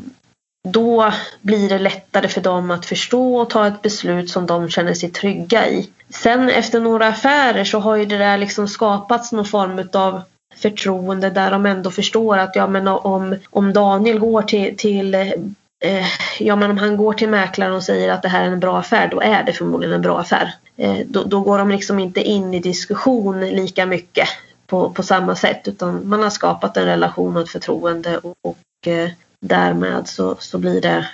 då 0.68 1.12
blir 1.40 1.68
det 1.68 1.78
lättare 1.78 2.28
för 2.28 2.40
dem 2.40 2.70
att 2.70 2.86
förstå 2.86 3.36
och 3.36 3.50
ta 3.50 3.66
ett 3.66 3.82
beslut 3.82 4.30
som 4.30 4.46
de 4.46 4.68
känner 4.68 4.94
sig 4.94 5.10
trygga 5.10 5.68
i. 5.68 5.90
Sen 6.10 6.50
efter 6.50 6.80
några 6.80 7.08
affärer 7.08 7.64
så 7.64 7.78
har 7.78 7.96
ju 7.96 8.04
det 8.04 8.18
där 8.18 8.38
liksom 8.38 8.68
skapats 8.68 9.32
någon 9.32 9.44
form 9.44 9.78
utav 9.78 10.22
förtroende 10.58 11.30
där 11.30 11.50
de 11.50 11.66
ändå 11.66 11.90
förstår 11.90 12.38
att 12.38 12.56
ja 12.56 12.66
men 12.66 12.88
om, 12.88 13.36
om 13.50 13.72
Daniel 13.72 14.18
går 14.18 14.42
till, 14.42 14.76
till 14.76 15.14
eh, 15.14 16.06
ja 16.38 16.56
men 16.56 16.70
om 16.70 16.78
han 16.78 16.96
går 16.96 17.12
till 17.12 17.28
mäklaren 17.28 17.72
och 17.72 17.82
säger 17.82 18.12
att 18.12 18.22
det 18.22 18.28
här 18.28 18.44
är 18.44 18.50
en 18.50 18.60
bra 18.60 18.78
affär 18.78 19.08
då 19.10 19.20
är 19.20 19.42
det 19.42 19.52
förmodligen 19.52 19.94
en 19.94 20.02
bra 20.02 20.20
affär. 20.20 20.54
Eh, 20.76 20.98
då, 21.06 21.24
då, 21.24 21.40
går 21.40 21.58
de 21.58 21.70
liksom 21.70 21.98
inte 21.98 22.20
in 22.20 22.54
i 22.54 22.58
diskussion 22.58 23.40
lika 23.40 23.86
mycket 23.86 24.28
på, 24.66 24.90
på 24.90 25.02
samma 25.02 25.36
sätt 25.36 25.68
utan 25.68 26.08
man 26.08 26.22
har 26.22 26.30
skapat 26.30 26.76
en 26.76 26.84
relation 26.84 27.36
och 27.36 27.42
ett 27.42 27.48
förtroende 27.48 28.18
och, 28.18 28.34
och 28.42 28.88
eh, 28.88 29.10
därmed 29.40 30.08
så, 30.08 30.36
så 30.38 30.58
blir 30.58 30.80
det 30.80 31.08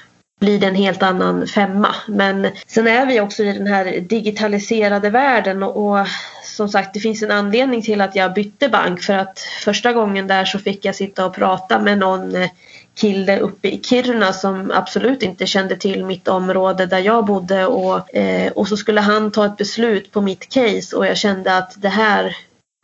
blir 0.45 0.59
det 0.59 0.67
en 0.67 0.75
helt 0.75 1.03
annan 1.03 1.47
femma. 1.47 1.95
Men 2.09 2.49
sen 2.67 2.87
är 2.87 3.07
vi 3.07 3.21
också 3.21 3.43
i 3.43 3.53
den 3.53 3.67
här 3.67 4.01
digitaliserade 4.01 5.11
världen 5.11 5.63
och, 5.63 5.77
och 5.77 6.07
som 6.45 6.69
sagt 6.69 6.95
det 6.95 7.01
finns 7.01 7.23
en 7.23 7.31
anledning 7.31 7.83
till 7.83 8.01
att 8.01 8.17
jag 8.17 8.35
bytte 8.35 8.69
bank 8.69 9.03
för 9.03 9.15
att 9.15 9.39
första 9.39 9.93
gången 9.93 10.27
där 10.27 10.45
så 10.45 10.59
fick 10.59 10.85
jag 10.85 10.95
sitta 10.95 11.27
och 11.27 11.35
prata 11.35 11.79
med 11.79 11.99
någon 11.99 12.49
kille 12.95 13.39
uppe 13.39 13.69
i 13.69 13.81
Kiruna 13.83 14.33
som 14.33 14.71
absolut 14.75 15.23
inte 15.23 15.47
kände 15.47 15.77
till 15.77 16.05
mitt 16.05 16.29
område 16.29 16.87
där 16.87 16.99
jag 16.99 17.25
bodde 17.25 17.67
och, 17.67 18.15
eh, 18.15 18.53
och 18.53 18.69
så 18.69 18.77
skulle 18.77 19.01
han 19.01 19.31
ta 19.31 19.47
ett 19.47 19.57
beslut 19.57 20.13
på 20.13 20.21
mitt 20.21 20.49
case 20.49 20.97
och 20.97 21.07
jag 21.07 21.17
kände 21.17 21.57
att 21.57 21.75
det 21.83 21.89
här 21.89 22.37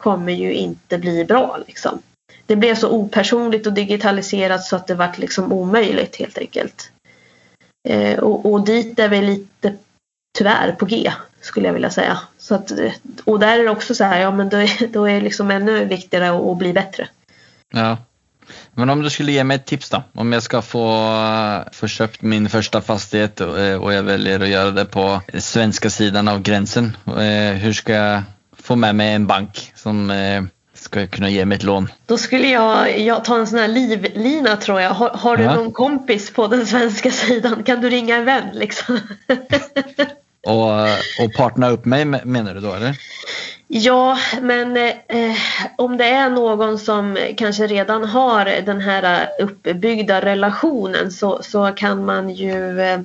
kommer 0.03 0.33
ju 0.33 0.55
inte 0.55 0.99
bli 0.99 1.25
bra 1.25 1.59
liksom. 1.67 2.03
Det 2.47 2.57
blev 2.57 2.75
så 2.75 2.91
opersonligt 2.91 3.67
och 3.67 3.73
digitaliserat 3.73 4.65
så 4.65 4.77
att 4.77 4.87
det 4.87 4.95
var 4.95 5.11
liksom 5.17 5.53
omöjligt 5.53 6.17
helt 6.17 6.39
enkelt. 6.39 6.91
Eh, 7.89 8.19
och, 8.19 8.53
och 8.53 8.65
dit 8.65 8.99
är 8.99 9.09
vi 9.09 9.23
lite 9.23 9.77
tyvärr 10.39 10.73
på 10.73 10.85
G 10.85 11.13
skulle 11.41 11.67
jag 11.67 11.73
vilja 11.73 11.91
säga. 11.91 12.19
Så 12.39 12.55
att, 12.55 12.71
eh, 12.71 12.93
och 13.25 13.41
där 13.41 13.59
är 13.59 13.65
det 13.65 13.71
också 13.71 13.95
så 13.95 14.05
här, 14.05 14.21
ja 14.21 14.31
men 14.31 14.49
då 14.49 14.57
är, 14.57 14.87
då 14.93 15.05
är 15.05 15.15
det 15.15 15.21
liksom 15.21 15.51
ännu 15.51 15.85
viktigare 15.85 16.31
att, 16.31 16.47
att 16.47 16.59
bli 16.59 16.73
bättre. 16.73 17.09
Ja. 17.75 17.99
Men 18.73 18.91
om 18.91 19.03
du 19.03 19.11
skulle 19.11 19.33
ge 19.33 19.45
mig 19.45 19.55
ett 19.55 19.67
tips 19.67 19.91
då? 19.91 20.03
Om 20.13 20.33
jag 20.33 20.43
ska 20.43 20.63
få, 20.63 20.95
eh, 21.17 21.73
få 21.73 21.89
köpt 21.89 22.23
min 22.23 22.49
första 22.49 22.81
fastighet 22.81 23.41
och, 23.41 23.57
och 23.57 23.93
jag 23.93 24.03
väljer 24.03 24.41
att 24.41 24.49
göra 24.49 24.71
det 24.71 24.85
på 24.85 25.21
svenska 25.39 25.91
sidan 25.91 26.29
av 26.29 26.43
gränsen. 26.43 26.97
Eh, 27.07 27.55
hur 27.55 27.73
ska 27.73 27.93
jag 27.93 28.23
få 28.59 28.77
med 28.77 28.95
mig 28.95 29.15
en 29.15 29.27
bank 29.27 29.73
som 29.75 30.11
eh, 30.11 30.43
ska 30.91 31.07
kunna 31.07 31.31
ge 31.31 31.45
mig 31.45 31.57
ett 31.57 31.63
lån? 31.63 31.89
Då 32.07 32.19
skulle 32.19 32.49
jag, 32.49 32.99
jag 33.01 33.25
ta 33.25 33.37
en 33.37 33.47
sån 33.47 33.59
här 33.59 33.69
livlina 33.69 34.57
tror 34.57 34.81
jag. 34.81 34.91
Har, 34.91 35.09
har 35.09 35.37
du 35.37 35.43
ja. 35.43 35.55
någon 35.55 35.73
kompis 35.73 36.31
på 36.31 36.47
den 36.47 36.67
svenska 36.67 37.11
sidan? 37.11 37.63
Kan 37.63 37.81
du 37.81 37.91
ringa 37.91 38.17
en 38.17 38.25
vän 38.25 38.45
liksom? 38.53 38.99
Och, 40.47 40.73
och 41.25 41.33
partna 41.37 41.71
upp 41.71 41.85
mig 41.85 42.05
menar 42.05 42.55
du 42.55 42.61
då 42.61 42.75
eller? 42.75 42.97
Ja, 43.69 44.19
men 44.41 44.77
eh, 44.77 45.37
om 45.77 45.97
det 45.97 46.05
är 46.05 46.31
någon 46.31 46.79
som 46.79 47.19
kanske 47.37 47.67
redan 47.67 48.05
har 48.05 48.45
den 48.45 48.81
här 48.81 49.29
uppbyggda 49.41 50.21
relationen 50.21 51.11
så, 51.11 51.43
så 51.43 51.73
kan 51.77 52.05
man 52.05 52.31
ju 52.31 52.81
eh, 52.81 53.01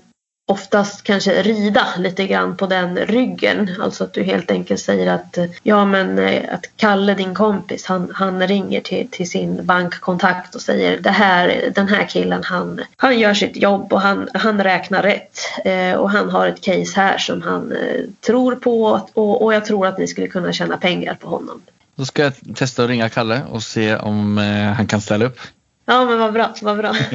oftast 0.48 1.04
kanske 1.04 1.44
rida 1.44 1.88
lite 1.98 2.28
grann 2.28 2.58
på 2.58 2.68
den 2.68 2.98
ryggen. 2.98 3.70
Alltså 3.82 4.04
att 4.04 4.14
du 4.14 4.24
helt 4.24 4.52
enkelt 4.52 4.82
säger 4.82 5.12
att 5.12 5.38
ja 5.64 5.86
men 5.86 6.20
eh, 6.20 6.54
att 6.54 6.70
Kalle 6.76 7.14
din 7.14 7.36
kompis 7.36 7.86
han, 7.86 8.12
han 8.14 8.48
ringer 8.48 8.82
till, 8.82 9.08
till 9.12 9.30
sin 9.30 9.66
bankkontakt 9.66 10.56
och 10.56 10.62
säger 10.62 11.00
det 11.00 11.10
här, 11.10 11.72
den 11.76 11.88
här 11.88 12.08
killen 12.08 12.44
han, 12.44 12.82
han 12.98 13.20
gör 13.20 13.34
sitt 13.34 13.56
jobb 13.58 13.94
och 13.94 14.02
han, 14.02 14.30
han 14.34 14.64
räknar 14.64 15.04
rätt 15.04 15.40
eh, 15.66 15.94
och 15.94 16.12
han 16.12 16.30
har 16.30 16.48
ett 16.48 16.62
case 16.62 16.94
här 16.96 17.18
som 17.18 17.42
han 17.42 17.72
eh, 17.72 18.02
tror 18.26 18.56
på 18.56 19.02
och, 19.14 19.42
och 19.44 19.54
jag 19.54 19.66
tror 19.66 19.88
att 19.88 19.98
ni 19.98 20.08
skulle 20.08 20.28
kunna 20.28 20.54
tjäna 20.54 20.78
pengar 20.78 21.14
på 21.14 21.30
honom. 21.30 21.62
Då 21.96 22.06
ska 22.06 22.24
jag 22.24 22.34
testa 22.56 22.84
att 22.84 22.90
ringa 22.90 23.10
Kalle 23.10 23.42
och 23.52 23.64
se 23.64 23.96
om 23.96 24.38
eh, 24.38 24.74
han 24.74 24.88
kan 24.88 25.02
ställa 25.02 25.26
upp. 25.26 25.40
Ja 25.86 26.06
men 26.06 26.20
vad 26.20 26.34
bra, 26.34 26.54
vad 26.62 26.78
bra. 26.78 26.96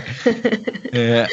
Eh, 0.93 1.27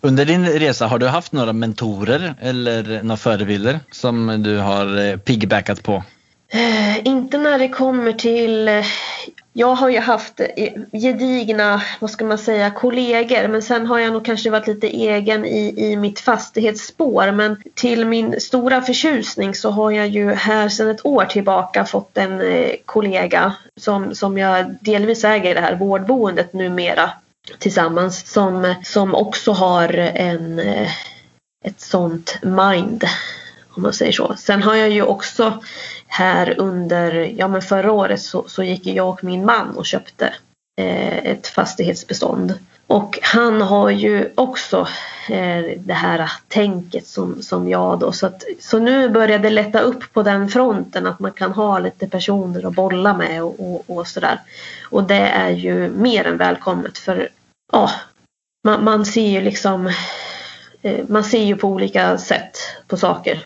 under 0.00 0.24
din 0.24 0.46
resa, 0.46 0.86
har 0.86 0.98
du 0.98 1.06
haft 1.06 1.32
några 1.32 1.52
mentorer 1.52 2.34
eller 2.40 3.02
några 3.02 3.16
förebilder 3.16 3.80
som 3.90 4.42
du 4.42 4.58
har 4.58 5.10
eh, 5.10 5.16
piggybackat 5.16 5.82
på? 5.82 6.04
Eh, 6.52 7.06
inte 7.06 7.38
när 7.38 7.58
det 7.58 7.68
kommer 7.68 8.12
till 8.12 8.68
jag 9.56 9.74
har 9.74 9.90
ju 9.90 9.98
haft 9.98 10.40
gedigna, 10.92 11.82
vad 12.00 12.10
ska 12.10 12.24
man 12.24 12.38
säga, 12.38 12.70
kollegor 12.70 13.48
men 13.48 13.62
sen 13.62 13.86
har 13.86 13.98
jag 13.98 14.12
nog 14.12 14.24
kanske 14.24 14.50
varit 14.50 14.66
lite 14.66 14.86
egen 14.86 15.44
i, 15.44 15.74
i 15.76 15.96
mitt 15.96 16.20
fastighetsspår 16.20 17.32
men 17.32 17.62
till 17.74 18.06
min 18.06 18.40
stora 18.40 18.80
förtjusning 18.82 19.54
så 19.54 19.70
har 19.70 19.90
jag 19.90 20.08
ju 20.08 20.32
här 20.32 20.68
sedan 20.68 20.90
ett 20.90 21.06
år 21.06 21.24
tillbaka 21.24 21.84
fått 21.84 22.18
en 22.18 22.40
eh, 22.40 22.70
kollega 22.84 23.54
som, 23.80 24.14
som 24.14 24.38
jag 24.38 24.74
delvis 24.80 25.24
äger 25.24 25.54
det 25.54 25.60
här 25.60 25.74
vårdboendet 25.74 26.52
numera 26.52 27.10
tillsammans 27.58 28.30
som, 28.30 28.74
som 28.84 29.14
också 29.14 29.52
har 29.52 29.88
en, 29.98 30.58
eh, 30.58 30.90
ett 31.64 31.80
sånt 31.80 32.38
mind 32.42 33.04
Om 33.76 33.82
man 33.82 33.92
säger 33.92 34.12
så. 34.12 34.34
Sen 34.38 34.62
har 34.62 34.74
jag 34.74 34.90
ju 34.90 35.02
också 35.02 35.62
här 36.06 36.54
under, 36.58 37.32
ja 37.36 37.48
men 37.48 37.62
förra 37.62 37.92
året 37.92 38.22
så, 38.22 38.44
så 38.48 38.62
gick 38.62 38.86
jag 38.86 39.08
och 39.08 39.24
min 39.24 39.44
man 39.44 39.76
och 39.76 39.86
köpte 39.86 40.34
eh, 40.80 41.18
ett 41.18 41.46
fastighetsbestånd. 41.46 42.54
Och 42.86 43.18
han 43.22 43.60
har 43.60 43.90
ju 43.90 44.32
också 44.34 44.88
eh, 45.28 45.64
det 45.78 45.94
här 45.94 46.30
tänket 46.48 47.06
som, 47.06 47.42
som 47.42 47.68
jag 47.68 47.98
då. 47.98 48.12
Så, 48.12 48.26
att, 48.26 48.42
så 48.60 48.78
nu 48.78 49.08
börjar 49.08 49.38
det 49.38 49.50
lätta 49.50 49.80
upp 49.80 50.12
på 50.12 50.22
den 50.22 50.48
fronten 50.48 51.06
att 51.06 51.20
man 51.20 51.32
kan 51.32 51.52
ha 51.52 51.78
lite 51.78 52.08
personer 52.08 52.66
att 52.66 52.74
bolla 52.74 53.14
med 53.16 53.42
och, 53.42 53.60
och, 53.60 53.84
och 53.86 54.06
sådär. 54.06 54.40
Och 54.90 55.04
det 55.04 55.28
är 55.28 55.50
ju 55.50 55.88
mer 55.88 56.26
än 56.26 56.36
välkommet 56.36 56.98
för 56.98 57.28
ja, 57.72 57.90
man, 58.64 58.84
man 58.84 59.04
ser 59.04 59.28
ju 59.28 59.40
liksom 59.40 59.92
eh, 60.82 61.04
man 61.08 61.24
ser 61.24 61.44
ju 61.44 61.56
på 61.56 61.68
olika 61.68 62.18
sätt 62.18 62.58
på 62.88 62.96
saker. 62.96 63.44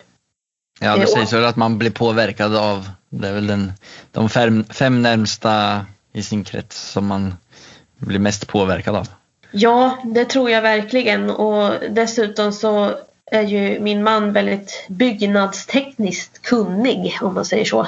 Ja, 0.79 0.97
det 0.97 1.07
sägs 1.07 1.33
väl 1.33 1.45
att 1.45 1.55
man 1.55 1.77
blir 1.77 1.91
påverkad 1.91 2.55
av, 2.55 2.89
det 3.09 3.27
är 3.27 3.33
väl 3.33 3.47
den, 3.47 3.73
de 4.11 4.29
fem, 4.29 4.65
fem 4.69 5.01
närmsta 5.01 5.85
i 6.13 6.23
sin 6.23 6.43
krets 6.43 6.91
som 6.91 7.07
man 7.07 7.35
blir 7.97 8.19
mest 8.19 8.47
påverkad 8.47 8.95
av. 8.95 9.07
Ja, 9.51 9.97
det 10.03 10.25
tror 10.25 10.49
jag 10.49 10.61
verkligen 10.61 11.29
och 11.29 11.73
dessutom 11.89 12.51
så 12.51 12.91
är 13.31 13.41
ju 13.41 13.79
min 13.79 14.03
man 14.03 14.33
väldigt 14.33 14.85
byggnadstekniskt 14.87 16.41
kunnig 16.41 17.17
om 17.21 17.33
man 17.33 17.45
säger 17.45 17.65
så. 17.65 17.87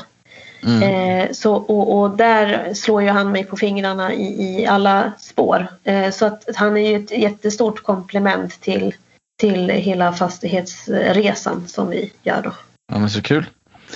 Mm. 0.63 0.83
Eh, 0.83 1.31
så 1.31 1.53
och, 1.53 1.99
och, 1.99 2.17
där 2.17 2.73
slår 2.73 3.01
ju 3.01 3.09
han 3.09 3.31
mig 3.31 3.45
på 3.45 3.57
fingrarna 3.57 4.13
i, 4.13 4.59
i 4.61 4.65
alla 4.65 5.11
spår. 5.19 5.67
Eh, 5.83 6.11
så 6.11 6.25
att 6.25 6.43
han 6.55 6.77
är 6.77 6.89
ju 6.89 7.03
ett 7.03 7.11
jättestort 7.11 7.83
komplement 7.83 8.61
till, 8.61 8.95
till 9.39 9.69
hela 9.69 10.13
fastighetsresan 10.13 11.67
som 11.67 11.89
vi 11.89 12.11
gör 12.23 12.41
då. 12.41 12.51
Ja 12.91 12.99
men 12.99 13.09
så 13.09 13.21
kul. 13.21 13.45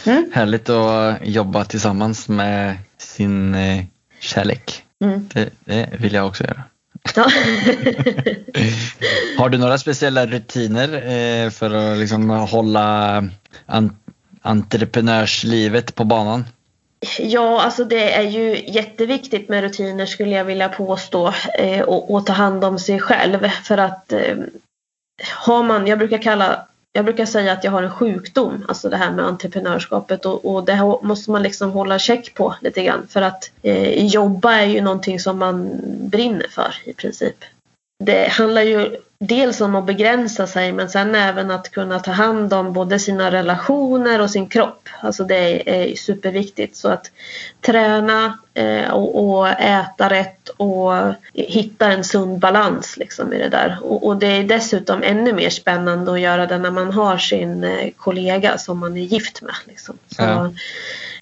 Mm. 0.06 0.32
Härligt 0.34 0.70
att 0.70 1.18
jobba 1.24 1.66
tillsammans 1.66 2.30
med 2.30 2.78
sin 2.98 3.56
eh, 3.56 3.84
kärlek. 4.20 4.84
Mm. 5.04 5.30
Det, 5.34 5.50
det 5.66 5.90
vill 6.00 6.14
jag 6.14 6.28
också 6.28 6.44
göra. 6.44 6.64
Ja. 7.16 7.24
Har 9.38 9.50
du 9.50 9.58
några 9.58 9.78
speciella 9.78 10.26
rutiner 10.26 10.94
eh, 10.94 11.50
för 11.50 11.72
att 11.72 11.98
liksom 11.98 12.30
hålla 12.30 13.18
an 13.66 13.98
entreprenörslivet 14.42 15.96
på 15.96 16.04
banan? 16.04 16.46
Ja, 17.20 17.62
alltså 17.62 17.84
det 17.84 18.14
är 18.14 18.30
ju 18.30 18.64
jätteviktigt 18.68 19.50
med 19.50 19.62
rutiner 19.62 20.06
skulle 20.06 20.36
jag 20.36 20.46
vilja 20.46 20.70
påstå 20.70 21.34
eh, 21.60 21.82
och, 21.82 22.14
och, 22.14 22.26
ta 22.26 22.34
hand 22.34 22.64
om 22.64 22.80
sig 22.80 23.00
själv 23.00 23.50
för 23.64 23.78
att 23.78 24.14
har 25.34 25.64
man, 25.64 25.88
jag 25.88 26.00
brukar 26.00 26.18
kalla 26.18 26.68
jag 26.96 27.06
brukar 27.06 27.26
säga 27.26 27.54
att 27.54 27.64
jag 27.64 27.72
har 27.72 27.84
en 27.84 27.92
sjukdom, 27.92 28.66
alltså 28.68 28.90
det 28.90 28.98
här 28.98 29.12
med 29.12 29.26
entreprenörskapet 29.26 30.26
och, 30.26 30.46
och 30.46 30.66
det 30.66 30.98
måste 31.02 31.32
man 31.32 31.44
liksom 31.44 31.72
hålla 31.72 32.00
check 32.00 32.34
på 32.34 32.56
lite 32.62 32.84
grann 32.84 33.08
för 33.10 33.22
att 33.22 33.52
eh, 33.62 34.06
jobba 34.06 34.54
är 34.54 34.66
ju 34.66 34.82
någonting 34.82 35.20
som 35.20 35.40
man 35.40 35.80
brinner 36.10 36.48
för 36.50 36.76
i 36.86 36.94
princip. 36.94 37.36
Det 38.04 38.28
handlar 38.32 38.62
ju 38.62 38.96
dels 39.28 39.62
om 39.62 39.76
att 39.76 39.86
begränsa 39.86 40.48
sig 40.48 40.72
men 40.72 40.90
sen 40.90 41.16
även 41.16 41.52
att 41.52 41.72
kunna 41.72 42.00
ta 42.00 42.12
hand 42.12 42.54
om 42.54 42.74
både 42.74 43.00
sina 43.00 43.32
relationer 43.32 44.22
och 44.22 44.30
sin 44.30 44.48
kropp. 44.48 44.90
Alltså 45.02 45.24
det 45.24 45.70
är 45.70 45.96
superviktigt. 45.96 46.76
Så 46.76 46.90
att 46.90 47.12
träna 47.62 48.38
eh, 48.54 48.92
och, 48.92 49.48
äta 49.50 50.10
rätt 50.10 50.50
och 50.50 50.94
hitta 51.34 51.92
en 51.92 52.04
sund 52.04 52.40
balans 52.40 52.98
liksom 52.98 53.34
i 53.34 53.38
det 53.38 53.50
där. 53.50 53.78
Och, 53.82 54.18
det 54.18 54.28
är 54.28 54.44
dessutom 54.44 55.04
ännu 55.04 55.34
mer 55.34 55.50
spännande 55.50 56.12
att 56.12 56.20
göra 56.20 56.46
det 56.46 56.58
när 56.58 56.72
man 56.72 56.92
har 56.92 57.18
sin 57.18 57.64
eh, 57.64 57.90
kollega 57.98 58.58
som 58.58 58.80
man 58.80 58.98
är 58.98 59.02
gift 59.02 59.42
med. 59.42 59.56
Liksom. 59.66 59.98
Så, 60.16 60.22
ja. 60.22 60.52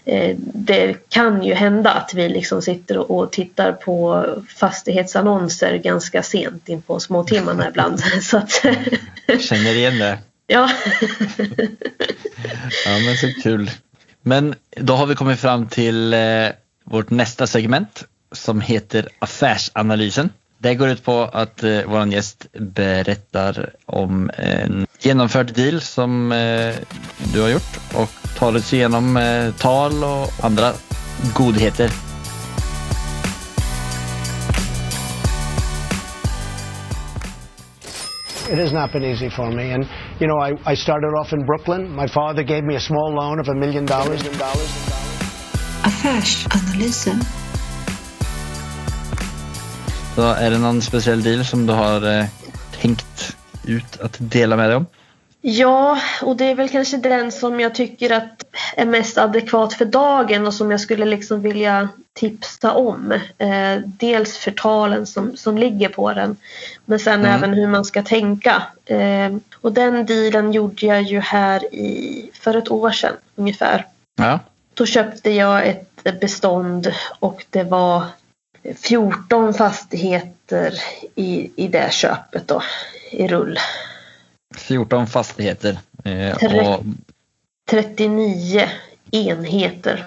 Eh, 0.05 0.35
det 0.39 1.09
kan 1.09 1.43
ju 1.43 1.53
hända 1.53 1.91
att 1.91 2.13
vi 2.13 2.29
liksom 2.29 2.61
sitter 2.61 3.11
och 3.11 3.31
tittar 3.31 3.71
på 3.71 4.25
fastighetsannonser 4.47 5.77
ganska 5.77 6.23
sent 6.23 6.69
in 6.69 6.81
på 6.81 6.99
småtimmarna 6.99 7.69
ibland. 7.69 7.99
Så 8.21 8.37
att 8.37 8.51
Känner 9.39 9.75
igen 9.75 9.99
det. 9.99 10.19
Ja. 10.47 10.69
ja 12.85 12.99
men 13.05 13.17
så 13.17 13.41
kul. 13.43 13.71
Men 14.21 14.55
då 14.77 14.93
har 14.93 15.05
vi 15.05 15.15
kommit 15.15 15.39
fram 15.39 15.67
till 15.67 16.13
eh, 16.13 16.47
vårt 16.83 17.09
nästa 17.09 17.47
segment 17.47 18.03
som 18.31 18.61
heter 18.61 19.07
Affärsanalysen. 19.19 20.29
Det 20.64 20.76
går 20.76 20.89
ut 20.89 21.03
på 21.05 21.30
att 21.34 21.64
eh, 21.64 21.80
vår 21.86 22.07
gäst 22.07 22.45
berättar 22.53 23.70
om 23.86 24.32
en 24.38 24.88
genomförd 24.99 25.53
deal 25.53 25.82
som 25.82 26.32
eh, 26.32 26.76
du 27.34 27.41
har 27.41 27.49
gjort 27.49 27.80
och 27.93 28.09
tar 28.38 28.55
oss 28.55 28.74
igenom 28.74 29.18
eh, 29.18 29.53
tal 29.53 30.03
och 30.03 30.45
andra 30.45 30.72
godheter. 31.36 31.89
It 38.51 38.59
has 38.59 38.72
not 38.72 38.91
been 38.91 39.03
easy 39.03 39.30
for 39.30 39.51
me. 39.51 39.74
And, 39.74 39.86
you 40.20 40.28
know, 40.28 40.39
I, 40.39 40.74
I 40.74 40.76
started 40.76 41.14
off 41.22 41.34
in 41.34 41.45
Brooklyn. 41.45 41.95
My 41.95 42.07
father 42.07 42.43
gave 42.43 42.64
me 42.64 42.76
a 42.76 42.80
small 42.80 43.14
loan 43.16 43.39
of 43.39 43.47
a 43.49 43.53
million 43.53 43.86
dollars. 43.86 44.22
Affärsanalysen. 45.84 47.42
Så 50.16 50.22
är 50.22 50.51
det 50.51 50.57
någon 50.57 50.82
speciell 50.82 51.24
deal 51.24 51.45
som 51.45 51.66
du 51.66 51.74
har 51.74 52.20
eh, 52.20 52.26
tänkt 52.82 53.36
ut 53.68 53.99
att 54.01 54.16
dela 54.20 54.55
med 54.55 54.70
dig 54.70 54.76
om? 54.76 54.86
Ja, 55.41 55.99
och 56.22 56.36
det 56.36 56.45
är 56.45 56.55
väl 56.55 56.70
kanske 56.70 56.97
den 56.97 57.32
som 57.32 57.59
jag 57.59 57.76
tycker 57.76 58.09
att 58.09 58.43
är 58.76 58.86
mest 58.86 59.18
adekvat 59.18 59.74
för 59.74 59.86
dagen 59.86 60.47
och 60.47 60.53
som 60.53 60.72
jag 60.72 60.82
skulle 60.82 61.05
liksom 61.05 61.41
vilja 61.41 61.89
tipsa 62.14 62.72
om. 62.72 63.11
Eh, 63.38 63.78
dels 63.86 64.38
förtalen 64.38 65.05
som, 65.05 65.38
som 65.38 65.57
ligger 65.57 65.89
på 65.89 66.14
den, 66.14 66.38
men 66.86 66.99
sen 66.99 67.20
mm. 67.20 67.32
även 67.32 67.53
hur 67.53 67.68
man 67.68 67.86
ska 67.86 68.03
tänka. 68.03 68.64
Eh, 68.86 69.36
och 69.61 69.72
den 69.72 70.05
dealen 70.05 70.51
gjorde 70.51 70.86
jag 70.86 71.01
ju 71.01 71.20
här 71.20 71.76
i, 71.76 72.30
för 72.34 72.57
ett 72.57 72.72
år 72.72 72.91
sedan 72.91 73.14
ungefär. 73.36 73.88
Ja. 74.16 74.39
Då 74.74 74.86
köpte 74.86 75.32
jag 75.32 75.68
ett 75.68 76.20
bestånd 76.20 76.93
och 77.20 77.45
det 77.49 77.64
var 77.64 78.03
14 78.76 79.53
fastigheter 79.53 80.74
i, 81.16 81.51
i 81.55 81.68
det 81.68 81.93
köpet 81.93 82.47
då, 82.47 82.61
i 83.11 83.28
rull. 83.28 83.59
14 84.55 85.07
fastigheter. 85.07 85.78
Eh, 86.03 86.68
och... 86.68 86.84
39 87.70 88.70
enheter. 89.11 90.05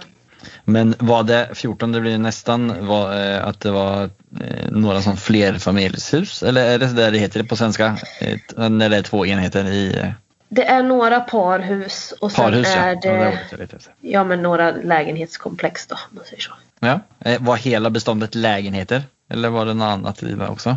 Men 0.65 0.95
var 0.99 1.23
det 1.23 1.51
14, 1.55 1.93
det 1.93 2.01
blir 2.01 2.19
nästan 2.19 2.87
var, 2.87 3.35
eh, 3.35 3.47
att 3.47 3.61
det 3.61 3.71
var 3.71 4.03
eh, 4.41 4.71
några 4.71 5.03
som 5.03 5.17
flerfamiljshus 5.17 6.43
eller 6.43 6.65
är 6.65 6.79
det 6.79 6.93
där 6.93 7.11
det 7.11 7.19
heter 7.19 7.43
på 7.43 7.57
svenska? 7.57 7.99
Eh, 8.21 8.69
när 8.69 8.89
det 8.89 8.97
är 8.97 9.03
två 9.03 9.27
enheter 9.27 9.65
i... 9.65 9.99
Eh... 9.99 10.09
Det 10.49 10.67
är 10.67 10.83
några 10.83 11.21
parhus 11.21 12.15
och 12.21 12.33
sen 12.33 12.45
parhus, 12.45 12.67
är 12.77 12.89
ja. 12.89 13.01
det, 13.03 13.39
ja, 13.51 13.79
ja 14.01 14.25
men 14.25 14.43
några 14.43 14.71
lägenhetskomplex 14.71 15.87
då 15.87 15.95
om 15.95 16.17
man 16.17 16.25
säger 16.25 16.43
så. 16.43 16.53
Ja. 16.81 17.01
Eh, 17.21 17.43
var 17.43 17.57
hela 17.57 17.91
beståndet 17.91 18.35
lägenheter? 18.35 19.03
Eller 19.31 19.49
var 19.49 19.67
det 19.67 19.75
något 19.75 19.87
annat 19.87 20.23
i 20.23 20.35
det 20.35 20.49
också? 20.49 20.77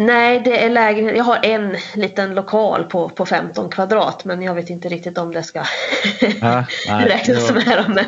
Nej, 0.00 0.40
det 0.44 0.64
är 0.64 0.70
lägenhet. 0.70 1.16
Jag 1.16 1.24
har 1.24 1.44
en 1.44 1.76
liten 1.94 2.34
lokal 2.34 2.84
på, 2.84 3.08
på 3.08 3.26
15 3.26 3.70
kvadrat 3.70 4.24
men 4.24 4.42
jag 4.42 4.54
vet 4.54 4.70
inte 4.70 4.88
riktigt 4.88 5.18
om 5.18 5.32
det 5.32 5.42
ska 5.42 5.58
ja, 6.40 6.64
räknas 6.88 7.50
med. 7.50 7.84
Men... 7.88 8.04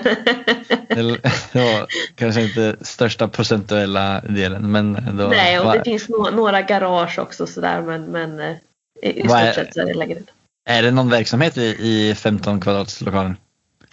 det 1.53 1.61
var 1.61 1.87
kanske 2.15 2.43
inte 2.43 2.77
största 2.81 3.29
procentuella 3.29 4.21
delen 4.21 4.71
men 4.71 5.17
då, 5.19 5.29
Nej, 5.29 5.61
och 5.61 5.73
det 5.73 5.85
finns 5.85 6.09
no 6.09 6.31
några 6.31 6.63
garage 6.63 7.19
också 7.19 7.47
sådär 7.47 7.83
men, 7.83 8.05
men 8.05 8.41
eh, 8.41 8.57
i 9.03 9.29
stort 9.29 9.55
sett 9.55 9.75
så 9.75 9.81
är 9.81 9.87
det 9.87 9.95
lägenhet. 9.95 10.27
Är 10.69 10.83
det 10.83 10.91
någon 10.91 11.11
verksamhet 11.11 11.59
i, 11.59 11.77
i 11.79 12.15
15 12.15 12.61
kvadrats-lokalen? 12.61 13.37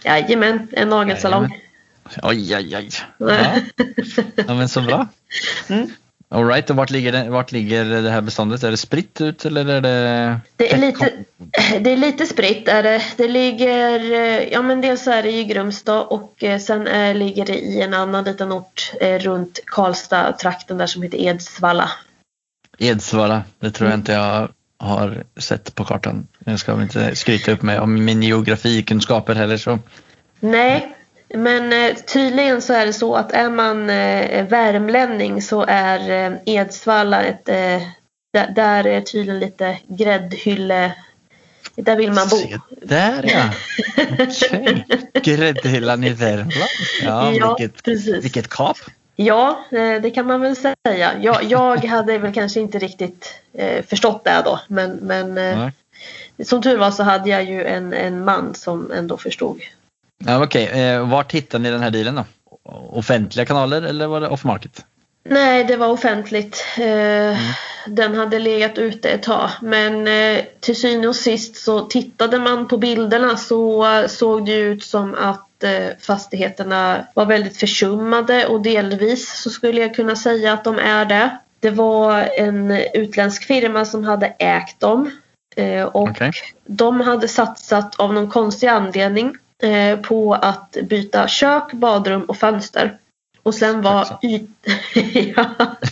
Jajamän, 0.03 0.67
en 0.71 0.89
nagelsalong. 0.89 1.66
Oj, 2.23 2.55
oj, 2.55 2.77
oj. 2.77 2.89
Ja. 3.17 3.55
ja, 4.35 4.53
men 4.53 4.69
så 4.69 4.81
bra. 4.81 5.07
Mm. 5.69 5.89
Alright, 6.29 6.69
och 6.69 6.75
vart 6.75 6.89
ligger, 6.89 7.11
det, 7.11 7.29
vart 7.29 7.51
ligger 7.51 7.85
det 7.85 8.09
här 8.09 8.21
beståndet? 8.21 8.63
Är 8.63 8.71
det 8.71 8.77
spritt 8.77 9.21
ut 9.21 9.45
eller 9.45 9.65
är 9.65 9.81
det? 9.81 10.39
Det 10.55 10.73
är 10.73 10.77
lite, 10.77 11.11
det 11.79 11.91
är 11.91 11.97
lite 11.97 12.25
spritt. 12.25 12.67
Är 12.67 12.83
det. 12.83 13.01
det 13.17 13.27
ligger, 13.27 13.99
ja 14.51 14.61
men 14.61 14.81
dels 14.81 15.07
är 15.07 15.23
det 15.23 15.31
i 15.31 15.43
Grumstad 15.43 16.01
och 16.01 16.43
eh, 16.43 16.59
sen 16.59 16.87
är, 16.87 17.13
ligger 17.13 17.45
det 17.45 17.57
i 17.59 17.81
en 17.81 17.93
annan 17.93 18.23
liten 18.23 18.51
ort 18.51 18.91
eh, 19.01 19.19
runt 19.19 19.59
Karlstad-trakten 19.65 20.77
där 20.77 20.87
som 20.87 21.01
heter 21.01 21.17
Edsvalla. 21.17 21.91
Edsvalla, 22.77 23.43
det 23.59 23.71
tror 23.71 23.89
jag 23.89 23.93
mm. 23.93 24.01
inte 24.01 24.11
jag 24.11 24.49
har 24.79 25.23
sett 25.37 25.75
på 25.75 25.85
kartan. 25.85 26.27
Jag 26.45 26.59
ska 26.59 26.73
väl 26.73 26.83
inte 26.83 27.15
skryta 27.15 27.51
upp 27.51 27.61
mig 27.61 27.79
om 27.79 28.05
min 28.05 28.23
geografikunskaper 28.23 29.35
heller 29.35 29.57
så. 29.57 29.79
Nej, 30.39 30.96
men 31.33 31.73
eh, 31.73 31.95
tydligen 31.95 32.61
så 32.61 32.73
är 32.73 32.85
det 32.85 32.93
så 32.93 33.15
att 33.15 33.31
är 33.31 33.49
man 33.49 33.89
eh, 33.89 34.47
värmlänning 34.47 35.41
så 35.41 35.65
är 35.67 36.09
eh, 36.09 36.37
Edsvalla 36.45 37.23
ett, 37.23 37.45
där, 38.55 38.87
är 38.87 39.01
tydligen 39.01 39.39
lite 39.39 39.77
gräddhylle 39.87 40.93
Där 41.75 41.95
vill 41.95 42.11
man 42.11 42.27
bo. 42.27 42.37
Se 42.37 42.59
där 42.81 43.25
ja. 43.27 43.49
Okej. 44.19 44.85
Gräddhyllan 45.13 46.03
i 46.03 46.09
Värmland. 46.09 46.53
Ja, 47.03 47.33
Ja, 47.33 47.55
vilket, 47.57 47.83
precis. 47.83 48.25
vilket 48.25 48.49
kap. 48.49 48.77
Ja, 49.19 49.65
det 50.01 50.11
kan 50.15 50.25
man 50.25 50.41
väl 50.41 50.55
säga. 50.55 51.11
Jag, 51.21 51.43
jag 51.43 51.85
hade 51.85 52.17
väl 52.17 52.33
kanske 52.33 52.59
inte 52.59 52.79
riktigt 52.79 53.39
eh, 53.53 53.85
förstått 53.85 54.23
det 54.23 54.41
då. 54.45 54.59
Men, 54.67 54.91
men 54.91 55.37
eh, 55.37 55.69
som 56.43 56.61
tur 56.61 56.77
var 56.77 56.91
så 56.91 57.03
hade 57.03 57.29
jag 57.29 57.43
ju 57.43 57.65
en, 57.65 57.93
en 57.93 58.25
man 58.25 58.55
som 58.55 58.91
ändå 58.91 59.17
förstod. 59.17 59.61
Ja, 60.17 60.43
Okej, 60.43 60.65
eh, 60.67 61.09
vart 61.09 61.31
hittade 61.31 61.63
ni 61.63 61.71
den 61.71 61.81
här 61.81 61.91
dealen 61.91 62.15
då? 62.15 62.25
Offentliga 62.89 63.45
kanaler 63.45 63.81
eller 63.81 64.07
var 64.07 64.21
det 64.21 64.27
off 64.27 64.43
market? 64.43 64.85
Nej, 65.29 65.63
det 65.63 65.75
var 65.77 65.87
offentligt. 65.87 66.65
Eh, 66.77 67.37
Den 67.87 68.15
hade 68.15 68.39
legat 68.39 68.77
ute 68.77 69.09
ett 69.09 69.23
tag. 69.23 69.49
Men 69.61 70.07
eh, 70.07 70.43
till 70.59 70.75
syvende 70.75 71.07
och 71.07 71.15
sist 71.15 71.55
så 71.55 71.81
tittade 71.81 72.39
man 72.39 72.67
på 72.67 72.77
bilderna 72.77 73.37
så 73.37 73.85
såg 74.07 74.45
det 74.45 74.55
ut 74.55 74.83
som 74.83 75.15
att 75.15 75.63
eh, 75.63 75.87
fastigheterna 75.99 77.07
var 77.13 77.25
väldigt 77.25 77.57
försummade 77.57 78.47
och 78.47 78.61
delvis 78.61 79.41
så 79.41 79.49
skulle 79.49 79.81
jag 79.81 79.95
kunna 79.95 80.15
säga 80.15 80.53
att 80.53 80.63
de 80.63 80.79
är 80.79 81.05
det. 81.05 81.37
Det 81.59 81.69
var 81.69 82.29
en 82.37 82.71
utländsk 82.93 83.43
firma 83.43 83.85
som 83.85 84.03
hade 84.03 84.27
ägt 84.39 84.79
dem. 84.79 85.11
Och 85.91 86.01
Okej. 86.01 86.31
de 86.65 87.01
hade 87.01 87.27
satsat 87.27 87.99
av 87.99 88.13
någon 88.13 88.29
konstig 88.29 88.67
anledning 88.67 89.35
på 90.07 90.33
att 90.33 90.77
byta 90.83 91.27
kök, 91.27 91.73
badrum 91.73 92.23
och 92.23 92.37
fönster. 92.37 92.97
Och 93.43 93.55
sen 93.55 93.81
var, 93.81 94.19
yt... 94.21 94.49
ja, 95.35 95.45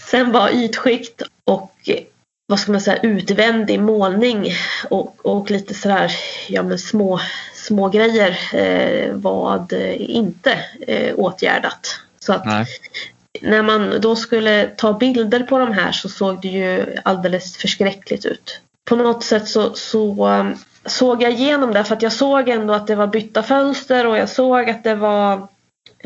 sen 0.09 0.31
var 0.31 0.49
ytskikt 0.49 1.21
och 1.43 1.71
eh, 1.87 2.03
vad 2.47 2.59
ska 2.59 2.71
man 2.71 2.81
säga, 2.81 3.01
utvändig 3.01 3.79
målning 3.79 4.53
och, 4.89 5.25
och 5.25 5.51
lite 5.51 5.73
sådär 5.73 6.11
ja, 6.47 6.63
men 6.63 6.79
små, 6.79 7.19
små 7.53 7.89
grejer 7.89 8.39
eh, 8.53 9.13
var 9.13 9.65
eh, 9.73 10.09
inte 10.11 10.59
eh, 10.87 11.15
åtgärdat. 11.15 11.99
Så 12.19 12.33
att 12.33 12.45
Nej. 12.45 12.65
när 13.41 13.63
man 13.63 14.01
då 14.01 14.15
skulle 14.15 14.67
ta 14.77 14.93
bilder 14.93 15.39
på 15.43 15.59
de 15.59 15.73
här 15.73 15.91
så 15.91 16.09
såg 16.09 16.41
det 16.41 16.47
ju 16.47 16.95
alldeles 17.03 17.57
förskräckligt 17.57 18.25
ut. 18.25 18.61
På 18.89 18.95
något 18.95 19.23
sätt 19.23 19.47
så, 19.47 19.73
så 19.73 20.45
såg 20.85 21.21
jag 21.21 21.31
igenom 21.31 21.73
det 21.73 21.83
för 21.83 21.95
att 21.95 22.01
jag 22.01 22.13
såg 22.13 22.49
ändå 22.49 22.73
att 22.73 22.87
det 22.87 22.95
var 22.95 23.07
bytta 23.07 23.43
fönster 23.43 24.07
och 24.07 24.17
jag 24.17 24.29
såg 24.29 24.69
att 24.69 24.83
det 24.83 24.95
var 24.95 25.47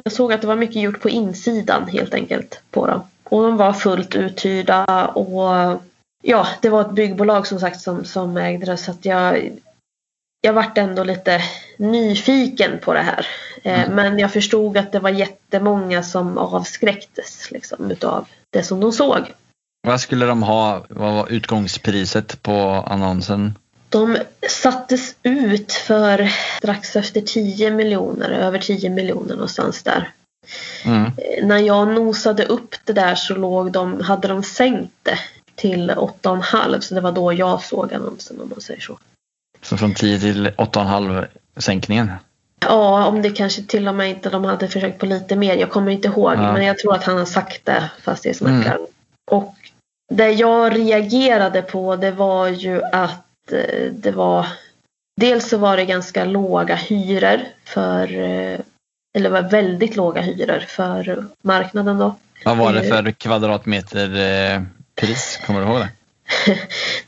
jag 0.04 0.14
såg 0.14 0.34
att 0.34 0.42
det 0.42 0.48
var 0.48 0.56
mycket 0.56 0.82
gjort 0.82 1.02
på 1.02 1.10
insidan 1.10 1.88
helt 1.88 2.14
enkelt 2.14 2.62
på 2.72 2.88
dem. 2.88 3.02
Och 3.24 3.44
de 3.44 3.58
var 3.58 3.74
fullt 3.74 4.16
uthyrda 4.16 5.06
och 5.06 5.82
ja, 6.24 6.48
det 6.62 6.70
var 6.70 6.82
ett 6.82 6.92
byggbolag 6.92 7.48
som 7.48 7.60
sagt 7.60 7.82
som, 7.82 8.06
som 8.06 8.38
ägde 8.38 8.66
det 8.66 8.78
så 8.78 8.92
att 8.92 9.06
jag 9.06 9.52
jag 10.42 10.54
vart 10.54 10.78
ändå 10.78 11.04
lite 11.04 11.42
nyfiken 11.78 12.80
på 12.82 12.94
det 12.94 13.00
här. 13.00 13.28
Eh, 13.64 13.84
Mm. 13.84 13.96
Men 13.96 14.20
jag 14.20 14.34
förstod 14.34 14.78
att 14.78 14.92
det 14.92 15.00
var 15.00 15.10
jättemånga 15.10 16.04
som 16.04 16.38
avskräcktes 16.38 17.52
liksom, 17.52 17.92
utav 17.92 18.28
det 18.50 18.64
som 18.64 18.80
de 18.80 18.92
såg. 18.92 19.34
Vad 19.88 20.02
skulle 20.02 20.26
de 20.26 20.44
ha? 20.44 20.86
Vad 20.90 21.14
var 21.14 21.32
utgångspriset 21.32 22.42
på 22.44 22.54
annonsen? 22.88 23.54
De 23.90 24.18
sattes 24.50 25.16
ut 25.24 25.74
för 25.74 26.32
strax 26.58 26.96
efter 26.96 27.22
10 27.22 27.72
miljoner, 27.72 28.30
över 28.30 28.60
10 28.60 28.90
miljoner 28.90 29.34
någonstans 29.34 29.84
där. 29.84 30.10
Mm. 30.86 31.04
Eh, 31.06 31.46
När 31.46 31.58
jag 31.58 31.88
nosade 31.88 32.46
upp 32.46 32.76
det 32.86 32.94
där 32.94 33.16
så 33.16 33.36
låg 33.36 33.72
de, 33.72 34.02
hade 34.02 34.28
de 34.28 34.44
sänkt 34.44 34.94
det 35.04 35.20
till 35.56 35.92
8,5 35.92 36.80
så 36.80 36.96
det 36.96 37.02
var 37.02 37.12
då 37.12 37.34
jag 37.34 37.64
såg 37.64 37.94
annonsen 37.94 38.42
om 38.42 38.50
man 38.50 38.62
säger 38.62 38.80
så. 38.82 38.98
Så 39.62 39.78
från 39.78 39.94
10 39.94 40.20
till 40.20 40.48
8,5 40.48 41.28
sänkningen. 41.58 42.12
Ja, 42.60 43.06
om 43.06 43.22
det 43.22 43.30
kanske 43.30 43.64
till 43.64 43.88
och 43.88 43.96
med 43.96 44.10
inte 44.10 44.30
de 44.30 44.44
hade 44.46 44.68
försökt 44.68 45.00
på 45.00 45.06
lite 45.06 45.36
mer. 45.36 45.56
Jag 45.56 45.72
kommer 45.72 45.92
inte 45.92 46.08
ihåg, 46.08 46.34
Ja. 46.34 46.54
men 46.54 46.66
jag 46.66 46.78
tror 46.80 46.96
att 46.96 47.04
han 47.04 47.18
har 47.18 47.26
sagt 47.26 47.66
det, 47.66 47.92
fastighetsmäklaren. 48.04 48.82
Och 49.32 49.56
det 50.14 50.30
jag 50.32 50.76
reagerade 50.76 51.62
på 51.62 51.96
det 51.96 52.12
var 52.12 52.48
ju 52.48 52.84
att 52.84 53.26
det 53.91 54.12
var 54.12 54.45
Dels 55.20 55.50
så 55.50 55.58
var 55.58 55.78
det 55.78 55.86
ganska 55.86 56.26
låga 56.26 56.76
hyror 56.76 57.39
för 57.66 58.20
eh, 58.20 58.60
eller 59.14 59.30
var 59.30 59.41
väldigt 59.41 59.95
låga 59.95 60.22
hyror 60.22 60.60
för 60.60 61.26
marknaden 61.41 61.97
då. 61.97 62.16
Vad 62.45 62.58
var 62.58 62.74
det 62.74 62.84
för 62.84 63.12
kvadratmeter 63.12 64.16
eh, 64.16 64.62
pris? 64.95 65.39
Kommer 65.45 65.62
du 65.62 65.68
ihåg 65.68 65.80
det? 65.80 65.89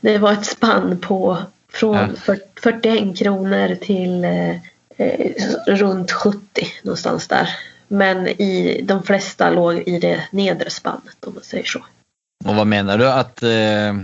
Det 0.00 0.18
var 0.18 0.32
ett 0.32 0.46
spann 0.46 0.98
på 0.98 1.38
från 1.72 1.96
Ja. 1.96 2.08
40 2.16 2.42
41 2.62 3.18
kronor 3.18 3.74
till 3.74 4.24
eh, 4.24 4.50
eh, 4.96 5.32
runt 5.66 6.12
70 6.12 6.40
någonstans 6.82 7.28
där. 7.28 7.48
Men 7.88 8.28
i 8.28 8.80
de 8.84 9.02
flesta 9.02 9.50
låg 9.50 9.82
i 9.88 9.98
det 9.98 10.22
nedre 10.30 10.70
spannet 10.70 11.24
om 11.26 11.34
man 11.34 11.42
säger 11.42 11.64
så. 11.64 11.78
Och 12.44 12.54
vad 12.54 12.66
menar 12.66 12.98
du 12.98 13.10
att, 13.10 13.42
eh, 13.42 13.94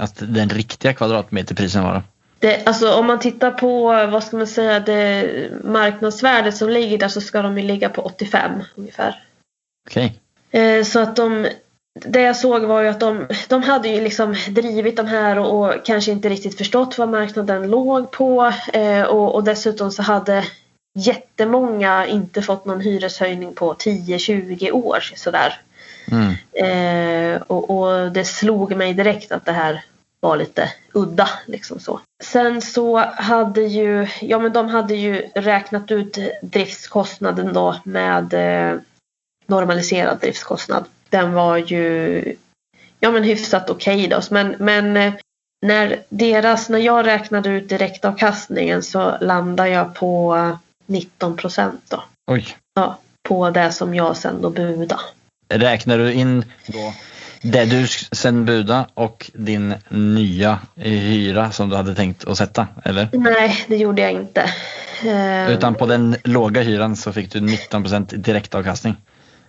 att 0.00 0.14
den 0.18 0.48
riktiga 0.48 0.92
kvadratmeterprisen 0.92 1.84
var? 1.84 2.02
Det, 2.38 2.66
alltså 2.66 2.94
om 2.94 3.06
man 3.06 3.18
tittar 3.18 3.50
på 3.50 3.84
vad 3.86 4.24
ska 4.24 4.36
man 4.36 4.46
säga 4.46 4.80
det 4.80 5.50
marknadsvärdet 5.64 6.56
som 6.56 6.68
ligger 6.68 6.98
där 6.98 7.08
så 7.08 7.20
ska 7.20 7.42
de 7.42 7.58
ju 7.58 7.64
ligga 7.64 7.88
på 7.88 8.02
85 8.02 8.50
ungefär. 8.74 9.22
Okej. 9.88 10.20
Eh, 10.50 10.84
så 10.84 11.00
att 11.00 11.16
de 11.16 11.46
det 11.94 12.20
jag 12.20 12.36
såg 12.36 12.62
var 12.62 12.82
ju 12.82 12.88
att 12.88 13.00
de, 13.00 13.26
de 13.48 13.62
hade 13.62 13.88
ju 13.88 14.00
liksom 14.00 14.36
drivit 14.48 14.96
de 14.96 15.06
här 15.06 15.38
och, 15.38 15.60
och 15.60 15.84
kanske 15.84 16.12
inte 16.12 16.28
riktigt 16.28 16.58
förstått 16.58 16.98
vad 16.98 17.08
marknaden 17.08 17.70
låg 17.70 18.10
på. 18.10 18.52
Eh, 18.72 19.02
och, 19.02 19.34
och 19.34 19.44
dessutom 19.44 19.90
så 19.90 20.02
hade 20.02 20.44
jättemånga 20.94 22.06
inte 22.06 22.42
fått 22.42 22.64
någon 22.64 22.80
hyreshöjning 22.80 23.54
på 23.54 23.74
10-20 23.74 24.70
år 24.70 24.98
sådär. 25.16 25.60
Mm. 26.10 26.34
Eh, 26.52 27.42
och, 27.42 27.70
och 27.70 28.12
det 28.12 28.24
slog 28.24 28.76
mig 28.76 28.94
direkt 28.94 29.32
att 29.32 29.46
det 29.46 29.52
här 29.52 29.82
var 30.20 30.36
lite 30.36 30.72
udda 30.92 31.28
liksom 31.46 31.80
så. 31.80 32.00
Sen 32.22 32.62
så 32.62 32.96
hade 32.98 33.60
ju, 33.60 34.08
ja 34.20 34.38
men 34.38 34.52
de 34.52 34.68
hade 34.68 34.94
ju 34.94 35.30
räknat 35.34 35.90
ut 35.90 36.18
driftskostnaden 36.42 37.52
då 37.52 37.76
med 37.84 38.34
eh, 38.34 38.78
normaliserad 39.46 40.20
driftskostnad. 40.20 40.84
Den 41.08 41.32
var 41.32 41.56
ju 41.56 42.22
ja 43.00 43.10
men 43.10 43.24
hyfsat 43.24 43.70
okej 43.70 44.08
då. 44.08 44.20
Men, 44.30 44.56
men 44.58 44.96
eh, 44.96 45.14
när 45.66 46.02
deras, 46.08 46.68
när 46.68 46.78
jag 46.78 47.06
räknade 47.06 47.48
ut 47.48 47.68
direktavkastningen 47.68 48.82
så 48.82 49.16
landade 49.20 49.68
jag 49.68 49.94
på 49.94 50.36
eh, 50.36 50.56
19 50.86 51.36
procent 51.36 51.82
då. 51.88 52.04
Oj. 52.30 52.56
Ja, 52.74 52.98
på 53.28 53.50
det 53.50 53.72
som 53.72 53.94
jag 53.94 54.16
sen 54.16 54.42
då 54.42 54.50
budade. 54.50 55.02
Räknar 55.48 55.98
du 55.98 56.12
in 56.12 56.44
då 56.66 56.94
det 57.42 57.64
du 57.64 57.86
sen 58.12 58.44
buda 58.44 58.86
och 58.94 59.30
din 59.34 59.74
nya 59.88 60.58
hyra 60.74 61.50
som 61.50 61.68
du 61.68 61.76
hade 61.76 61.94
tänkt 61.94 62.28
att 62.28 62.38
sätta? 62.38 62.66
Eller? 62.84 63.08
Nej, 63.12 63.64
det 63.68 63.76
gjorde 63.76 64.02
jag 64.02 64.12
inte. 64.12 64.50
Eh, 65.04 65.52
Utan 65.52 65.74
på 65.74 65.86
den 65.86 66.16
låga 66.24 66.62
hyran 66.62 66.96
så 66.96 67.12
fick 67.12 67.32
du 67.32 67.40
19% 67.40 68.16
direktavkastning. 68.16 68.96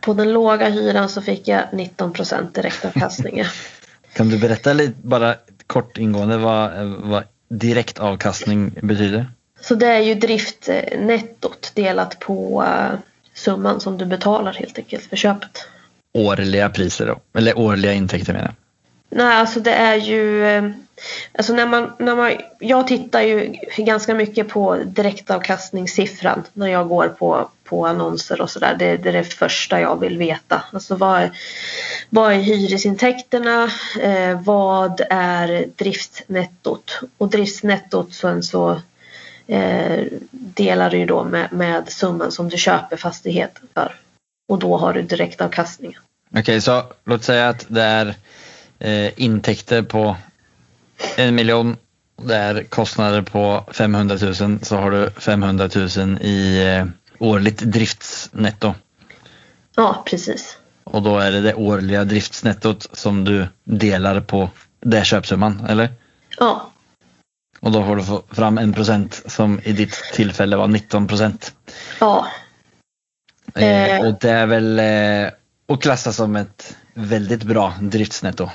På 0.02 0.14
den 0.14 0.34
låga 0.34 0.70
hyran 0.70 1.10
så 1.10 1.22
fick 1.22 1.48
jag 1.48 1.64
19 1.74 2.14
procent 2.14 2.56
direktavkastning. 2.56 3.44
Kan 4.14 4.30
du 4.30 4.38
berätta 4.38 4.74
lite 4.74 4.94
bara 5.02 5.36
kort 5.68 5.98
ingående 5.98 6.38
vad, 6.38 6.72
vad 6.86 7.24
direktavkastning 7.50 8.72
betyder? 8.82 9.32
Så 9.62 9.76
det 9.76 9.88
är 9.88 10.00
ju 10.00 10.16
driftnettot 10.16 11.72
delat 11.76 12.20
på 12.20 12.64
eh, 12.68 13.00
summan 13.34 13.80
som 13.80 13.98
du 13.98 14.06
betalar 14.06 14.54
helt 14.54 14.78
enkelt 14.78 15.04
för 15.04 15.16
köpet. 15.16 15.68
Årliga 16.14 16.70
priser 16.70 17.08
då? 17.08 17.40
Eller 17.40 17.58
årliga 17.58 17.94
intäkter 17.94 18.34
menar 18.34 18.46
jag. 18.46 18.56
Nej, 19.18 19.36
alltså 19.36 19.60
det 19.60 19.74
är 19.74 19.96
ju... 19.96 20.46
Eh, 20.46 20.72
alltså 21.32 21.54
när 21.54 21.68
man, 21.68 21.92
när 22.00 22.16
man, 22.16 22.32
jag 22.60 22.88
tittar 22.88 23.22
ju 23.22 23.56
ganska 23.78 24.16
mycket 24.16 24.50
på 24.50 24.78
direktavkastningssiffran 24.86 26.44
när 26.54 26.68
jag 26.68 26.88
går 26.88 27.08
på, 27.08 27.50
på 27.64 27.86
annonser 27.88 28.42
och 28.42 28.50
sådär. 28.50 28.76
Det, 28.80 28.98
det 28.98 29.10
är 29.10 29.14
det 29.14 29.24
första 29.24 29.82
jag 29.82 30.00
vill 30.00 30.18
veta. 30.18 30.64
Alltså 30.72 30.96
vad 30.96 31.22
är, 31.22 31.32
vad 32.10 32.34
är 32.34 32.38
hyresintäkterna? 32.38 33.72
Eh, 34.02 34.42
vad 34.42 35.02
är 35.10 35.66
driftsnettot? 35.76 37.00
Och 37.18 37.30
driftsnettot 37.30 38.14
sen 38.14 38.44
så 38.44 38.82
eh, 39.48 40.04
delar 40.32 40.90
du 40.90 40.98
ju 40.98 41.06
då 41.06 41.24
med, 41.24 41.54
med 41.54 41.92
summan 41.92 42.32
som 42.32 42.50
du 42.50 42.58
köper 42.58 42.98
fastigheten 42.98 43.68
för. 43.74 43.96
Och 44.52 44.60
då 44.60 44.78
har 44.78 44.94
du 44.94 45.02
direktavkastningen. 45.02 46.02
Okej, 46.38 46.62
så 46.62 46.84
låt 47.06 47.24
säga 47.24 47.50
att 47.50 47.66
det 47.68 47.82
är 47.82 48.16
eh, 48.80 49.12
intäkter 49.16 49.84
på 49.84 50.18
en 51.18 51.36
miljon. 51.36 51.78
Det 52.24 52.36
är 52.36 52.64
kostnader 52.64 53.22
på 53.22 53.66
500 53.72 54.18
000 54.22 54.60
så 54.62 54.78
har 54.78 54.92
du 54.92 55.10
500 55.12 55.70
000 55.76 56.18
i 56.22 56.68
eh, 56.68 56.86
årligt 57.20 57.58
driftsnetto. 57.58 58.74
Ja, 59.76 60.04
precis. 60.06 60.58
Och 60.84 61.02
då 61.02 61.20
är 61.20 61.32
det 61.32 61.42
det 61.42 61.54
årliga 61.54 62.04
driftsnettot 62.04 62.88
som 62.94 63.24
du 63.24 63.48
delar 63.64 64.22
på 64.22 64.50
det 64.80 65.06
köpsumman, 65.06 65.66
eller? 65.70 65.90
Ja, 66.38 66.72
Och 67.60 67.72
då 67.72 67.86
får 67.86 67.96
du 67.96 68.36
fram 68.36 68.58
en 68.58 68.74
procent 68.74 69.22
som 69.26 69.60
i 69.64 69.72
ditt 69.72 69.94
tillfälle 70.14 70.56
var 70.56 70.68
19 70.68 71.08
procent. 71.08 71.54
Ja, 72.00 72.28
Eh, 73.56 73.82
Eh. 73.82 74.08
och 74.08 74.20
det 74.20 74.30
är 74.30 74.46
väl 74.46 74.80
eh, 74.80 75.32
att 75.68 75.82
klassa 75.82 76.12
som 76.12 76.36
ett 76.36 76.76
väldigt 76.94 77.44
bra 77.44 77.74
driftsnetto. 77.82 78.50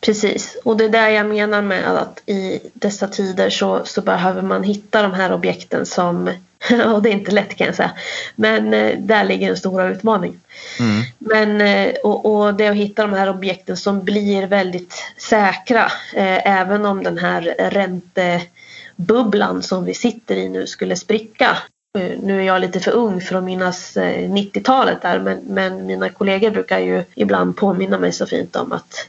precis. 0.00 0.56
Och 0.64 0.76
det 0.76 0.84
är 0.84 0.88
där 0.88 1.08
jag 1.08 1.26
menar 1.26 1.62
med 1.62 1.86
att 1.86 2.22
i 2.26 2.60
dessa 2.74 3.08
tider 3.08 3.50
så, 3.50 3.84
så 3.84 4.00
behöver 4.00 4.42
man 4.42 4.62
hitta 4.62 5.02
de 5.02 5.14
här 5.14 5.32
objekten 5.32 5.86
som, 5.86 6.30
och 6.94 7.02
det 7.02 7.08
är 7.08 7.12
inte 7.12 7.32
lätt 7.32 7.56
kan 7.56 7.66
jag 7.66 7.76
säga, 7.76 7.90
men 8.34 8.74
eh, 8.74 8.98
där 8.98 9.24
ligger 9.24 9.46
den 9.46 9.56
stora 9.56 9.88
utmaningen. 9.88 10.40
Mm. 10.80 11.02
Men, 11.18 11.60
eh, 11.60 11.94
och, 12.04 12.26
och 12.26 12.54
det 12.54 12.64
är 12.64 12.70
att 12.70 12.76
hitta 12.76 13.02
de 13.02 13.12
här 13.12 13.30
objekten 13.30 13.76
som 13.76 14.04
blir 14.04 14.46
väldigt 14.46 14.94
säkra 15.18 15.84
eh, 16.14 16.58
även 16.60 16.86
om 16.86 17.02
den 17.02 17.18
här 17.18 17.54
räntebubblan 17.58 19.62
som 19.62 19.84
vi 19.84 19.94
sitter 19.94 20.36
i 20.36 20.48
nu 20.48 20.66
skulle 20.66 20.96
spricka. 20.96 21.58
Nu 21.96 22.40
är 22.40 22.42
jag 22.46 22.60
lite 22.60 22.80
för 22.80 22.90
ung 22.90 23.20
för 23.20 23.36
att 23.36 23.44
minnas 23.44 23.96
eh, 23.96 24.30
90-talet 24.30 25.02
där 25.02 25.18
men, 25.18 25.38
men 25.38 25.86
mina 25.86 26.08
kollegor 26.08 26.50
brukar 26.50 26.78
ju 26.78 27.04
ibland 27.14 27.56
påminna 27.56 27.98
mig 27.98 28.12
så 28.12 28.26
fint 28.26 28.56
om 28.56 28.72
att 28.72 29.08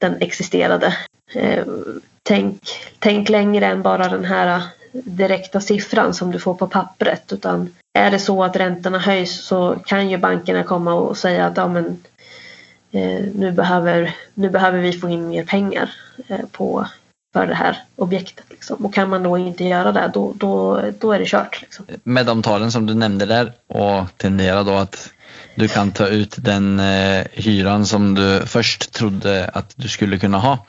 den 0.00 0.16
existerade. 0.20 0.96
Eh, 1.34 1.64
tänk, 2.22 2.60
tänk 2.98 3.28
längre 3.28 3.66
än 3.66 3.82
bara 3.82 4.08
den 4.08 4.24
här 4.24 4.62
direkta 4.92 5.60
siffran 5.60 6.14
som 6.14 6.30
du 6.30 6.38
får 6.38 6.54
på 6.54 6.66
pappret 6.66 7.32
utan 7.32 7.74
är 7.98 8.10
det 8.10 8.18
så 8.18 8.44
att 8.44 8.56
räntorna 8.56 8.98
höjs 8.98 9.44
så 9.44 9.76
kan 9.86 10.10
ju 10.10 10.18
bankerna 10.18 10.62
komma 10.62 10.94
och 10.94 11.16
säga 11.16 11.46
att 11.46 11.56
ja, 11.56 11.68
men, 11.68 11.86
eh, 12.92 13.24
nu, 13.34 13.52
behöver, 13.52 14.14
nu 14.34 14.50
behöver 14.50 14.78
vi 14.78 14.92
få 14.92 15.08
in 15.08 15.28
mer 15.28 15.44
pengar 15.44 15.90
på, 16.52 16.86
för 17.32 17.46
det 17.46 17.54
här 17.54 17.78
objektet. 17.96 18.44
Liksom. 18.50 18.86
Och 18.86 18.94
kan 18.94 19.08
man 19.08 19.22
då 19.22 19.38
inte 19.38 19.64
göra 19.64 19.92
det 19.92 20.10
då, 20.14 20.32
då, 20.36 20.82
då 20.98 21.12
är 21.12 21.18
det 21.18 21.26
kört. 21.26 21.60
Liksom. 21.60 21.86
Med 22.02 22.26
de 22.26 22.42
talen 22.42 22.72
som 22.72 22.86
du 22.86 22.94
nämnde 22.94 23.26
där 23.26 23.52
och 23.66 24.04
tendera 24.16 24.62
då 24.62 24.74
att 24.74 25.12
du 25.54 25.68
kan 25.68 25.90
ta 25.90 26.06
ut 26.06 26.34
den 26.38 26.80
eh, 26.80 27.26
hyran 27.32 27.86
som 27.86 28.14
du 28.14 28.46
först 28.46 28.92
trodde 28.92 29.50
att 29.54 29.72
du 29.76 29.88
skulle 29.88 30.18
kunna 30.18 30.38
ha. 30.38 30.66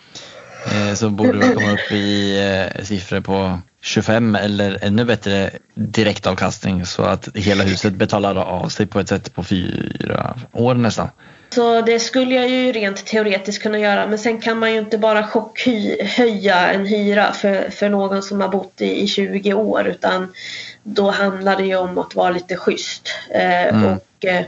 Eh, 0.71 0.93
så 0.93 1.09
borde 1.09 1.39
du 1.39 1.55
komma 1.55 1.71
upp 1.71 1.91
i 1.91 2.39
eh, 2.39 2.83
siffror 2.83 3.19
på 3.19 3.59
25 3.81 4.35
eller 4.35 4.77
ännu 4.81 5.05
bättre 5.05 5.51
direktavkastning 5.73 6.85
så 6.85 7.03
att 7.03 7.29
hela 7.33 7.63
huset 7.63 7.93
betalar 7.93 8.35
av 8.35 8.69
sig 8.69 8.85
på 8.85 8.99
ett 8.99 9.09
sätt 9.09 9.35
på 9.35 9.43
fyra 9.43 10.39
år 10.51 10.75
nästan. 10.75 11.09
Så 11.55 11.81
det 11.81 11.99
skulle 11.99 12.35
jag 12.35 12.49
ju 12.49 12.71
rent 12.71 13.05
teoretiskt 13.05 13.63
kunna 13.63 13.79
göra 13.79 14.07
men 14.07 14.19
sen 14.19 14.41
kan 14.41 14.59
man 14.59 14.73
ju 14.73 14.79
inte 14.79 14.97
bara 14.97 15.27
chockhöja 15.27 16.69
en 16.69 16.85
hyra 16.85 17.33
för, 17.33 17.69
för 17.69 17.89
någon 17.89 18.23
som 18.23 18.41
har 18.41 18.49
bott 18.49 18.81
i, 18.81 19.01
i 19.01 19.07
20 19.07 19.53
år 19.53 19.87
utan 19.87 20.33
då 20.83 21.09
handlar 21.09 21.57
det 21.57 21.63
ju 21.65 21.75
om 21.75 21.97
att 21.97 22.15
vara 22.15 22.29
lite 22.29 22.55
schysst. 22.55 23.09
Eh, 23.29 23.59
Mm. 23.67 23.83
och, 23.85 24.25
eh, 24.25 24.45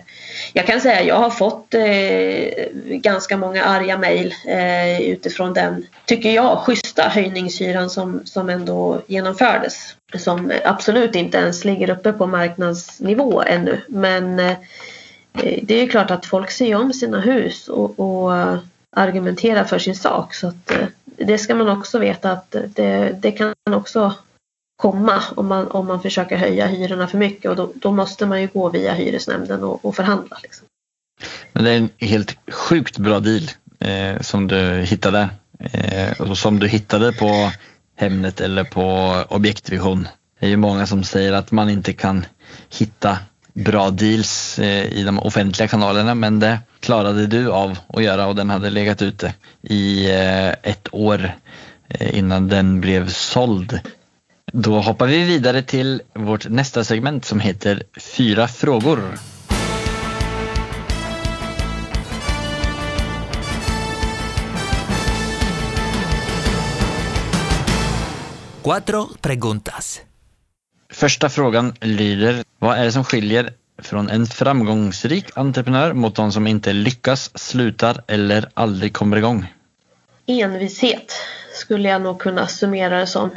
jag 0.53 0.65
kan 0.67 0.81
säga 0.81 0.99
att 0.99 1.07
jag 1.07 1.15
har 1.15 1.29
fått 1.29 1.73
eh, 1.73 2.65
ganska 2.85 3.37
många 3.37 3.63
arga 3.63 3.97
mejl 3.97 4.33
utifrån 5.01 5.53
den, 5.53 5.85
tycker 6.05 6.31
jag, 6.31 6.57
schyssta 6.57 7.03
höjningshyran 7.03 7.89
som, 7.89 8.21
som 8.25 8.49
ändå 8.49 9.01
genomfördes. 9.07 9.95
Som 10.17 10.51
absolut 10.65 11.15
inte 11.15 11.37
ens 11.37 11.65
ligger 11.65 11.89
uppe 11.89 12.13
på 12.13 12.27
marknadsnivå 12.27 13.41
ännu 13.41 13.81
men 13.87 14.41
Eh, 15.33 15.59
det 15.63 15.73
är 15.75 15.81
ju 15.81 15.89
klart 15.89 16.11
att 16.11 16.25
folk 16.25 16.51
ser 16.51 16.75
om 16.75 16.93
sina 16.93 17.19
hus 17.19 17.67
och, 17.67 17.99
och 17.99 18.37
eh, 18.37 18.59
argumenterar 18.95 19.63
för 19.63 19.79
sin 19.79 19.95
sak. 19.95 20.33
Så 20.33 20.47
att, 20.47 20.71
eh, 20.71 20.87
det 21.05 21.37
ska 21.37 21.55
man 21.55 21.69
också 21.69 21.99
veta 21.99 22.31
att 22.31 22.55
det, 22.75 23.15
det 23.21 23.31
kan 23.31 23.53
också 23.69 24.13
komma 24.75 25.23
om 25.35 25.47
man, 25.47 25.67
om 25.67 25.87
man 25.87 26.01
försöker 26.01 26.37
höja 26.37 26.67
hyrorna 26.67 27.07
för 27.07 27.17
mycket 27.17 27.51
och 27.51 27.55
då, 27.55 27.71
då 27.75 27.91
måste 27.91 28.25
man 28.25 28.41
ju 28.41 28.47
gå 28.47 28.69
via 28.69 28.93
hyresnämnden 28.93 29.63
och, 29.63 29.85
och 29.85 29.95
förhandla. 29.95 30.37
Liksom. 30.43 30.67
Men 31.53 31.63
det 31.63 31.71
är 31.71 31.77
en 31.77 31.89
helt 31.97 32.37
sjukt 32.51 32.97
bra 32.97 33.19
deal 33.19 33.49
eh, 33.79 34.21
som 34.21 34.47
du 34.47 34.81
hittade. 34.81 35.29
Eh, 35.59 36.21
och 36.21 36.37
som 36.37 36.59
du 36.59 36.67
hittade 36.67 37.13
på 37.13 37.51
Hemnet 37.95 38.41
eller 38.41 38.63
på 38.63 39.15
Objektvision. 39.29 40.07
Det 40.39 40.45
är 40.45 40.49
ju 40.49 40.57
många 40.57 40.87
som 40.87 41.03
säger 41.03 41.33
att 41.33 41.51
man 41.51 41.69
inte 41.69 41.93
kan 41.93 42.25
hitta 42.69 43.17
bra 43.53 43.89
deals 43.89 44.59
eh, 44.59 44.85
i 44.93 45.03
de 45.03 45.19
offentliga 45.19 45.67
kanalerna 45.67 46.15
men 46.15 46.39
det 46.39 46.59
klarade 46.79 47.27
du 47.27 47.51
av 47.51 47.77
att 47.87 48.03
göra 48.03 48.27
och 48.27 48.35
den 48.35 48.49
hade 48.49 48.69
legat 48.69 49.01
ute 49.01 49.33
i 49.61 50.11
eh, 50.11 50.49
ett 50.49 50.87
år 50.91 51.35
eh, 51.89 52.17
innan 52.17 52.47
den 52.47 52.81
blev 52.81 53.09
såld. 53.09 53.79
Då 54.53 54.79
hoppar 54.79 55.07
vi 55.07 55.23
vidare 55.23 55.61
till 55.61 56.01
vårt 56.13 56.49
nästa 56.49 56.83
segment 56.83 57.25
som 57.25 57.39
heter 57.39 57.83
Fyra 57.99 58.47
frågor. 58.47 59.17
Cuatro 68.63 69.09
preguntas. 69.21 70.01
Första 70.91 71.29
frågan 71.29 71.73
lyder, 71.81 72.43
vad 72.59 72.77
är 72.77 72.83
det 72.83 72.91
som 72.91 73.03
skiljer 73.03 73.53
från 73.81 74.09
en 74.09 74.25
framgångsrik 74.25 75.25
entreprenör 75.33 75.93
mot 75.93 76.15
de 76.15 76.31
som 76.31 76.47
inte 76.47 76.73
lyckas, 76.73 77.37
slutar 77.37 78.03
eller 78.07 78.49
aldrig 78.53 78.93
kommer 78.93 79.17
igång? 79.17 79.53
Envishet 80.25 81.13
skulle 81.53 81.89
jag 81.89 82.01
nog 82.01 82.19
kunna 82.19 82.47
summera 82.47 82.99
det 82.99 83.07
som. 83.07 83.29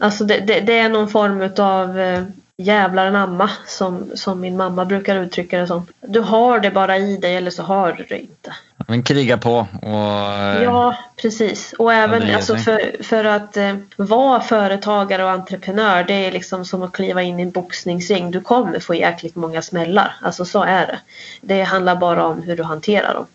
Alltså 0.00 0.24
det, 0.24 0.40
det, 0.40 0.60
det 0.60 0.78
är 0.78 0.88
någon 0.88 1.08
form 1.08 1.40
utav 1.40 1.98
eh, 1.98 2.22
jävlar 2.60 3.06
anamma 3.06 3.50
som, 3.66 4.10
som 4.14 4.40
min 4.40 4.56
mamma 4.56 4.84
brukar 4.84 5.16
uttrycka 5.16 5.58
det 5.58 5.66
som. 5.66 5.86
Du 6.00 6.20
har 6.20 6.60
det 6.60 6.70
bara 6.70 6.98
i 6.98 7.16
dig 7.16 7.36
eller 7.36 7.50
så 7.50 7.62
har 7.62 7.92
du 7.92 8.04
det 8.04 8.18
inte. 8.18 8.54
Men 8.86 9.02
kriga 9.02 9.38
på 9.38 9.66
och 9.82 9.88
eh, 9.88 10.62
Ja, 10.62 10.96
precis. 11.22 11.72
Och 11.72 11.92
även 11.92 12.34
alltså, 12.34 12.56
för, 12.56 13.02
för 13.02 13.24
att 13.24 13.56
eh, 13.56 13.76
vara 13.96 14.40
företagare 14.40 15.24
och 15.24 15.30
entreprenör 15.30 16.04
det 16.04 16.26
är 16.26 16.32
liksom 16.32 16.64
som 16.64 16.82
att 16.82 16.92
kliva 16.92 17.22
in 17.22 17.38
i 17.38 17.42
en 17.42 17.50
boxningsring. 17.50 18.30
Du 18.30 18.40
kommer 18.40 18.80
få 18.80 18.94
jäkligt 18.94 19.36
många 19.36 19.62
smällar. 19.62 20.16
Alltså 20.22 20.44
så 20.44 20.62
är 20.62 20.86
det. 20.86 20.98
Det 21.40 21.62
handlar 21.62 21.96
bara 21.96 22.26
om 22.26 22.42
hur 22.42 22.56
du 22.56 22.62
hanterar 22.62 23.14
dem. 23.14 23.26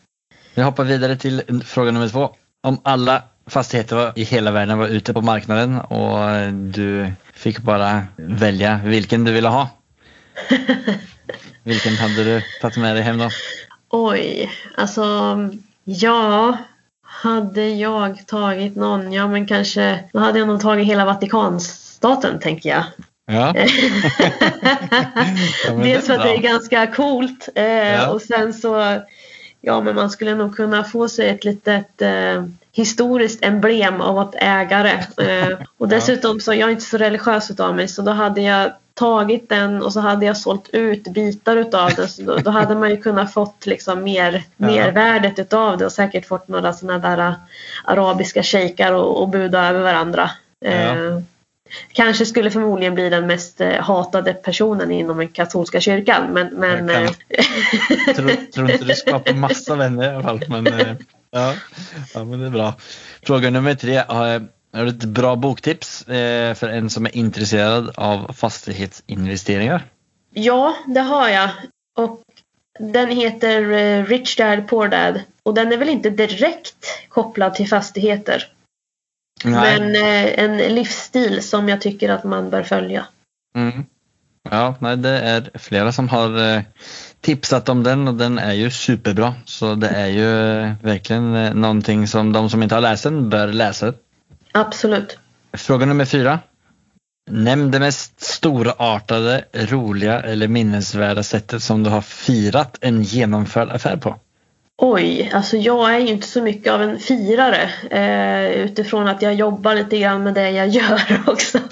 vi 0.54 0.62
hoppar 0.62 0.84
vidare 0.84 1.16
till 1.16 1.64
fråga 1.66 1.92
nummer 1.92 2.10
två. 2.10 2.30
Om 2.64 2.80
alla 2.84 3.24
fastigheter 3.48 4.12
i 4.16 4.24
hela 4.24 4.52
världen 4.52 4.78
var 4.78 4.88
ute 4.88 5.14
på 5.14 5.22
marknaden 5.22 5.80
och 5.80 6.54
du 6.54 7.12
fick 7.34 7.60
bara 7.60 8.04
välja 8.16 8.80
vilken 8.84 9.24
du 9.24 9.32
ville 9.32 9.50
ha. 9.50 9.70
Vilken 11.64 11.96
hade 11.96 12.24
du 12.24 12.42
tagit 12.62 12.78
med 12.78 12.96
dig 12.96 13.04
hem 13.04 13.18
då? 13.18 13.30
Oj, 13.90 14.52
alltså 14.78 15.04
ja. 15.84 16.58
Hade 17.08 17.70
jag 17.70 18.28
tagit 18.28 18.76
någon, 18.76 19.14
ja 19.14 19.28
men 19.28 19.48
kanske, 19.48 20.00
då 20.14 20.20
hade 20.20 20.40
jag 20.40 20.48
nog 20.48 20.62
tagit 20.62 20.88
hela 20.88 21.06
Vatikanstaten 21.06 22.40
tänker 22.40 22.70
jag. 22.70 22.84
Ja. 23.28 23.56
Ja, 25.68 25.72
Dels 25.84 26.08
för 26.08 26.14
att 26.14 26.24
det 26.24 26.36
är 26.36 26.42
ganska 26.42 26.88
coolt 26.88 27.50
eh, 27.56 27.64
Ja. 27.66 28.10
och 28.10 28.22
sen 28.22 28.54
så 28.54 29.02
Ja 29.62 29.82
men 29.82 29.96
man 29.96 30.10
skulle 30.10 30.36
nog 30.36 30.56
kunna 30.56 30.84
få 30.84 31.10
sig 31.10 31.30
ett 31.30 31.44
litet 31.44 32.02
eh, 32.02 32.46
historiskt 32.76 33.44
emblem 33.46 34.02
av 34.02 34.18
att 34.20 34.36
ägare. 34.36 34.92
Eh, 35.18 35.58
och 35.78 35.88
dessutom 35.88 36.40
så 36.40 36.54
jag 36.54 36.68
är 36.68 36.72
inte 36.72 36.84
så 36.84 36.98
religiös 36.98 37.52
utav 37.52 37.76
mig 37.76 37.88
så 37.88 38.02
då 38.02 38.12
hade 38.12 38.42
jag 38.42 38.72
tagit 38.94 39.50
den 39.50 39.82
och 39.84 39.94
så 39.94 40.00
hade 40.00 40.26
jag 40.26 40.38
sålt 40.38 40.70
ut 40.74 41.04
bitar 41.04 41.56
utav 41.58 41.92
den. 41.96 42.08
Så 42.10 42.22
då, 42.22 42.38
då 42.38 42.52
hade 42.52 42.76
man 42.76 42.90
ju 42.90 42.98
kunnat 42.98 43.34
fått 43.34 43.66
liksom 43.66 44.04
mer, 44.04 44.34
Ja. 44.58 44.66
mervärdet 44.68 45.40
utav 45.40 45.78
det 45.78 45.86
och 45.86 45.92
säkert 45.92 46.28
fått 46.28 46.48
några 46.48 46.74
sådana 46.74 47.10
där 47.10 47.28
eh, 47.28 47.34
arabiska 47.84 48.44
shejkar 48.44 48.92
och, 48.92 49.22
och 49.22 49.30
buda 49.30 49.68
över 49.70 49.82
varandra. 49.82 50.32
Eh, 50.66 50.94
Ja. 50.96 51.22
Kanske 51.94 52.26
skulle 52.26 52.52
förmodligen 52.52 52.96
bli 52.96 53.10
den 53.10 53.28
mest 53.28 53.62
eh, 53.62 53.82
hatade 53.82 54.34
personen 54.34 54.92
inom 54.92 55.18
den 55.18 55.28
katolska 55.28 55.80
kyrkan. 55.80 56.24
Men, 56.34 56.48
men 56.48 56.88
Jag 56.88 57.04
eh, 57.04 58.16
tror, 58.16 58.52
tror 58.54 58.72
inte 58.72 58.86
du 58.86 58.94
skapar 58.96 59.34
massa 59.34 59.76
vänner 59.76 60.04
i 60.12 60.16
alla 60.16 60.24
fall. 60.24 60.42
Men, 60.48 60.68
eh, 60.68 60.88
ja. 61.32 61.54
ja, 62.14 62.24
men 62.24 62.40
det 62.40 62.46
är 62.46 62.50
bra. 62.50 62.74
Fråga 63.24 63.50
nummer 63.50 63.76
tre. 63.76 64.04
Har, 64.08 64.48
du 64.72 64.88
ett 64.88 65.04
bra 65.04 65.36
boktips 65.36 66.08
eh, 66.08 66.54
för 66.54 66.70
en 66.70 66.90
som 66.90 67.06
är 67.06 67.16
intresserad 67.16 67.92
av 67.96 68.34
fastighetsinvesteringar? 68.34 69.84
ja, 70.36 70.76
det 70.88 71.02
har 71.02 71.30
jag. 71.30 71.50
Och 71.98 72.22
den 72.80 73.10
heter 73.10 73.72
eh, 73.72 74.06
Rich 74.06 74.36
Dad 74.36 74.68
Poor 74.68 74.88
Dad. 74.88 75.22
Och 75.44 75.54
den 75.54 75.74
är 75.74 75.78
väl 75.78 75.90
inte 75.90 76.10
direkt 76.10 77.10
kopplad 77.10 77.54
till 77.54 77.70
fastigheter. 77.70 78.48
Men 79.44 79.96
eh, 79.96 80.40
en 80.40 80.58
livsstil 80.58 81.44
som 81.44 81.70
jag 81.70 81.82
tycker 81.82 82.10
att 82.10 82.24
man 82.24 82.50
bör 82.50 82.64
följa. 82.64 83.08
Mm. 83.58 83.86
Ja, 84.50 84.76
nej, 84.80 84.98
det 84.98 85.20
är 85.20 85.50
flera 85.54 85.92
som 85.92 86.10
har 86.10 86.64
tipsat 87.26 87.70
om 87.70 87.84
den 87.84 88.08
och 88.08 88.14
den 88.14 88.40
är 88.40 88.54
ju 88.54 88.72
superbra. 88.72 89.34
Så 89.46 89.76
det 89.76 89.88
är 89.88 90.08
ju 90.08 90.60
eh, 90.62 90.74
verkligen 90.82 91.36
eh, 91.36 91.54
någonting 91.54 92.08
som 92.08 92.34
de 92.34 92.50
som 92.50 92.64
inte 92.64 92.76
har 92.76 92.82
läst 92.82 93.04
den 93.04 93.30
bör 93.30 93.48
läsa. 93.48 93.94
Absolut. 94.52 95.18
Fråga 95.54 95.86
nummer 95.86 96.06
fyra. 96.06 96.40
Nämn 97.32 97.72
det 97.72 97.80
mest 97.80 98.22
storartade, 98.22 99.46
roliga 99.54 100.20
eller 100.20 100.48
minnesvärda 100.48 101.24
sättet 101.24 101.64
som 101.64 101.84
du 101.84 101.90
har 101.90 102.02
firat 102.02 102.78
en 102.82 103.04
genomförd 103.04 103.70
affär 103.70 103.98
på. 103.98 104.16
Oj, 104.78 105.32
alltså 105.34 105.58
jag 105.58 105.96
är 105.96 106.00
ju 106.00 106.08
inte 106.08 106.28
så 106.28 106.42
mycket 106.42 106.74
av 106.74 106.82
en 106.82 107.00
firare 107.00 107.70
eh, 107.90 108.52
utifrån 108.52 109.08
att 109.08 109.22
jag 109.22 109.34
jobbar 109.34 109.76
lite 109.76 109.98
grann 109.98 110.24
med 110.24 110.34
det 110.34 110.50
jag 110.52 110.68
gör 110.68 111.02
också. 111.28 111.60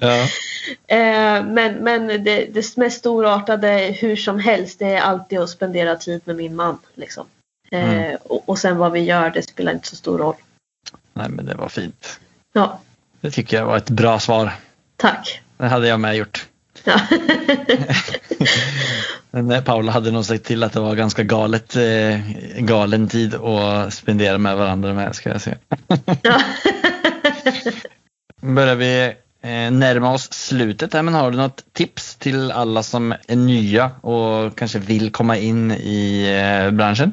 Ja. 0.00 0.26
Eh, 0.86 1.44
men 1.44 1.74
men 1.74 2.06
det, 2.06 2.44
det 2.54 2.76
mest 2.76 2.98
storartade 2.98 3.96
hur 4.00 4.16
som 4.16 4.38
helst 4.38 4.78
det 4.78 4.86
är 4.94 5.00
alltid 5.00 5.38
att 5.38 5.50
spendera 5.50 5.96
tid 5.96 6.20
med 6.24 6.36
min 6.36 6.56
man. 6.56 6.78
Liksom. 6.94 7.26
Eh, 7.72 7.94
Mm. 7.94 8.16
och, 8.24 8.48
och 8.48 8.58
sen 8.58 8.76
vad 8.76 8.92
vi 8.92 9.00
gör 9.00 9.30
det 9.30 9.42
spelar 9.42 9.72
inte 9.72 9.88
så 9.88 9.96
stor 9.96 10.18
roll. 10.18 10.34
Nej, 11.12 11.28
men 11.28 11.46
det 11.46 11.54
var 11.54 11.68
fint. 11.68 12.20
Ja, 12.52 12.80
Det 13.20 13.30
tycker 13.30 13.56
jag 13.56 13.66
var 13.66 13.76
ett 13.76 13.90
bra 13.90 14.18
svar. 14.20 14.52
tack. 14.96 15.42
Det 15.56 15.66
hade 15.66 15.88
jag 15.88 16.00
med 16.00 16.16
gjort. 16.16 16.46
Ja. 16.84 17.00
Men 19.30 19.50
eh, 19.50 19.64
Paula 19.64 19.92
hade 19.92 20.10
nog 20.10 20.24
sagt 20.24 20.44
till 20.44 20.62
att 20.62 20.72
det 20.72 20.80
var 20.80 20.94
ganska 20.94 21.22
galet, 21.22 21.76
eh, 21.76 22.18
galen 22.58 23.08
tid 23.08 23.34
att 23.34 23.94
spendera 23.94 24.38
med 24.38 24.56
varandra 24.56 24.94
med 24.94 25.14
ska 25.14 25.30
jag 25.30 25.40
säga. 25.40 25.56
ja. 26.22 26.40
Börjar 28.40 28.74
vi 28.74 29.14
Eh, 29.42 29.70
närma 29.70 30.12
oss 30.12 30.32
slutet 30.32 30.94
här, 30.94 31.02
men 31.02 31.14
har 31.14 31.30
du 31.30 31.36
något 31.36 31.64
tips 31.72 32.16
till 32.16 32.52
alla 32.52 32.82
som 32.82 33.14
är 33.28 33.36
nya 33.36 33.90
och 34.00 34.56
kanske 34.56 34.78
vill 34.78 35.12
komma 35.12 35.36
in 35.36 35.70
i 35.70 36.26
eh, 36.64 36.70
branschen? 36.70 37.12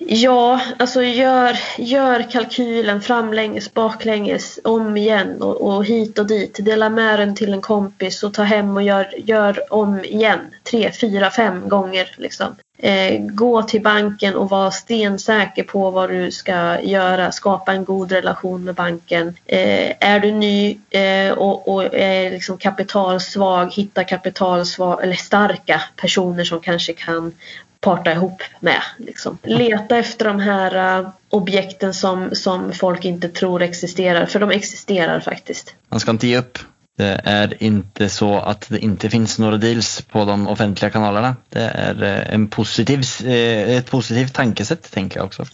Ja, 0.00 0.60
alltså 0.78 1.02
gör, 1.02 1.58
gör 1.78 2.30
kalkylen 2.30 3.00
framlänges, 3.00 3.74
baklänges, 3.74 4.58
om 4.64 4.96
igen 4.96 5.42
och, 5.42 5.60
och 5.60 5.84
hit 5.84 6.18
och 6.18 6.26
dit. 6.26 6.58
Dela 6.64 6.88
med 6.88 7.18
den 7.18 7.34
till 7.34 7.52
en 7.52 7.60
kompis 7.60 8.22
och 8.22 8.34
ta 8.34 8.42
hem 8.42 8.76
och 8.76 8.82
gör, 8.82 9.14
gör 9.18 9.72
om 9.72 10.04
igen. 10.04 10.40
Tre, 10.70 10.92
fyra, 11.00 11.30
fem 11.30 11.68
gånger. 11.68 12.14
Liksom. 12.16 12.56
Eh, 12.78 13.20
gå 13.20 13.62
till 13.62 13.82
banken 13.82 14.34
och 14.34 14.50
var 14.50 14.70
stensäker 14.70 15.62
på 15.62 15.90
vad 15.90 16.10
du 16.10 16.30
ska 16.30 16.80
göra. 16.80 17.32
Skapa 17.32 17.72
en 17.72 17.84
god 17.84 18.12
relation 18.12 18.64
med 18.64 18.74
banken. 18.74 19.28
Eh, 19.46 19.92
är 20.00 20.20
du 20.20 20.32
ny 20.32 20.78
eh, 20.90 21.32
och, 21.32 21.68
och 21.68 21.94
är 21.94 22.30
liksom 22.30 22.58
kapitalsvag, 22.58 23.74
hitta 23.74 24.04
kapitalsvag 24.04 25.02
eller 25.02 25.14
starka 25.14 25.82
personer 25.96 26.44
som 26.44 26.60
kanske 26.60 26.92
kan 26.92 27.32
parta 27.80 28.12
ihop 28.12 28.42
med. 28.60 28.82
Liksom. 28.96 29.38
Leta 29.42 29.96
efter 29.96 30.24
de 30.24 30.40
här 30.40 31.00
uh, 31.00 31.08
objekten 31.28 31.94
som, 31.94 32.34
som 32.34 32.72
folk 32.72 33.04
inte 33.04 33.28
tror 33.28 33.62
existerar, 33.62 34.26
för 34.26 34.40
de 34.40 34.50
existerar 34.50 35.20
faktiskt. 35.20 35.74
Man 35.88 36.00
ska 36.00 36.10
inte 36.10 36.26
ge 36.26 36.38
upp. 36.38 36.58
Det 36.98 37.20
är 37.24 37.62
inte 37.62 38.08
så 38.08 38.38
att 38.38 38.68
det 38.68 38.78
inte 38.78 39.10
finns 39.10 39.38
några 39.38 39.56
deals 39.56 40.02
på 40.02 40.24
de 40.24 40.48
offentliga 40.48 40.90
kanalerna. 40.90 41.36
Det 41.48 41.60
är 41.60 42.02
eh, 42.02 42.34
en 42.34 42.48
positiv, 42.48 43.04
eh, 43.24 43.76
ett 43.76 43.90
positivt 43.90 44.34
tankesätt 44.34 44.90
tänker 44.90 45.18
jag 45.18 45.26
också. 45.26 45.44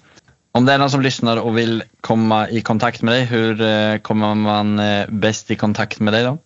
Om 0.52 0.64
det 0.64 0.72
är 0.72 0.78
någon 0.78 0.90
som 0.90 1.00
lyssnar 1.00 1.36
och 1.36 1.58
vill 1.58 1.82
komma 2.00 2.48
i 2.48 2.60
kontakt 2.60 3.02
med 3.02 3.14
dig, 3.14 3.24
hur 3.24 3.60
eh, 3.60 3.96
kommer 3.98 4.34
man 4.34 4.80
bäst 5.08 5.50
i 5.50 5.56
kontakt 5.56 6.00
med 6.00 6.12
dig 6.12 6.24
då? 6.24 6.38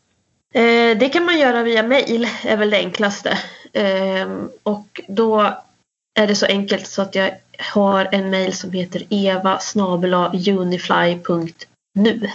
Det 0.99 1.09
kan 1.13 1.25
man 1.25 1.39
göra 1.39 1.63
via 1.63 1.83
mail, 1.83 2.29
är 2.45 2.57
väl 2.57 2.71
det 2.71 2.79
enklaste. 2.79 3.39
Eh, 3.73 4.29
och 4.63 5.01
då 5.09 5.59
är 6.15 6.27
det 6.27 6.35
så 6.35 6.47
enkelt 6.47 6.87
så 6.87 7.03
att 7.03 7.15
jag 7.15 7.31
har 7.59 8.09
en 8.13 8.31
mail 8.31 8.53
som 8.53 8.73
heter 8.73 9.03
eva 9.11 9.59
unifly.nu. 10.47 12.31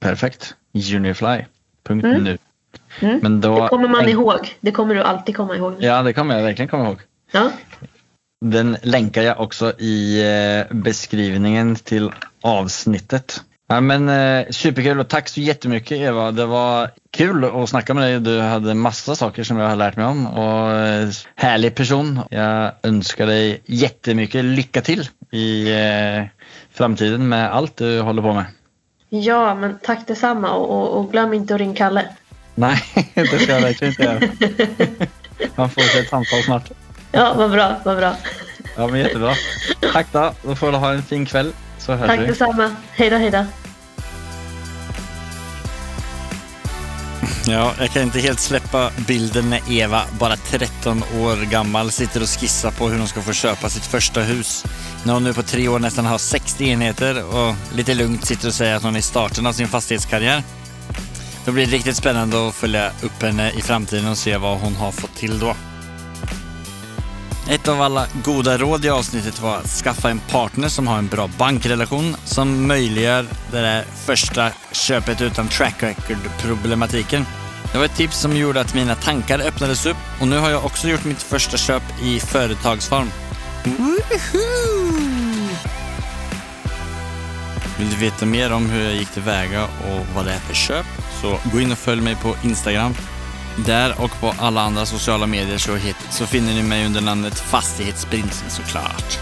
Perfekt. 0.00 0.54
Unifly.nu. 1.88 2.30
Mm. 2.30 2.38
Mm. 3.00 3.18
Men 3.22 3.40
då, 3.40 3.62
Det 3.62 3.68
kommer 3.68 3.88
man 3.88 4.08
ihåg. 4.08 4.56
Det 4.60 4.72
kommer 4.72 4.94
du 4.94 5.02
alltid 5.02 5.36
komma 5.36 5.56
ihåg. 5.56 5.74
Ja, 5.78 6.02
det 6.02 6.12
kommer 6.12 6.36
jag 6.36 6.42
verkligen 6.42 6.68
komma 6.68 6.84
ihåg. 6.84 7.00
Ja. 7.32 7.50
Den 8.44 8.76
länkar 8.82 9.22
jag 9.22 9.40
också 9.40 9.72
i 9.78 10.22
eh, 10.68 10.76
beskrivningen 10.76 11.76
till 11.76 12.10
avsnittet. 12.42 13.44
Ja, 13.66 13.80
men, 13.80 14.08
eh, 14.08 14.46
superkul 14.50 15.00
och 15.00 15.08
tack 15.08 15.28
så 15.28 15.40
jättemycket 15.40 15.98
Eva. 15.98 16.30
Det 16.30 16.46
var 16.46 16.90
kul 17.10 17.44
att 17.44 17.68
snacka 17.68 17.94
med 17.94 18.04
dig. 18.04 18.20
Du 18.20 18.40
hade 18.40 18.74
massa 18.74 19.16
saker 19.16 19.44
som 19.44 19.58
jag 19.58 19.68
har 19.68 19.76
lärt 19.76 19.96
mig 19.96 20.06
om 20.06 20.26
och 20.26 20.70
eh, 20.72 21.08
härlig 21.34 21.74
person. 21.74 22.20
Jag 22.30 22.72
önskar 22.82 23.26
dig 23.26 23.62
jättemycket 23.66 24.44
lycka 24.44 24.80
till 24.80 25.08
i 25.30 25.72
eh, 25.72 26.24
framtiden 26.72 27.28
med 27.28 27.52
allt 27.52 27.76
du 27.76 28.00
håller 28.00 28.22
på 28.22 28.32
med. 28.32 28.44
Ja, 29.22 29.54
men 29.54 29.78
tack 29.82 30.06
detsamma 30.06 30.52
och, 30.52 30.70
och, 30.70 30.98
och 31.00 31.12
glöm 31.12 31.32
inte 31.34 31.54
att 31.54 31.60
ringa 31.60 31.74
Kalle. 31.74 32.04
Nej, 32.54 32.82
det 33.14 33.38
ska 33.38 33.52
jag 33.52 33.60
verkligen 33.60 33.92
inte 33.92 34.02
göra. 34.02 34.20
Man 35.56 35.70
får 35.70 35.82
ett 35.82 36.08
samtal 36.08 36.42
snart. 36.42 36.70
Ja, 37.12 37.34
vad 37.36 37.50
bra, 37.50 37.76
vad 37.84 37.96
bra. 37.96 38.14
Ja, 38.76 38.86
men 38.86 39.00
jättebra. 39.00 39.34
Tack 39.92 40.06
då. 40.12 40.32
Då 40.42 40.56
får 40.56 40.72
du 40.72 40.78
ha 40.78 40.92
en 40.92 41.02
fin 41.02 41.26
kväll. 41.26 41.52
Så 41.78 41.92
hörs 41.92 42.08
Tack 42.08 42.20
vi. 42.20 42.26
detsamma. 42.26 42.70
Hej 42.92 43.10
då, 43.10 43.16
hej 43.16 43.30
då. 43.30 43.44
Ja, 47.46 47.72
jag 47.78 47.90
kan 47.90 48.02
inte 48.02 48.20
helt 48.20 48.40
släppa 48.40 48.90
bilden 49.06 49.50
när 49.50 49.72
Eva, 49.72 50.02
bara 50.18 50.36
13 50.36 51.02
år 51.20 51.50
gammal, 51.50 51.90
sitter 51.90 52.22
och 52.22 52.28
skissar 52.28 52.70
på 52.70 52.88
hur 52.88 52.98
hon 52.98 53.08
ska 53.08 53.22
få 53.22 53.32
köpa 53.32 53.68
sitt 53.68 53.86
första 53.86 54.20
hus. 54.20 54.64
När 55.04 55.14
hon 55.14 55.24
nu 55.24 55.34
på 55.34 55.42
tre 55.42 55.68
år 55.68 55.78
nästan 55.78 56.06
har 56.06 56.18
60 56.18 56.64
enheter 56.64 57.24
och 57.24 57.54
lite 57.74 57.94
lugnt 57.94 58.24
sitter 58.24 58.48
och 58.48 58.54
säger 58.54 58.76
att 58.76 58.82
hon 58.82 58.94
är 58.94 58.98
i 58.98 59.02
starten 59.02 59.46
av 59.46 59.52
sin 59.52 59.68
fastighetskarriär. 59.68 60.42
Då 61.44 61.52
blir 61.52 61.66
det 61.66 61.72
riktigt 61.72 61.96
spännande 61.96 62.48
att 62.48 62.54
följa 62.54 62.90
upp 63.02 63.22
henne 63.22 63.50
i 63.50 63.62
framtiden 63.62 64.08
och 64.08 64.18
se 64.18 64.36
vad 64.36 64.58
hon 64.58 64.74
har 64.74 64.92
fått 64.92 65.14
till 65.14 65.38
då. 65.38 65.56
Ett 67.48 67.68
av 67.68 67.82
alla 67.82 68.06
goda 68.24 68.58
råd 68.58 68.84
i 68.84 68.88
avsnittet 68.88 69.40
var 69.40 69.56
att 69.56 69.66
skaffa 69.66 70.10
en 70.10 70.20
partner 70.20 70.68
som 70.68 70.86
har 70.86 70.98
en 70.98 71.08
bra 71.08 71.30
bankrelation 71.38 72.16
som 72.24 72.66
möjliggör 72.66 73.26
det 73.50 73.60
där 73.60 73.84
första 74.06 74.50
köpet 74.72 75.20
utan 75.20 75.48
track 75.48 75.82
record-problematiken. 75.82 77.26
Det 77.72 77.78
var 77.78 77.84
ett 77.84 77.96
tips 77.96 78.20
som 78.20 78.36
gjorde 78.36 78.60
att 78.60 78.74
mina 78.74 78.94
tankar 78.94 79.38
öppnades 79.38 79.86
upp 79.86 79.96
och 80.20 80.28
nu 80.28 80.38
har 80.38 80.50
jag 80.50 80.64
också 80.64 80.88
gjort 80.88 81.04
mitt 81.04 81.22
första 81.22 81.56
köp 81.56 81.82
i 82.02 82.20
företagsform. 82.20 83.10
Woohoo! 83.64 84.74
Vill 87.78 87.90
du 87.90 87.96
veta 87.96 88.26
mer 88.26 88.52
om 88.52 88.66
hur 88.66 88.84
jag 88.84 88.94
gick 88.94 89.10
tillväga 89.10 89.64
och 89.64 90.06
vad 90.14 90.24
det 90.24 90.32
är 90.32 90.38
för 90.38 90.54
köp 90.54 90.86
så 91.22 91.38
gå 91.52 91.60
in 91.60 91.72
och 91.72 91.78
följ 91.78 92.00
mig 92.00 92.16
på 92.16 92.34
Instagram 92.44 92.94
där 93.56 94.00
och 94.00 94.20
på 94.20 94.34
alla 94.38 94.60
andra 94.60 94.86
sociala 94.86 95.26
medier 95.26 95.58
så, 95.58 95.74
hit, 95.74 95.96
så 96.10 96.26
finner 96.26 96.54
ni 96.54 96.62
mig 96.62 96.86
under 96.86 97.00
namnet 97.00 97.40
Fastighetsprinsen 97.40 98.50
såklart. 98.50 99.18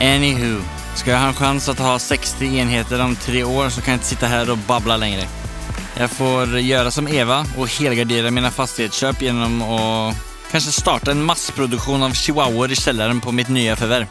Anywho, 0.00 0.60
ska 0.94 1.10
jag 1.10 1.18
ha 1.18 1.28
en 1.28 1.34
chans 1.34 1.68
att 1.68 1.78
ha 1.78 1.98
60 1.98 2.58
enheter 2.58 3.00
om 3.00 3.16
tre 3.16 3.44
år 3.44 3.68
så 3.68 3.80
kan 3.80 3.92
jag 3.92 3.96
inte 3.96 4.06
sitta 4.06 4.26
här 4.26 4.50
och 4.50 4.58
babbla 4.58 4.96
längre. 4.96 5.26
Jag 5.96 6.10
får 6.10 6.58
göra 6.58 6.90
som 6.90 7.08
Eva 7.08 7.46
och 7.58 7.68
helgardera 7.68 8.30
mina 8.30 8.50
fastighetsköp 8.50 9.22
genom 9.22 9.62
att 9.62 10.14
kanske 10.50 10.72
starta 10.72 11.10
en 11.10 11.24
massproduktion 11.24 12.02
av 12.02 12.12
chihuahuor 12.12 12.72
i 12.72 12.76
källaren 12.76 13.20
på 13.20 13.32
mitt 13.32 13.48
nya 13.48 13.76
förvärv. 13.76 14.06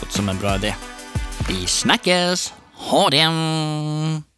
Låter 0.00 0.12
som 0.12 0.28
en 0.28 0.38
bra 0.38 0.56
idé. 0.56 0.74
Vi 1.48 1.66
snackas! 1.66 2.52
Ha 2.76 3.10
det! 3.10 4.33